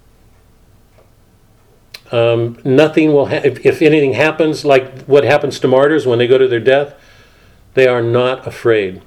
[2.11, 6.27] Um, nothing will, ha- if, if anything happens, like what happens to martyrs when they
[6.27, 6.95] go to their death,
[7.75, 9.01] they are not afraid.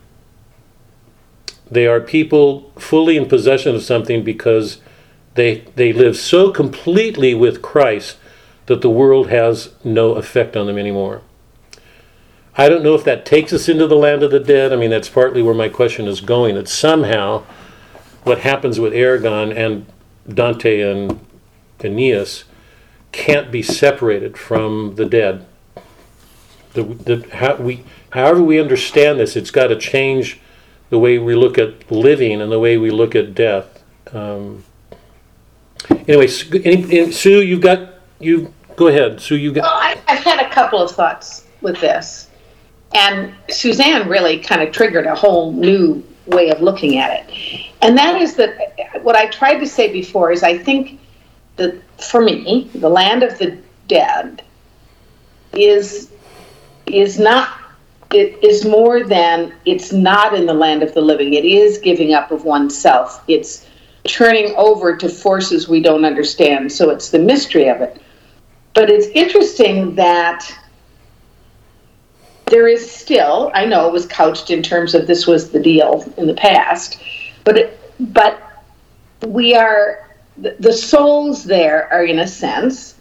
[1.70, 4.78] They are people fully in possession of something because
[5.34, 8.18] they, they live so completely with Christ
[8.66, 11.22] that the world has no effect on them anymore.
[12.56, 14.72] I don't know if that takes us into the land of the dead.
[14.72, 16.54] I mean, that's partly where my question is going.
[16.54, 17.44] That somehow
[18.24, 19.86] what happens with Aragorn and
[20.28, 21.18] Dante and
[21.82, 22.44] Aeneas
[23.10, 25.46] can't be separated from the dead.
[26.74, 30.40] The, the, how we, however we understand this, it's got to change
[30.90, 33.82] the way we look at living and the way we look at death.
[34.12, 34.64] Um,
[35.90, 38.52] anyway, Sue, you've got you.
[38.76, 39.36] Go ahead, Sue.
[39.36, 39.62] You got.
[39.62, 42.28] Well, I, I've had a couple of thoughts with this,
[42.94, 47.96] and Suzanne really kind of triggered a whole new way of looking at it, and
[47.98, 51.00] that is that uh, what I tried to say before is I think
[51.56, 54.42] that for me, the land of the dead
[55.52, 56.10] is
[56.86, 57.58] is not
[58.12, 61.34] it is more than it's not in the land of the living.
[61.34, 63.22] It is giving up of oneself.
[63.26, 63.66] It's
[64.04, 66.70] turning over to forces we don't understand.
[66.72, 68.00] So it's the mystery of it.
[68.74, 70.50] But it's interesting that
[72.46, 76.12] there is still, I know it was couched in terms of this was the deal
[76.16, 77.00] in the past,
[77.44, 77.80] but it,
[78.12, 78.64] but
[79.26, 80.08] we are
[80.38, 82.96] the souls there are in a sense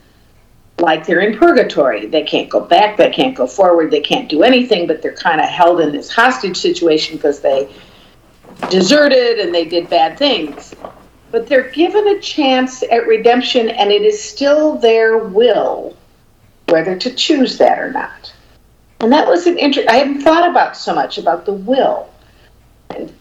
[0.80, 2.08] like they're in purgatory.
[2.08, 5.40] They can't go back, they can't go forward, they can't do anything, but they're kind
[5.40, 7.70] of held in this hostage situation because they
[8.70, 10.76] deserted and they did bad things.
[11.32, 15.96] But they're given a chance at redemption, and it is still their will
[16.72, 18.34] whether to choose that or not.
[19.02, 22.10] And that was an interest I hadn't thought about so much about the will.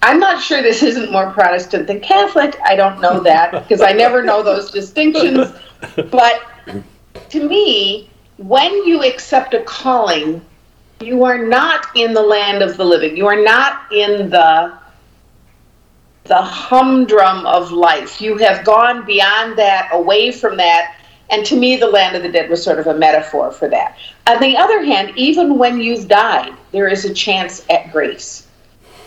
[0.02, 2.56] I'm not sure this isn't more Protestant than Catholic.
[2.64, 5.52] I don't know that because I never know those distinctions.
[6.10, 6.42] But
[7.30, 10.44] to me, when you accept a calling,
[11.00, 13.16] you are not in the land of the living.
[13.16, 14.78] You are not in the
[16.24, 18.20] the humdrum of life.
[18.20, 20.96] You have gone beyond that, away from that.
[21.30, 23.96] And to me, the land of the dead was sort of a metaphor for that.
[24.26, 28.46] On the other hand, even when you've died, there is a chance at grace.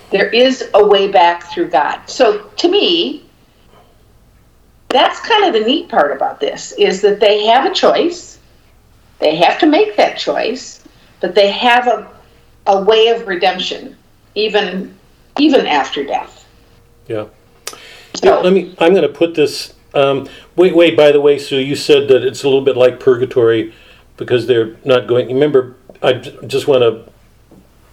[0.09, 2.01] There is a way back through God.
[2.07, 3.25] So to me,
[4.89, 8.37] that's kind of the neat part about this is that they have a choice.
[9.19, 10.83] They have to make that choice,
[11.19, 12.11] but they have a,
[12.67, 13.97] a way of redemption,
[14.35, 14.95] even
[15.39, 16.42] even after death.
[17.07, 17.27] Yeah.
[18.15, 18.75] So, let me.
[18.79, 19.73] I'm going to put this.
[19.93, 20.95] Um, wait, wait.
[20.95, 23.73] By the way, Sue, you said that it's a little bit like purgatory
[24.17, 25.27] because they're not going.
[25.27, 27.11] Remember, I just want to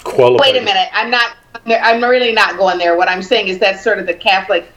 [0.05, 0.47] qualify.
[0.47, 0.89] Wait a minute.
[0.93, 1.37] I'm not.
[1.67, 2.97] I'm really not going there.
[2.97, 4.73] What I'm saying is that's sort of the Catholic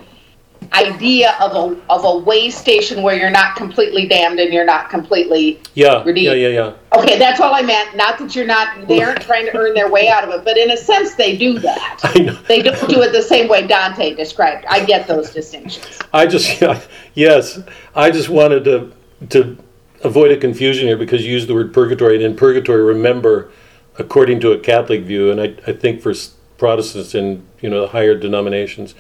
[0.74, 4.90] idea of a of a way station where you're not completely damned and you're not
[4.90, 6.38] completely yeah redeemed.
[6.38, 6.74] yeah yeah.
[6.94, 7.96] Yeah okay that's all i meant.
[7.96, 10.58] Not that you're not they aren't trying to earn their way out of it but
[10.58, 12.00] in a sense they do that.
[12.04, 12.34] I know.
[12.48, 14.66] they don't do it the same way dante described.
[14.70, 16.00] I get those distinctions.
[16.12, 16.82] I just yeah,
[17.14, 17.60] yes.
[17.96, 18.92] I just wanted to
[19.30, 19.58] to
[20.04, 23.52] avoid a confusion here because you use the word purgatory and in purgatory remember
[23.98, 26.14] according to a catholic view and i, I think for
[26.58, 28.96] protestants in you know the higher denominations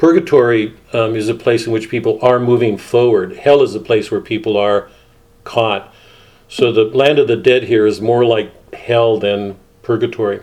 [0.00, 3.36] Purgatory um, is a place in which people are moving forward.
[3.36, 4.88] Hell is a place where people are
[5.44, 5.92] caught.
[6.48, 10.40] So the land of the dead here is more like hell than purgatory.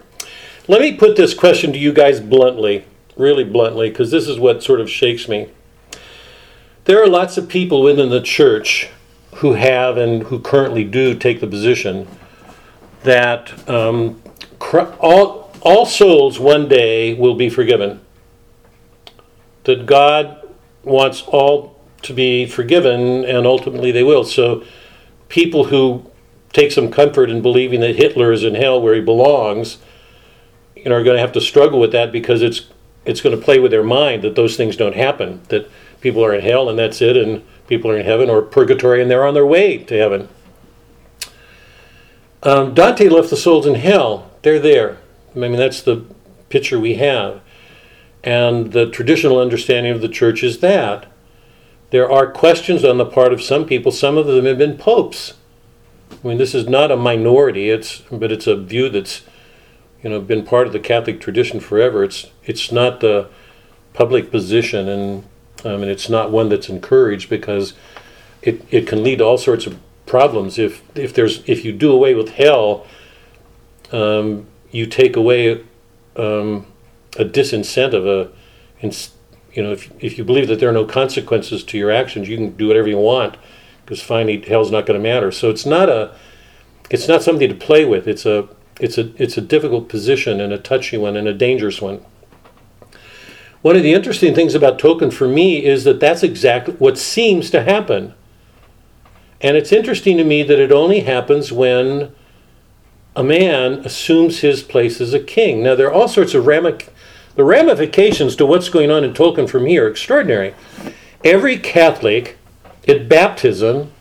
[0.67, 2.85] Let me put this question to you guys bluntly,
[3.15, 5.49] really bluntly, because this is what sort of shakes me.
[6.85, 8.91] There are lots of people within the church
[9.37, 12.07] who have and who currently do take the position
[13.01, 14.21] that um,
[14.99, 18.01] all, all souls one day will be forgiven
[19.67, 20.47] that God
[20.83, 24.23] wants all to be forgiven, and ultimately they will.
[24.23, 24.63] So,
[25.29, 26.09] people who
[26.53, 29.77] take some comfort in believing that Hitler is in hell where he belongs,
[30.75, 32.67] you know, are going to have to struggle with that because it's
[33.05, 35.41] it's going to play with their mind that those things don't happen.
[35.49, 35.69] That
[36.01, 39.09] people are in hell and that's it, and people are in heaven or purgatory and
[39.11, 40.29] they're on their way to heaven.
[42.43, 44.31] Um, Dante left the souls in hell.
[44.41, 44.97] They're there.
[45.35, 46.05] I mean, that's the
[46.49, 47.41] picture we have.
[48.23, 51.05] And the traditional understanding of the church is that.
[51.89, 53.91] There are questions on the part of some people.
[53.91, 55.35] Some of them have been popes.
[56.11, 59.21] I mean, this is not a minority, it's, but it's a view that's
[60.03, 62.03] you know, been part of the Catholic tradition forever.
[62.03, 63.29] It's, it's not the
[63.93, 65.23] public position, and
[65.65, 67.73] I mean, it's not one that's encouraged because
[68.41, 70.59] it, it can lead to all sorts of problems.
[70.59, 72.85] If, if, there's, if you do away with hell,
[73.91, 75.63] um, you take away
[76.15, 76.67] um,
[77.19, 78.29] a disincentive, uh,
[78.81, 78.93] a,
[79.53, 82.37] you know, if, if you believe that there are no consequences to your actions, you
[82.37, 83.37] can do whatever you want
[83.83, 85.31] because finally hell's not going to matter.
[85.31, 86.13] So it's not a,
[86.89, 88.07] it's not something to play with.
[88.07, 88.49] It's a,
[88.79, 92.03] it's a, it's a difficult position and a touchy one and a dangerous one.
[93.61, 97.49] One of the interesting things about Tolkien for me is that that's exactly what seems
[97.49, 98.13] to happen.
[99.41, 102.13] And it's interesting to me that it only happens when
[103.15, 105.63] a man assumes his place as a king.
[105.63, 106.89] Now, there are all sorts of ramic-
[107.37, 110.55] the ramifications to what's going on in Tolkien from here are extraordinary.
[111.23, 112.35] Every Catholic
[112.87, 113.91] at baptism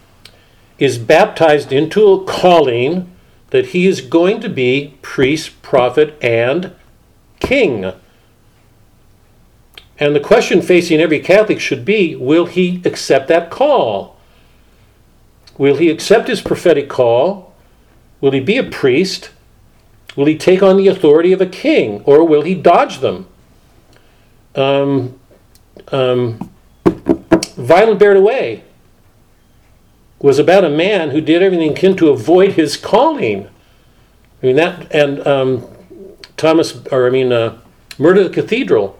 [0.79, 3.15] is baptized into a calling
[3.51, 6.75] that he is going to be priest, prophet, and
[7.39, 7.93] king.
[9.99, 14.17] And the question facing every Catholic should be will he accept that call?
[15.59, 17.55] Will he accept his prophetic call?
[18.23, 19.31] Will he be a priest?
[20.17, 22.03] Will he take on the authority of a king?
[22.05, 23.29] Or will he dodge them?
[24.55, 25.21] Um,
[25.89, 26.51] um,
[26.85, 28.65] Violent Bear Away
[30.19, 33.47] was about a man who did everything he can to avoid his calling.
[34.43, 35.67] I mean, that, and um,
[36.37, 37.59] Thomas, or I mean, uh,
[37.99, 38.99] Murder of the Cathedral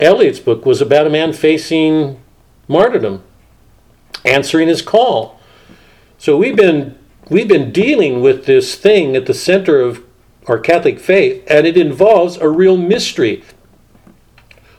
[0.00, 2.20] Eliot's book was about a man facing
[2.66, 3.22] martyrdom,
[4.24, 5.40] answering his call.
[6.18, 6.98] So we've been
[7.30, 10.02] we've been dealing with this thing at the center of
[10.46, 13.42] our Catholic faith, and it involves a real mystery.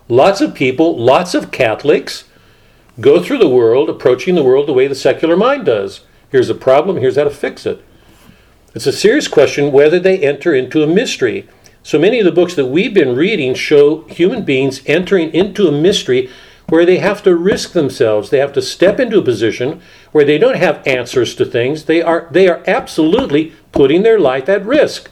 [0.08, 2.26] Lots of people, lots of Catholics,
[3.00, 6.02] go through the world approaching the world the way the secular mind does.
[6.30, 7.84] Here's a problem, here's how to fix it.
[8.74, 11.48] It's a serious question whether they enter into a mystery.
[11.82, 15.72] So many of the books that we've been reading show human beings entering into a
[15.72, 16.30] mystery
[16.68, 18.30] where they have to risk themselves.
[18.30, 19.82] They have to step into a position
[20.12, 21.86] where they don't have answers to things.
[21.86, 25.10] They are, they are absolutely putting their life at risk.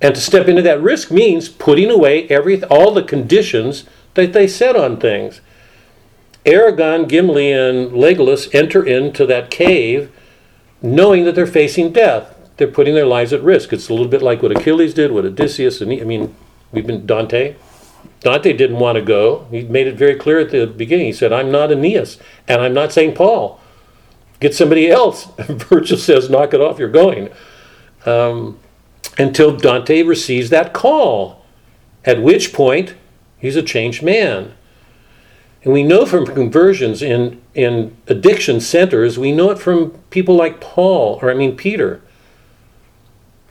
[0.00, 3.84] And to step into that risk means putting away every, all the conditions
[4.14, 5.40] that they set on things.
[6.44, 10.12] Aragorn, Gimli, and Legolas enter into that cave
[10.80, 13.72] knowing that they're facing death they're putting their lives at risk.
[13.72, 16.34] It's a little bit like what Achilles did, what Odysseus, and I mean,
[16.72, 17.54] we've been Dante.
[18.20, 19.46] Dante didn't want to go.
[19.50, 21.06] He made it very clear at the beginning.
[21.06, 22.18] He said, "I'm not Aeneas,
[22.48, 23.60] and I'm not Saint Paul.
[24.40, 26.80] Get somebody else." Virgil says, "Knock it off.
[26.80, 27.30] You're going."
[28.04, 28.58] Um,
[29.18, 31.44] until Dante receives that call,
[32.04, 32.94] at which point
[33.38, 34.54] he's a changed man.
[35.64, 40.60] And we know from conversions in, in addiction centers, we know it from people like
[40.60, 42.00] Paul, or I mean Peter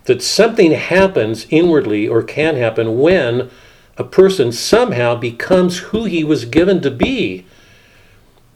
[0.08, 3.50] that something happens inwardly or can happen when
[3.98, 7.46] a person somehow becomes who he was given to be.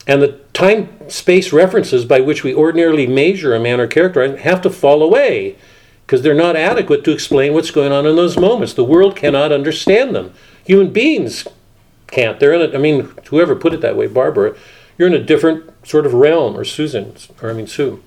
[0.08, 4.62] And the time space references by which we ordinarily measure a man or character have
[4.62, 5.58] to fall away
[6.06, 8.74] because they're not adequate to explain what's going on in those moments.
[8.74, 10.34] The world cannot understand them.
[10.66, 11.48] Human beings
[12.08, 12.40] can't.
[12.40, 14.56] They're in a, I mean, whoever put it that way, Barbara,
[14.98, 18.04] you're in a different sort of realm, or Susan, or I mean, Sue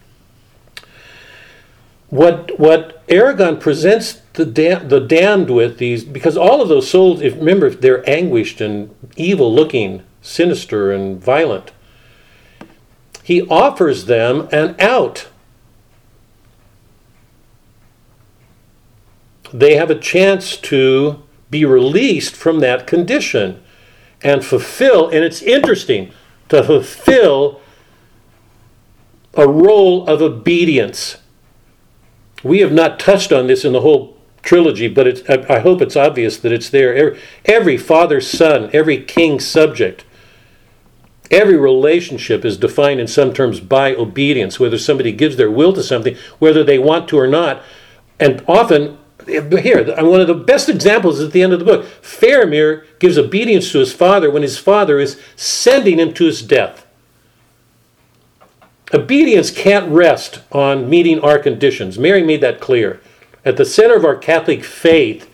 [2.14, 7.34] what what Aragorn presents the the damned with these because all of those souls, if
[7.34, 11.72] remember, they're anguished and evil looking, sinister and violent.
[13.24, 15.26] He offers them an out.
[19.55, 23.62] They have a chance to be released from that condition
[24.20, 26.12] and fulfill, and it's interesting
[26.51, 27.60] to fulfill
[29.35, 31.18] a role of obedience
[32.44, 35.97] we have not touched on this in the whole trilogy, but it's, I, hope it's
[35.97, 36.94] obvious that it's there.
[36.94, 40.05] Every, every father's son, every king's subject,
[41.31, 45.82] every relationship is defined in some terms by obedience, whether somebody gives their will to
[45.82, 47.62] something, whether they want to or not.
[48.20, 51.84] And often, here, one of the best examples is at the end of the book.
[52.02, 56.86] Faramir gives obedience to his father when his father is sending him to his death.
[58.92, 61.98] Obedience can't rest on meeting our conditions.
[61.98, 63.01] Mary made that clear.
[63.44, 65.28] At the center of our Catholic faith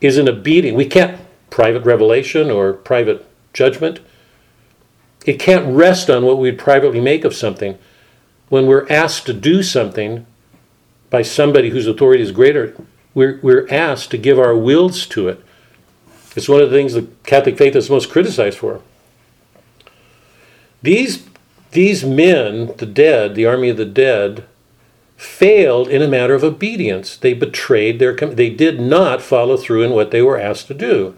[0.00, 0.76] is an obedience.
[0.76, 4.00] We can't private revelation or private judgment.
[5.24, 7.78] It can't rest on what we'd privately make of something.
[8.48, 10.26] When we're asked to do something
[11.08, 12.74] by somebody whose authority is greater,
[13.14, 15.44] we're, we're asked to give our wills to it.
[16.34, 18.80] It's one of the things the Catholic faith is most criticized for.
[20.80, 21.28] These,
[21.72, 24.44] these men, the dead, the army of the dead,
[25.16, 27.16] failed in a matter of obedience.
[27.16, 31.14] They betrayed their, they did not follow through in what they were asked to do.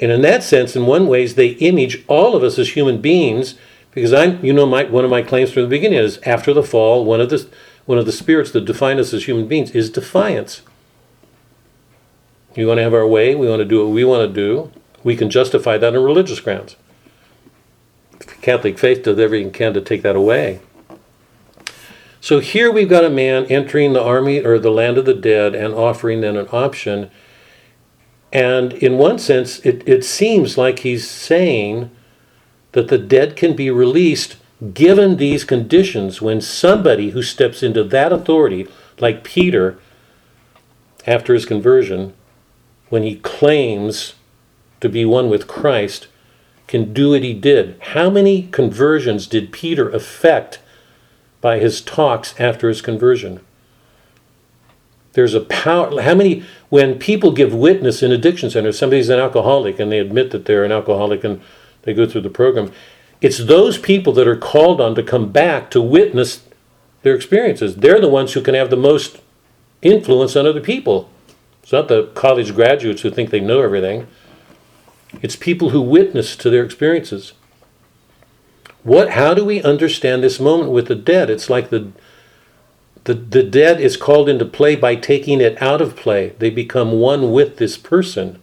[0.00, 3.54] And in that sense, in one ways, they image all of us as human beings,
[3.92, 6.64] because I'm, you know, my, one of my claims from the beginning is after the
[6.64, 7.48] fall, one of the,
[7.86, 10.62] one of the spirits that define us as human beings is defiance.
[12.56, 14.70] We want to have our way, we want to do what we want to do.
[15.02, 16.76] We can justify that on religious grounds.
[18.18, 20.60] The Catholic faith does everything it can to take that away.
[22.20, 25.54] So here we've got a man entering the army or the land of the dead
[25.54, 27.10] and offering then an option.
[28.32, 31.90] And in one sense, it, it seems like he's saying
[32.72, 34.36] that the dead can be released
[34.72, 38.66] given these conditions when somebody who steps into that authority,
[38.98, 39.78] like Peter
[41.06, 42.14] after his conversion,
[42.88, 44.14] when he claims
[44.80, 46.08] to be one with Christ,
[46.66, 47.76] can do what he did.
[47.80, 50.60] How many conversions did Peter effect
[51.40, 53.40] by his talks after his conversion?
[55.12, 56.02] There's a power.
[56.02, 60.30] How many, when people give witness in addiction centers, somebody's an alcoholic and they admit
[60.32, 61.40] that they're an alcoholic and
[61.82, 62.72] they go through the program,
[63.20, 66.42] it's those people that are called on to come back to witness
[67.02, 67.76] their experiences.
[67.76, 69.20] They're the ones who can have the most
[69.82, 71.10] influence on other people.
[71.64, 74.06] It's not the college graduates who think they know everything.
[75.22, 77.32] It's people who witness to their experiences.
[78.82, 81.30] What how do we understand this moment with the dead?
[81.30, 81.92] It's like the
[83.04, 86.34] the, the dead is called into play by taking it out of play.
[86.38, 88.38] They become one with this person.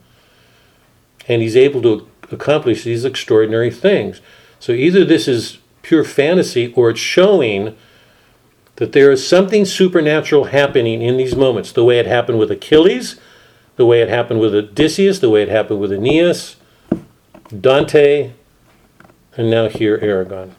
[1.27, 4.19] And he's able to accomplish these extraordinary things.
[4.59, 7.77] So either this is pure fantasy or it's showing
[8.77, 13.19] that there is something supernatural happening in these moments, the way it happened with Achilles,
[13.75, 16.55] the way it happened with Odysseus, the way it happened with Aeneas,
[17.59, 18.31] Dante,
[19.35, 20.51] and now here Aragorn.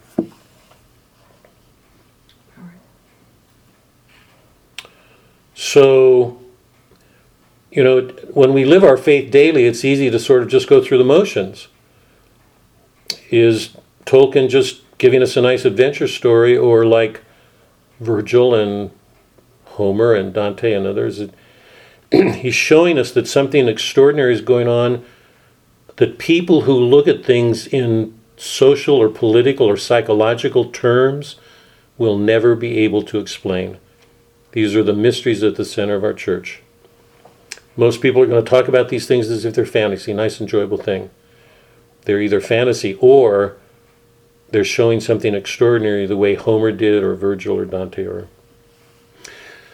[5.54, 6.40] So,
[7.70, 10.82] you know, when we live our faith daily, it's easy to sort of just go
[10.82, 11.68] through the motions.
[13.30, 17.22] Is Tolkien just giving us a nice adventure story, or like
[18.02, 18.90] Virgil and
[19.64, 21.22] Homer and Dante and others.
[22.12, 25.04] He's showing us that something extraordinary is going on,
[25.96, 31.36] that people who look at things in social or political or psychological terms
[31.96, 33.78] will never be able to explain.
[34.52, 36.62] These are the mysteries at the center of our church.
[37.76, 40.76] Most people are going to talk about these things as if they're fantasy, nice, enjoyable
[40.76, 41.10] thing.
[42.04, 43.56] They're either fantasy or
[44.52, 48.28] they're showing something extraordinary the way Homer did or Virgil or Dante or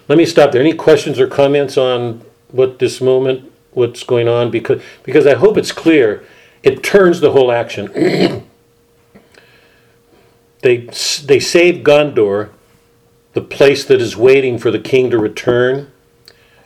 [0.09, 0.63] let me stop there.
[0.63, 4.51] Any questions or comments on what this moment, what's going on?
[4.51, 6.25] Because because I hope it's clear.
[6.63, 7.93] It turns the whole action.
[10.63, 10.77] they
[11.25, 12.49] they save Gondor,
[13.35, 15.93] the place that is waiting for the king to return,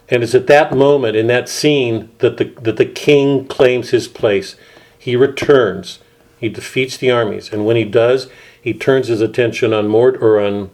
[0.08, 4.06] and it's at that moment in that scene that the that the king claims his
[4.06, 4.54] place.
[4.96, 5.98] He returns.
[6.42, 8.28] He defeats the armies, and when he does,
[8.60, 10.70] he turns his attention on Mord or on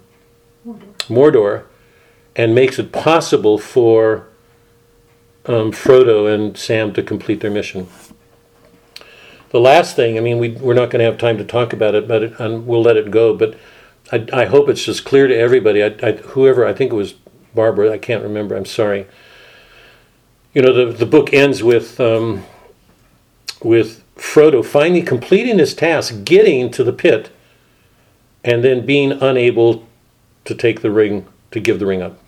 [1.11, 1.65] Mordor,
[2.35, 4.27] and makes it possible for
[5.45, 7.87] um, Frodo and Sam to complete their mission.
[9.51, 11.95] The last thing, I mean, we, we're not going to have time to talk about
[11.95, 13.37] it, but it, we'll let it go.
[13.37, 13.59] But
[14.11, 15.85] I, I hope it's just clear to everybody.
[15.85, 17.15] I, I, whoever, I think it was
[17.55, 18.57] Barbara, I can't remember.
[18.57, 19.07] I'm sorry.
[20.55, 22.45] You know, the the book ends with um,
[23.63, 27.31] with Frodo finally completing his task, getting to the pit,
[28.45, 29.87] and then being unable
[30.45, 32.19] to take the ring, to give the ring up.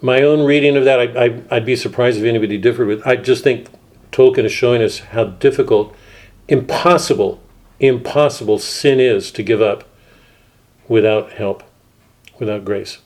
[0.00, 3.06] My own reading of that, I, I'd be surprised if anybody differed with.
[3.06, 3.68] I just think
[4.10, 5.94] Tolkien is showing us how difficult,
[6.48, 7.40] impossible,
[7.78, 9.84] impossible sin is to give up
[10.88, 11.62] without help,
[12.38, 12.98] without grace.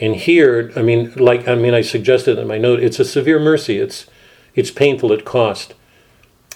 [0.00, 3.38] And here, I mean, like I mean, I suggested in my note, it's a severe
[3.38, 3.78] mercy.
[3.78, 4.06] It's
[4.54, 5.74] it's painful at cost.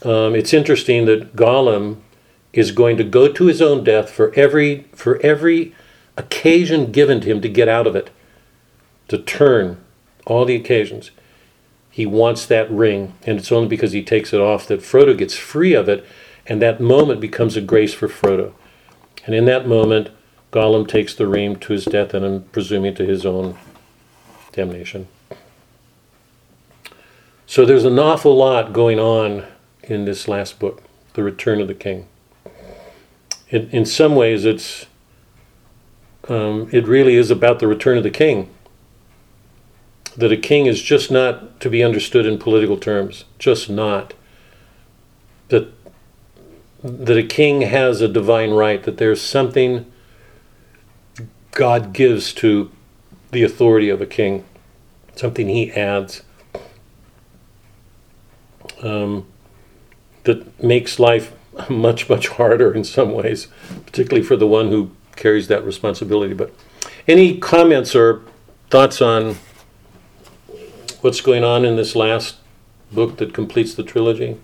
[0.02, 1.98] Um, it's interesting that Gollum
[2.52, 5.74] is going to go to his own death for every for every
[6.16, 8.10] occasion given to him to get out of it,
[9.08, 9.78] to turn
[10.26, 11.10] all the occasions.
[11.90, 15.34] He wants that ring, and it's only because he takes it off that Frodo gets
[15.34, 16.06] free of it,
[16.46, 18.52] and that moment becomes a grace for Frodo.
[19.26, 20.10] And in that moment,
[20.50, 23.58] Gollum takes the ring to his death and I'm presuming to his own
[24.52, 25.08] damnation.
[27.48, 29.46] So there's an awful lot going on
[29.82, 30.82] in this last book,
[31.14, 32.06] The Return of the King.
[33.48, 34.84] In, in some ways, it's
[36.28, 38.50] um, it really is about the return of the king.
[40.14, 44.12] That a king is just not to be understood in political terms, just not.
[45.48, 45.72] That
[46.82, 49.90] that a king has a divine right, that there's something
[51.52, 52.70] God gives to
[53.30, 54.44] the authority of a king,
[55.16, 56.24] something he adds
[58.82, 59.26] um,
[60.24, 61.32] that makes life
[61.70, 63.48] much, much harder in some ways,
[63.86, 66.34] particularly for the one who carries that responsibility.
[66.34, 66.52] But
[67.06, 68.22] any comments or
[68.70, 69.36] thoughts on
[71.00, 72.36] what's going on in this last
[72.92, 74.38] book that completes the trilogy?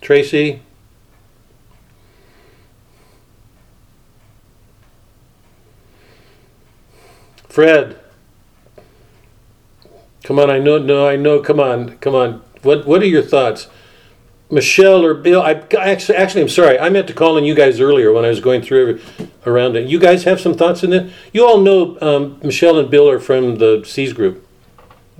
[0.00, 0.62] Tracy?
[7.48, 7.98] Fred?
[10.26, 11.38] Come on, I know, no, I know.
[11.38, 12.42] Come on, come on.
[12.62, 13.68] What What are your thoughts,
[14.50, 15.40] Michelle or Bill?
[15.40, 16.76] I actually, actually, I'm sorry.
[16.80, 19.00] I meant to call on you guys earlier when I was going through
[19.46, 19.86] around it.
[19.86, 21.12] You guys have some thoughts in it.
[21.32, 24.44] You all know um, Michelle and Bill are from the Seas group.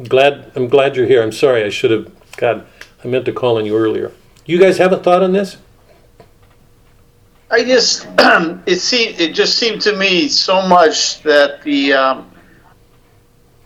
[0.08, 1.22] Glad, I'm glad you're here.
[1.22, 1.62] I'm sorry.
[1.62, 2.10] I should have.
[2.36, 2.66] God,
[3.04, 4.10] I meant to call on you earlier.
[4.44, 5.56] You guys have a thought on this?
[7.48, 8.08] I just
[8.66, 12.32] it seemed it just seemed to me so much that the um,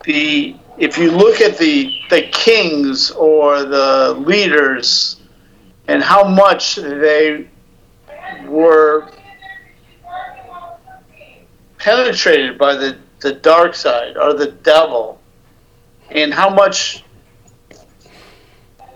[0.05, 5.21] the if you look at the the kings or the leaders
[5.87, 7.47] and how much they
[8.47, 9.13] were
[11.79, 15.21] penetrated by the, the dark side or the devil
[16.11, 17.05] and how much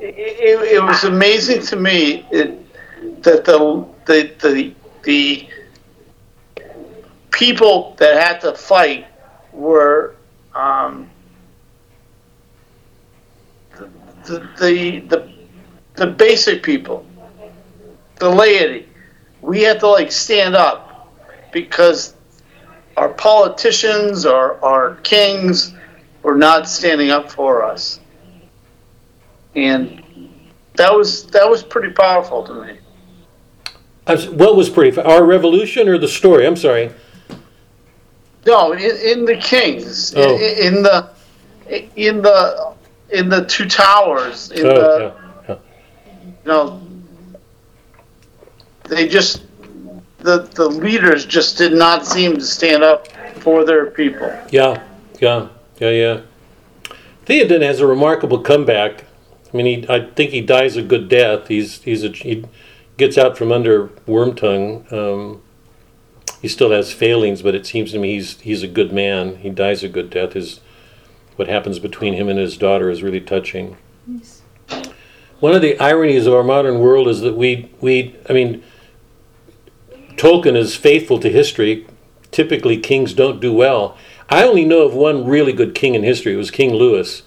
[0.01, 5.48] it, it, was amazing to me it, that the, the the the
[7.31, 9.06] people that had to fight
[9.52, 10.15] were
[10.55, 11.11] um,
[14.24, 15.32] the, the, the,
[15.94, 17.06] the basic people,
[18.16, 18.88] the laity.
[19.40, 21.12] We had to like stand up
[21.52, 22.14] because
[22.96, 25.74] our politicians or our kings
[26.22, 28.01] were not standing up for us.
[29.55, 30.02] And
[30.74, 32.78] that was that was pretty powerful to me.
[34.06, 35.01] What was pretty?
[35.01, 36.46] Our revolution or the story?
[36.46, 36.90] I'm sorry.
[38.46, 40.36] No, in, in the Kings, Oh.
[40.36, 41.09] in, in the
[41.96, 42.73] in the
[43.15, 45.15] in the two towers, in Oh, the
[45.49, 45.57] yeah, yeah.
[46.23, 46.81] you know,
[48.85, 49.43] they just
[50.19, 53.09] the the leaders just did not seem to stand up
[53.39, 54.32] for their people.
[54.51, 54.82] Yeah,
[55.20, 56.20] yeah, yeah, yeah.
[57.27, 59.05] Theoden has a remarkable comeback.
[59.53, 61.49] I mean, he, I think he dies a good death.
[61.49, 62.45] He's he's a, he
[62.97, 64.93] gets out from under Wormtongue.
[64.93, 65.41] Um,
[66.43, 69.36] he still has failings, but it seems to me he's he's a good man.
[69.36, 70.32] He dies a good death.
[70.32, 70.61] His
[71.36, 73.77] what happens between him and his daughter is really touching.
[74.06, 74.43] Yes.
[75.40, 78.62] One of the ironies of our modern world is that we we I mean,
[80.16, 81.86] Tolkien is faithful to history.
[82.31, 83.97] Typically, kings don't do well.
[84.28, 86.35] I only know of one really good king in history.
[86.35, 87.23] It was King Louis,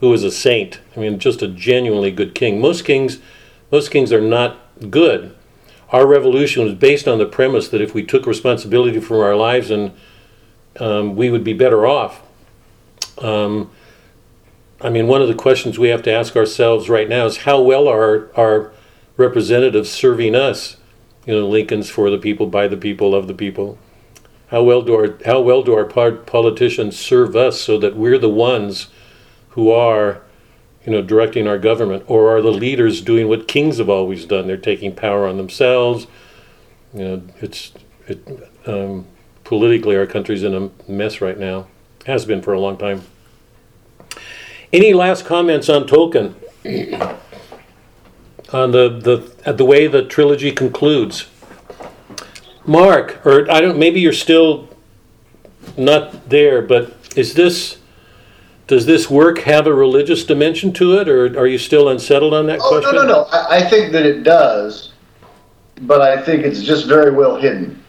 [0.00, 0.80] who was a saint.
[0.96, 2.60] I mean, just a genuinely good king.
[2.60, 3.18] Most kings,
[3.70, 4.58] most kings are not
[4.90, 5.34] good.
[5.90, 9.70] Our revolution was based on the premise that if we took responsibility for our lives,
[9.70, 9.92] and
[10.78, 12.22] um, we would be better off.
[13.20, 13.70] Um,
[14.80, 17.60] I mean, one of the questions we have to ask ourselves right now is how
[17.60, 18.72] well are our
[19.16, 20.78] representatives serving us?
[21.26, 23.78] You know, Lincoln's for the people, by the people, of the people.
[24.48, 28.28] How well do our how well do our politicians serve us so that we're the
[28.28, 28.88] ones
[29.50, 30.22] who are,
[30.84, 34.46] you know, directing our government, or are the leaders doing what kings have always done?
[34.46, 36.06] They're taking power on themselves.
[36.94, 37.72] You know, it's
[38.08, 39.06] it, um,
[39.44, 41.68] politically our country's in a mess right now.
[42.10, 43.02] Has been for a long time.
[44.72, 46.34] Any last comments on Tolkien?
[48.52, 48.88] on the
[49.44, 51.28] the the way the trilogy concludes.
[52.66, 53.78] Mark, or I don't.
[53.78, 54.68] Maybe you're still
[55.76, 57.78] not there, but is this?
[58.66, 62.46] Does this work have a religious dimension to it, or are you still unsettled on
[62.46, 62.92] that Oh, question?
[62.96, 63.22] no, no, no.
[63.30, 64.94] I, I think that it does,
[65.82, 67.80] but I think it's just very well hidden.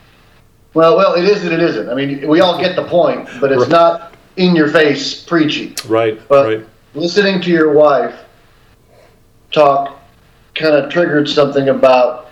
[0.74, 1.90] Well, well, it is and it isn't.
[1.90, 3.70] I mean, we all get the point, but it's Right.
[3.72, 5.76] not in your face preachy.
[5.88, 6.68] Right, But right.
[6.94, 8.16] listening to your wife
[9.52, 10.00] talk
[10.56, 12.30] kind of triggered something about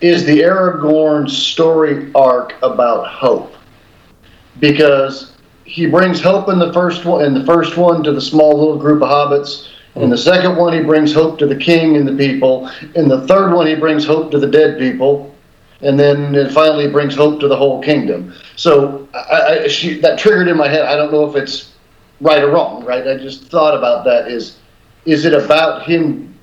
[0.00, 3.54] is the Aragorn story arc about hope?
[4.58, 8.58] Because he brings hope in the first one, in the first one to the small
[8.58, 10.24] little group of hobbits, In the mm.
[10.24, 12.68] second one, he brings hope to the king and the people.
[12.94, 15.31] In the third one, he brings hope to the dead people.
[15.82, 18.32] And then it finally brings hope to the whole kingdom.
[18.56, 20.82] So I, I, she, that triggered in my head.
[20.82, 21.72] I don't know if it's
[22.20, 23.06] right or wrong, right?
[23.06, 24.28] I just thought about that.
[24.28, 24.58] Is
[25.04, 26.38] is it about him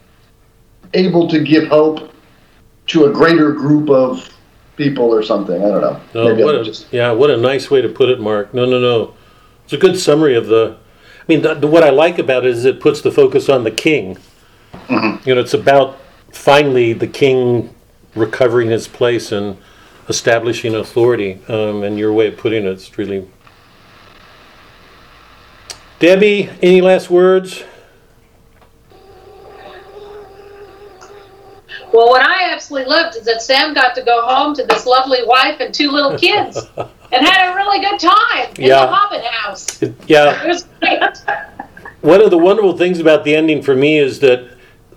[0.93, 2.11] able to give hope
[2.87, 4.29] to a greater group of
[4.75, 5.63] people or something?
[5.63, 6.01] I don't know.
[6.13, 8.53] No, Maybe what a, just yeah, what a nice way to put it, Mark.
[8.53, 9.13] No, no, no.
[9.63, 10.77] It's a good summary of the.
[11.21, 13.63] I mean, the, the, what I like about it is it puts the focus on
[13.63, 14.17] the king.
[14.73, 15.29] Mm-hmm.
[15.29, 15.99] You know, it's about
[16.31, 17.73] finally the king
[18.15, 19.57] recovering his place and
[20.07, 21.39] establishing authority.
[21.47, 23.27] Um, and your way of putting it, it's really.
[25.99, 27.63] Debbie, any last words?
[31.91, 35.19] Well, what I absolutely loved is that Sam got to go home to this lovely
[35.25, 38.85] wife and two little kids and had a really good time in Yeah.
[38.85, 39.81] the Hobbit house.
[40.05, 40.43] Yeah.
[40.43, 41.01] It was great.
[42.01, 44.49] One of the wonderful things about the ending for me is that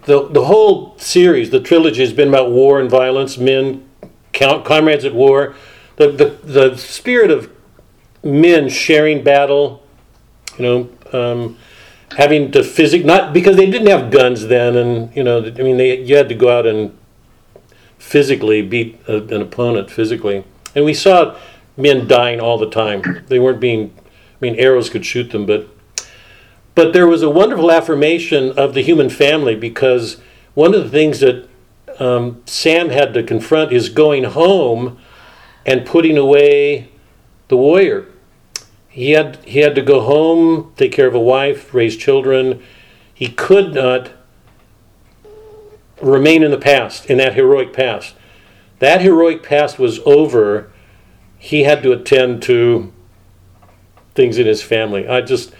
[0.04, 3.88] the the whole series, the trilogy, has been about war and violence, men,
[4.32, 5.54] count, comrades at war.
[5.96, 6.24] The, the
[6.70, 7.50] the spirit of
[8.24, 9.82] men sharing battle,
[10.58, 11.58] you know, um,
[12.16, 15.76] having to physic not because they didn't have guns then, and you know, I mean,
[15.76, 16.96] they you had to go out and
[17.98, 21.36] physically beat a, an opponent physically, and we saw
[21.76, 23.24] men dying all the time.
[23.28, 25.68] They weren't being, I mean, arrows could shoot them, but
[26.74, 30.20] but there was a wonderful affirmation of the human family because
[30.54, 31.48] one of the things that
[31.98, 34.98] um, Sam had to confront is going home
[35.66, 36.90] and putting away
[37.48, 38.06] the warrior.
[38.88, 42.62] He had he had to go home, take care of a wife, raise children.
[43.14, 44.10] He could not
[46.00, 48.14] remain in the past, in that heroic past.
[48.80, 50.70] That heroic past was over.
[51.38, 52.92] He had to attend to
[54.14, 55.06] things in his family.
[55.06, 55.52] I just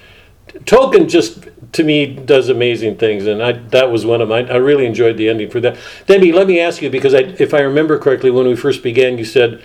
[0.61, 4.41] Tolkien just to me does amazing things, and I that was one of my.
[4.41, 5.79] I really enjoyed the ending for that.
[6.07, 9.19] Debbie, let me ask you because I, if I remember correctly, when we first began,
[9.19, 9.63] you said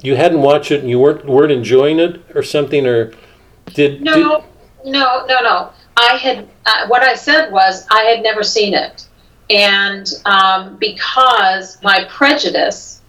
[0.00, 3.12] you hadn't watched it and you weren't weren't enjoying it or something, or
[3.74, 4.44] did No,
[4.84, 5.72] no, no, no.
[5.96, 9.06] I had uh, what I said was I had never seen it,
[9.50, 13.02] and um, because my prejudice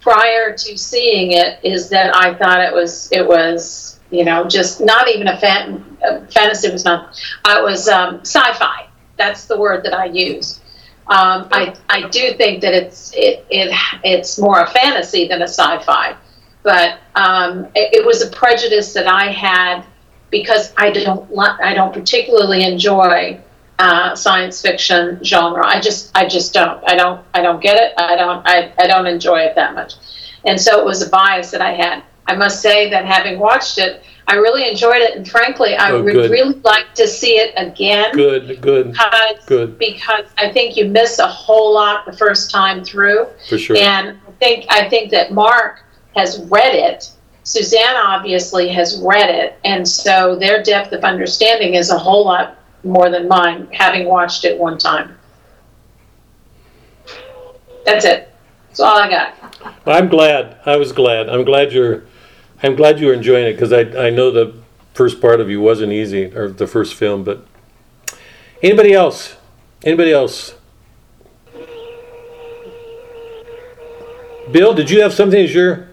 [0.00, 4.80] prior to seeing it is that I thought it was it was you know just
[4.80, 5.84] not even a fan,
[6.30, 7.20] fantasy was not.
[7.44, 8.88] I was um, sci-fi.
[9.16, 10.60] That's the word that I use.
[11.08, 13.72] Um, I I do think that it's it, it
[14.02, 16.16] it's more a fantasy than a sci-fi,
[16.62, 19.84] but um, it, it was a prejudice that I had
[20.30, 23.40] because I don't I don't particularly enjoy
[23.78, 25.66] uh, science fiction genre.
[25.66, 26.82] I just I just don't.
[26.88, 27.92] I don't I don't get it.
[27.98, 29.94] I don't I, I don't enjoy it that much.
[30.44, 32.02] And so it was a bias that I had.
[32.28, 36.02] I must say that having watched it, I really enjoyed it, and frankly, I Oh,
[36.02, 40.86] would really like to see it again good, good, because good because I think you
[40.86, 43.26] miss a whole lot the first time through.
[43.48, 43.76] for sure.
[43.76, 45.84] And I think I think that Mark
[46.16, 47.10] has read it.
[47.44, 52.58] Suzanne obviously has read it, and so their depth of understanding is a whole lot
[52.82, 55.16] more than mine, having watched it one time.
[57.84, 58.34] That's it.
[58.68, 59.34] That's all I got.
[59.86, 60.58] I'm glad.
[60.66, 61.28] I was glad.
[61.28, 62.02] I'm glad you're.
[62.62, 64.54] I'm glad you were enjoying it because I I know the
[64.94, 67.46] first part of you wasn't easy or the first film, but
[68.62, 69.36] anybody else?
[69.84, 70.54] Anybody else?
[74.50, 75.88] Bill, did you have something as your?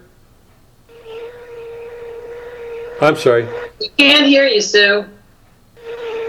[3.00, 3.46] I'm sorry.
[3.80, 5.04] We can't hear you, Sue.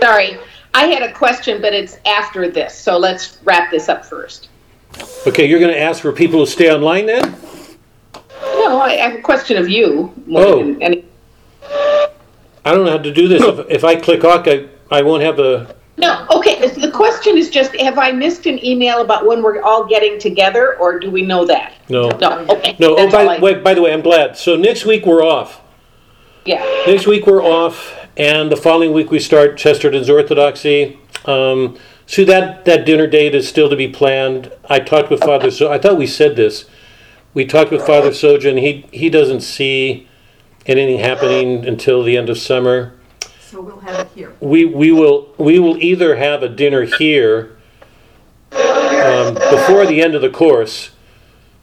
[0.02, 0.38] Sorry,
[0.74, 4.50] I had a question, but it's after this, so let's wrap this up first.
[5.26, 7.36] Okay, you're going to ask for people to stay online then?
[8.42, 10.14] No, I have a question of you.
[10.26, 10.60] More Oh.
[10.60, 11.06] than any-
[11.64, 13.44] I don't know how to do this.
[13.44, 15.76] If, if I click off, I, I won't have a.
[15.98, 19.86] No, okay, the question is just, have I missed an email about when we're all
[19.86, 21.74] getting together, or do we know that?
[21.88, 22.10] No.
[22.10, 22.76] No, okay.
[22.80, 22.94] No.
[22.94, 24.36] Oh, that's all by, I- wait, by the way, I'm glad.
[24.36, 25.62] So next week we're off.
[26.46, 31.00] Yeah, Next week we're off, and the following week we start Chesterton's Orthodoxy.
[31.26, 34.52] Um, so that that dinner date is still to be planned.
[34.70, 35.50] I talked with Father.
[35.50, 36.66] So I thought we said this.
[37.34, 38.60] We talked with Father Sojan.
[38.60, 40.08] He he doesn't see
[40.66, 42.94] anything happening until the end of summer.
[43.40, 44.34] So we'll have it here.
[44.40, 47.58] We we will we will either have a dinner here
[48.52, 50.92] um, before the end of the course,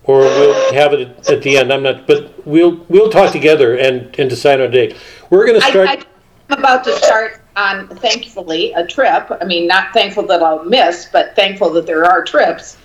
[0.05, 1.73] or we'll have it at, at the end.
[1.73, 4.97] I'm not, but we'll we'll talk together and and decide on a date.
[5.31, 5.89] We're going to start.
[5.89, 6.03] I,
[6.51, 9.31] I'm about to start on, thankfully, a trip.
[9.41, 12.77] I mean, not thankful that I'll miss, but thankful that there are trips.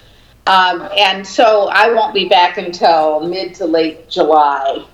[0.45, 4.85] Um, and so I won't be back until mid to late July.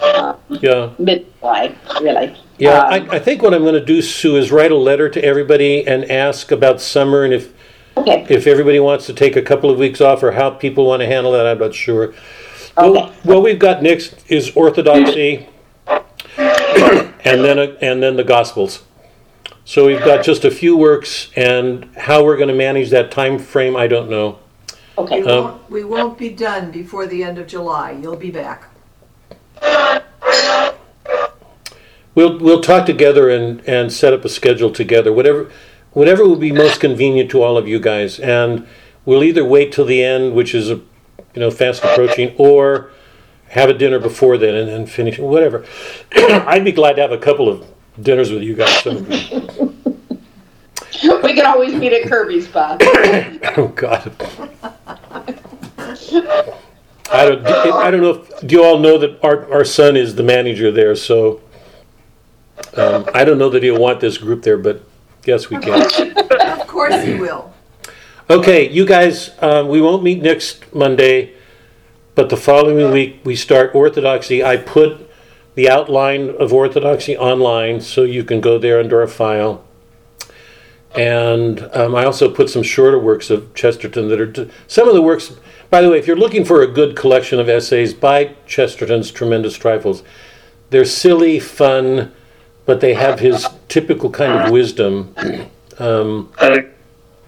[0.00, 0.90] Uh, Yeah.
[0.98, 2.36] mid-July, really.
[2.58, 5.08] Yeah, Um, I, I think what I'm going to do, Sue, is write a letter
[5.08, 7.52] to everybody and ask about summer and if
[7.96, 11.00] Okay, if everybody wants to take a couple of weeks off or how people want
[11.00, 11.46] to handle that.
[11.46, 12.14] I'm not sure.
[12.76, 12.90] Okay.
[12.90, 15.48] Well, what we've got next is orthodoxy,
[16.36, 18.84] and then a, and then the Gospels.
[19.64, 23.36] So we've got just a few works, and how we're going to manage that time
[23.38, 24.38] frame, I don't know.
[24.96, 25.20] okay.
[25.22, 27.98] We Um, won't, we won't be done before the end of July.
[28.00, 28.67] You'll be back.
[32.14, 35.12] We'll we'll talk together and and set up a schedule together.
[35.12, 35.50] Whatever
[35.92, 38.66] whatever will be most convenient to all of you guys, and
[39.04, 42.90] we'll either wait till the end, which is a you know fast approaching, or
[43.50, 45.64] have a dinner before then and then finish whatever.
[46.12, 47.64] I'd be glad to have a couple of
[48.00, 48.82] dinners with you guys.
[48.82, 49.74] So.
[51.22, 52.80] We can always meet at Kirby's, Bob.
[52.82, 54.12] oh God.
[57.10, 57.46] I don't.
[57.46, 58.10] I don't know.
[58.10, 60.94] If, do you all know that our our son is the manager there?
[60.94, 61.40] So
[62.76, 64.82] um, I don't know that he'll want this group there, but
[65.24, 65.82] yes, we can.
[65.82, 67.52] Of course he will.
[68.30, 71.34] Okay, you guys, um, we won't meet next Monday,
[72.14, 74.44] but the following week we start Orthodoxy.
[74.44, 75.08] I put
[75.54, 79.64] the outline of Orthodoxy online so you can go there under a file.
[80.94, 84.94] And um, I also put some shorter works of Chesterton that are t- some of
[84.94, 85.32] the works.
[85.70, 89.56] By the way, if you're looking for a good collection of essays by Chesterton's Tremendous
[89.56, 90.02] Trifles,
[90.70, 92.12] they're silly, fun,
[92.64, 95.14] but they have his typical kind of wisdom.
[95.78, 96.32] Um,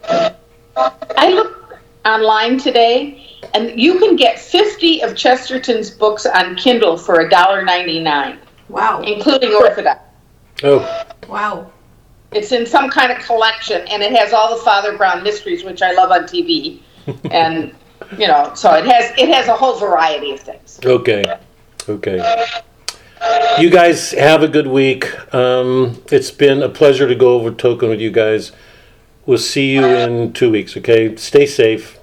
[0.06, 7.28] I looked online today, and you can get 50 of Chesterton's books on Kindle for
[7.28, 8.38] $1.99,
[8.68, 10.00] Wow, including Orthodox.
[10.62, 11.70] oh, wow.
[12.32, 15.82] It's in some kind of collection, and it has all the Father Brown mysteries, which
[15.82, 16.80] I love on TV.
[17.30, 17.74] and,
[18.18, 20.80] you know, so it has it has a whole variety of things.
[20.84, 21.24] Okay.
[21.88, 22.46] Okay.
[23.58, 25.34] You guys have a good week.
[25.34, 28.52] Um, it's been a pleasure to go over Tolkien with you guys.
[29.26, 31.14] We'll see you in two weeks, okay?
[31.16, 31.98] Stay safe.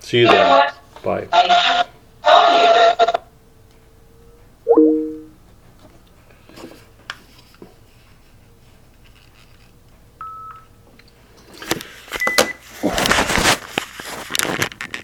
[0.00, 0.72] See you then.
[1.02, 1.26] Bye.
[1.26, 1.86] Bye.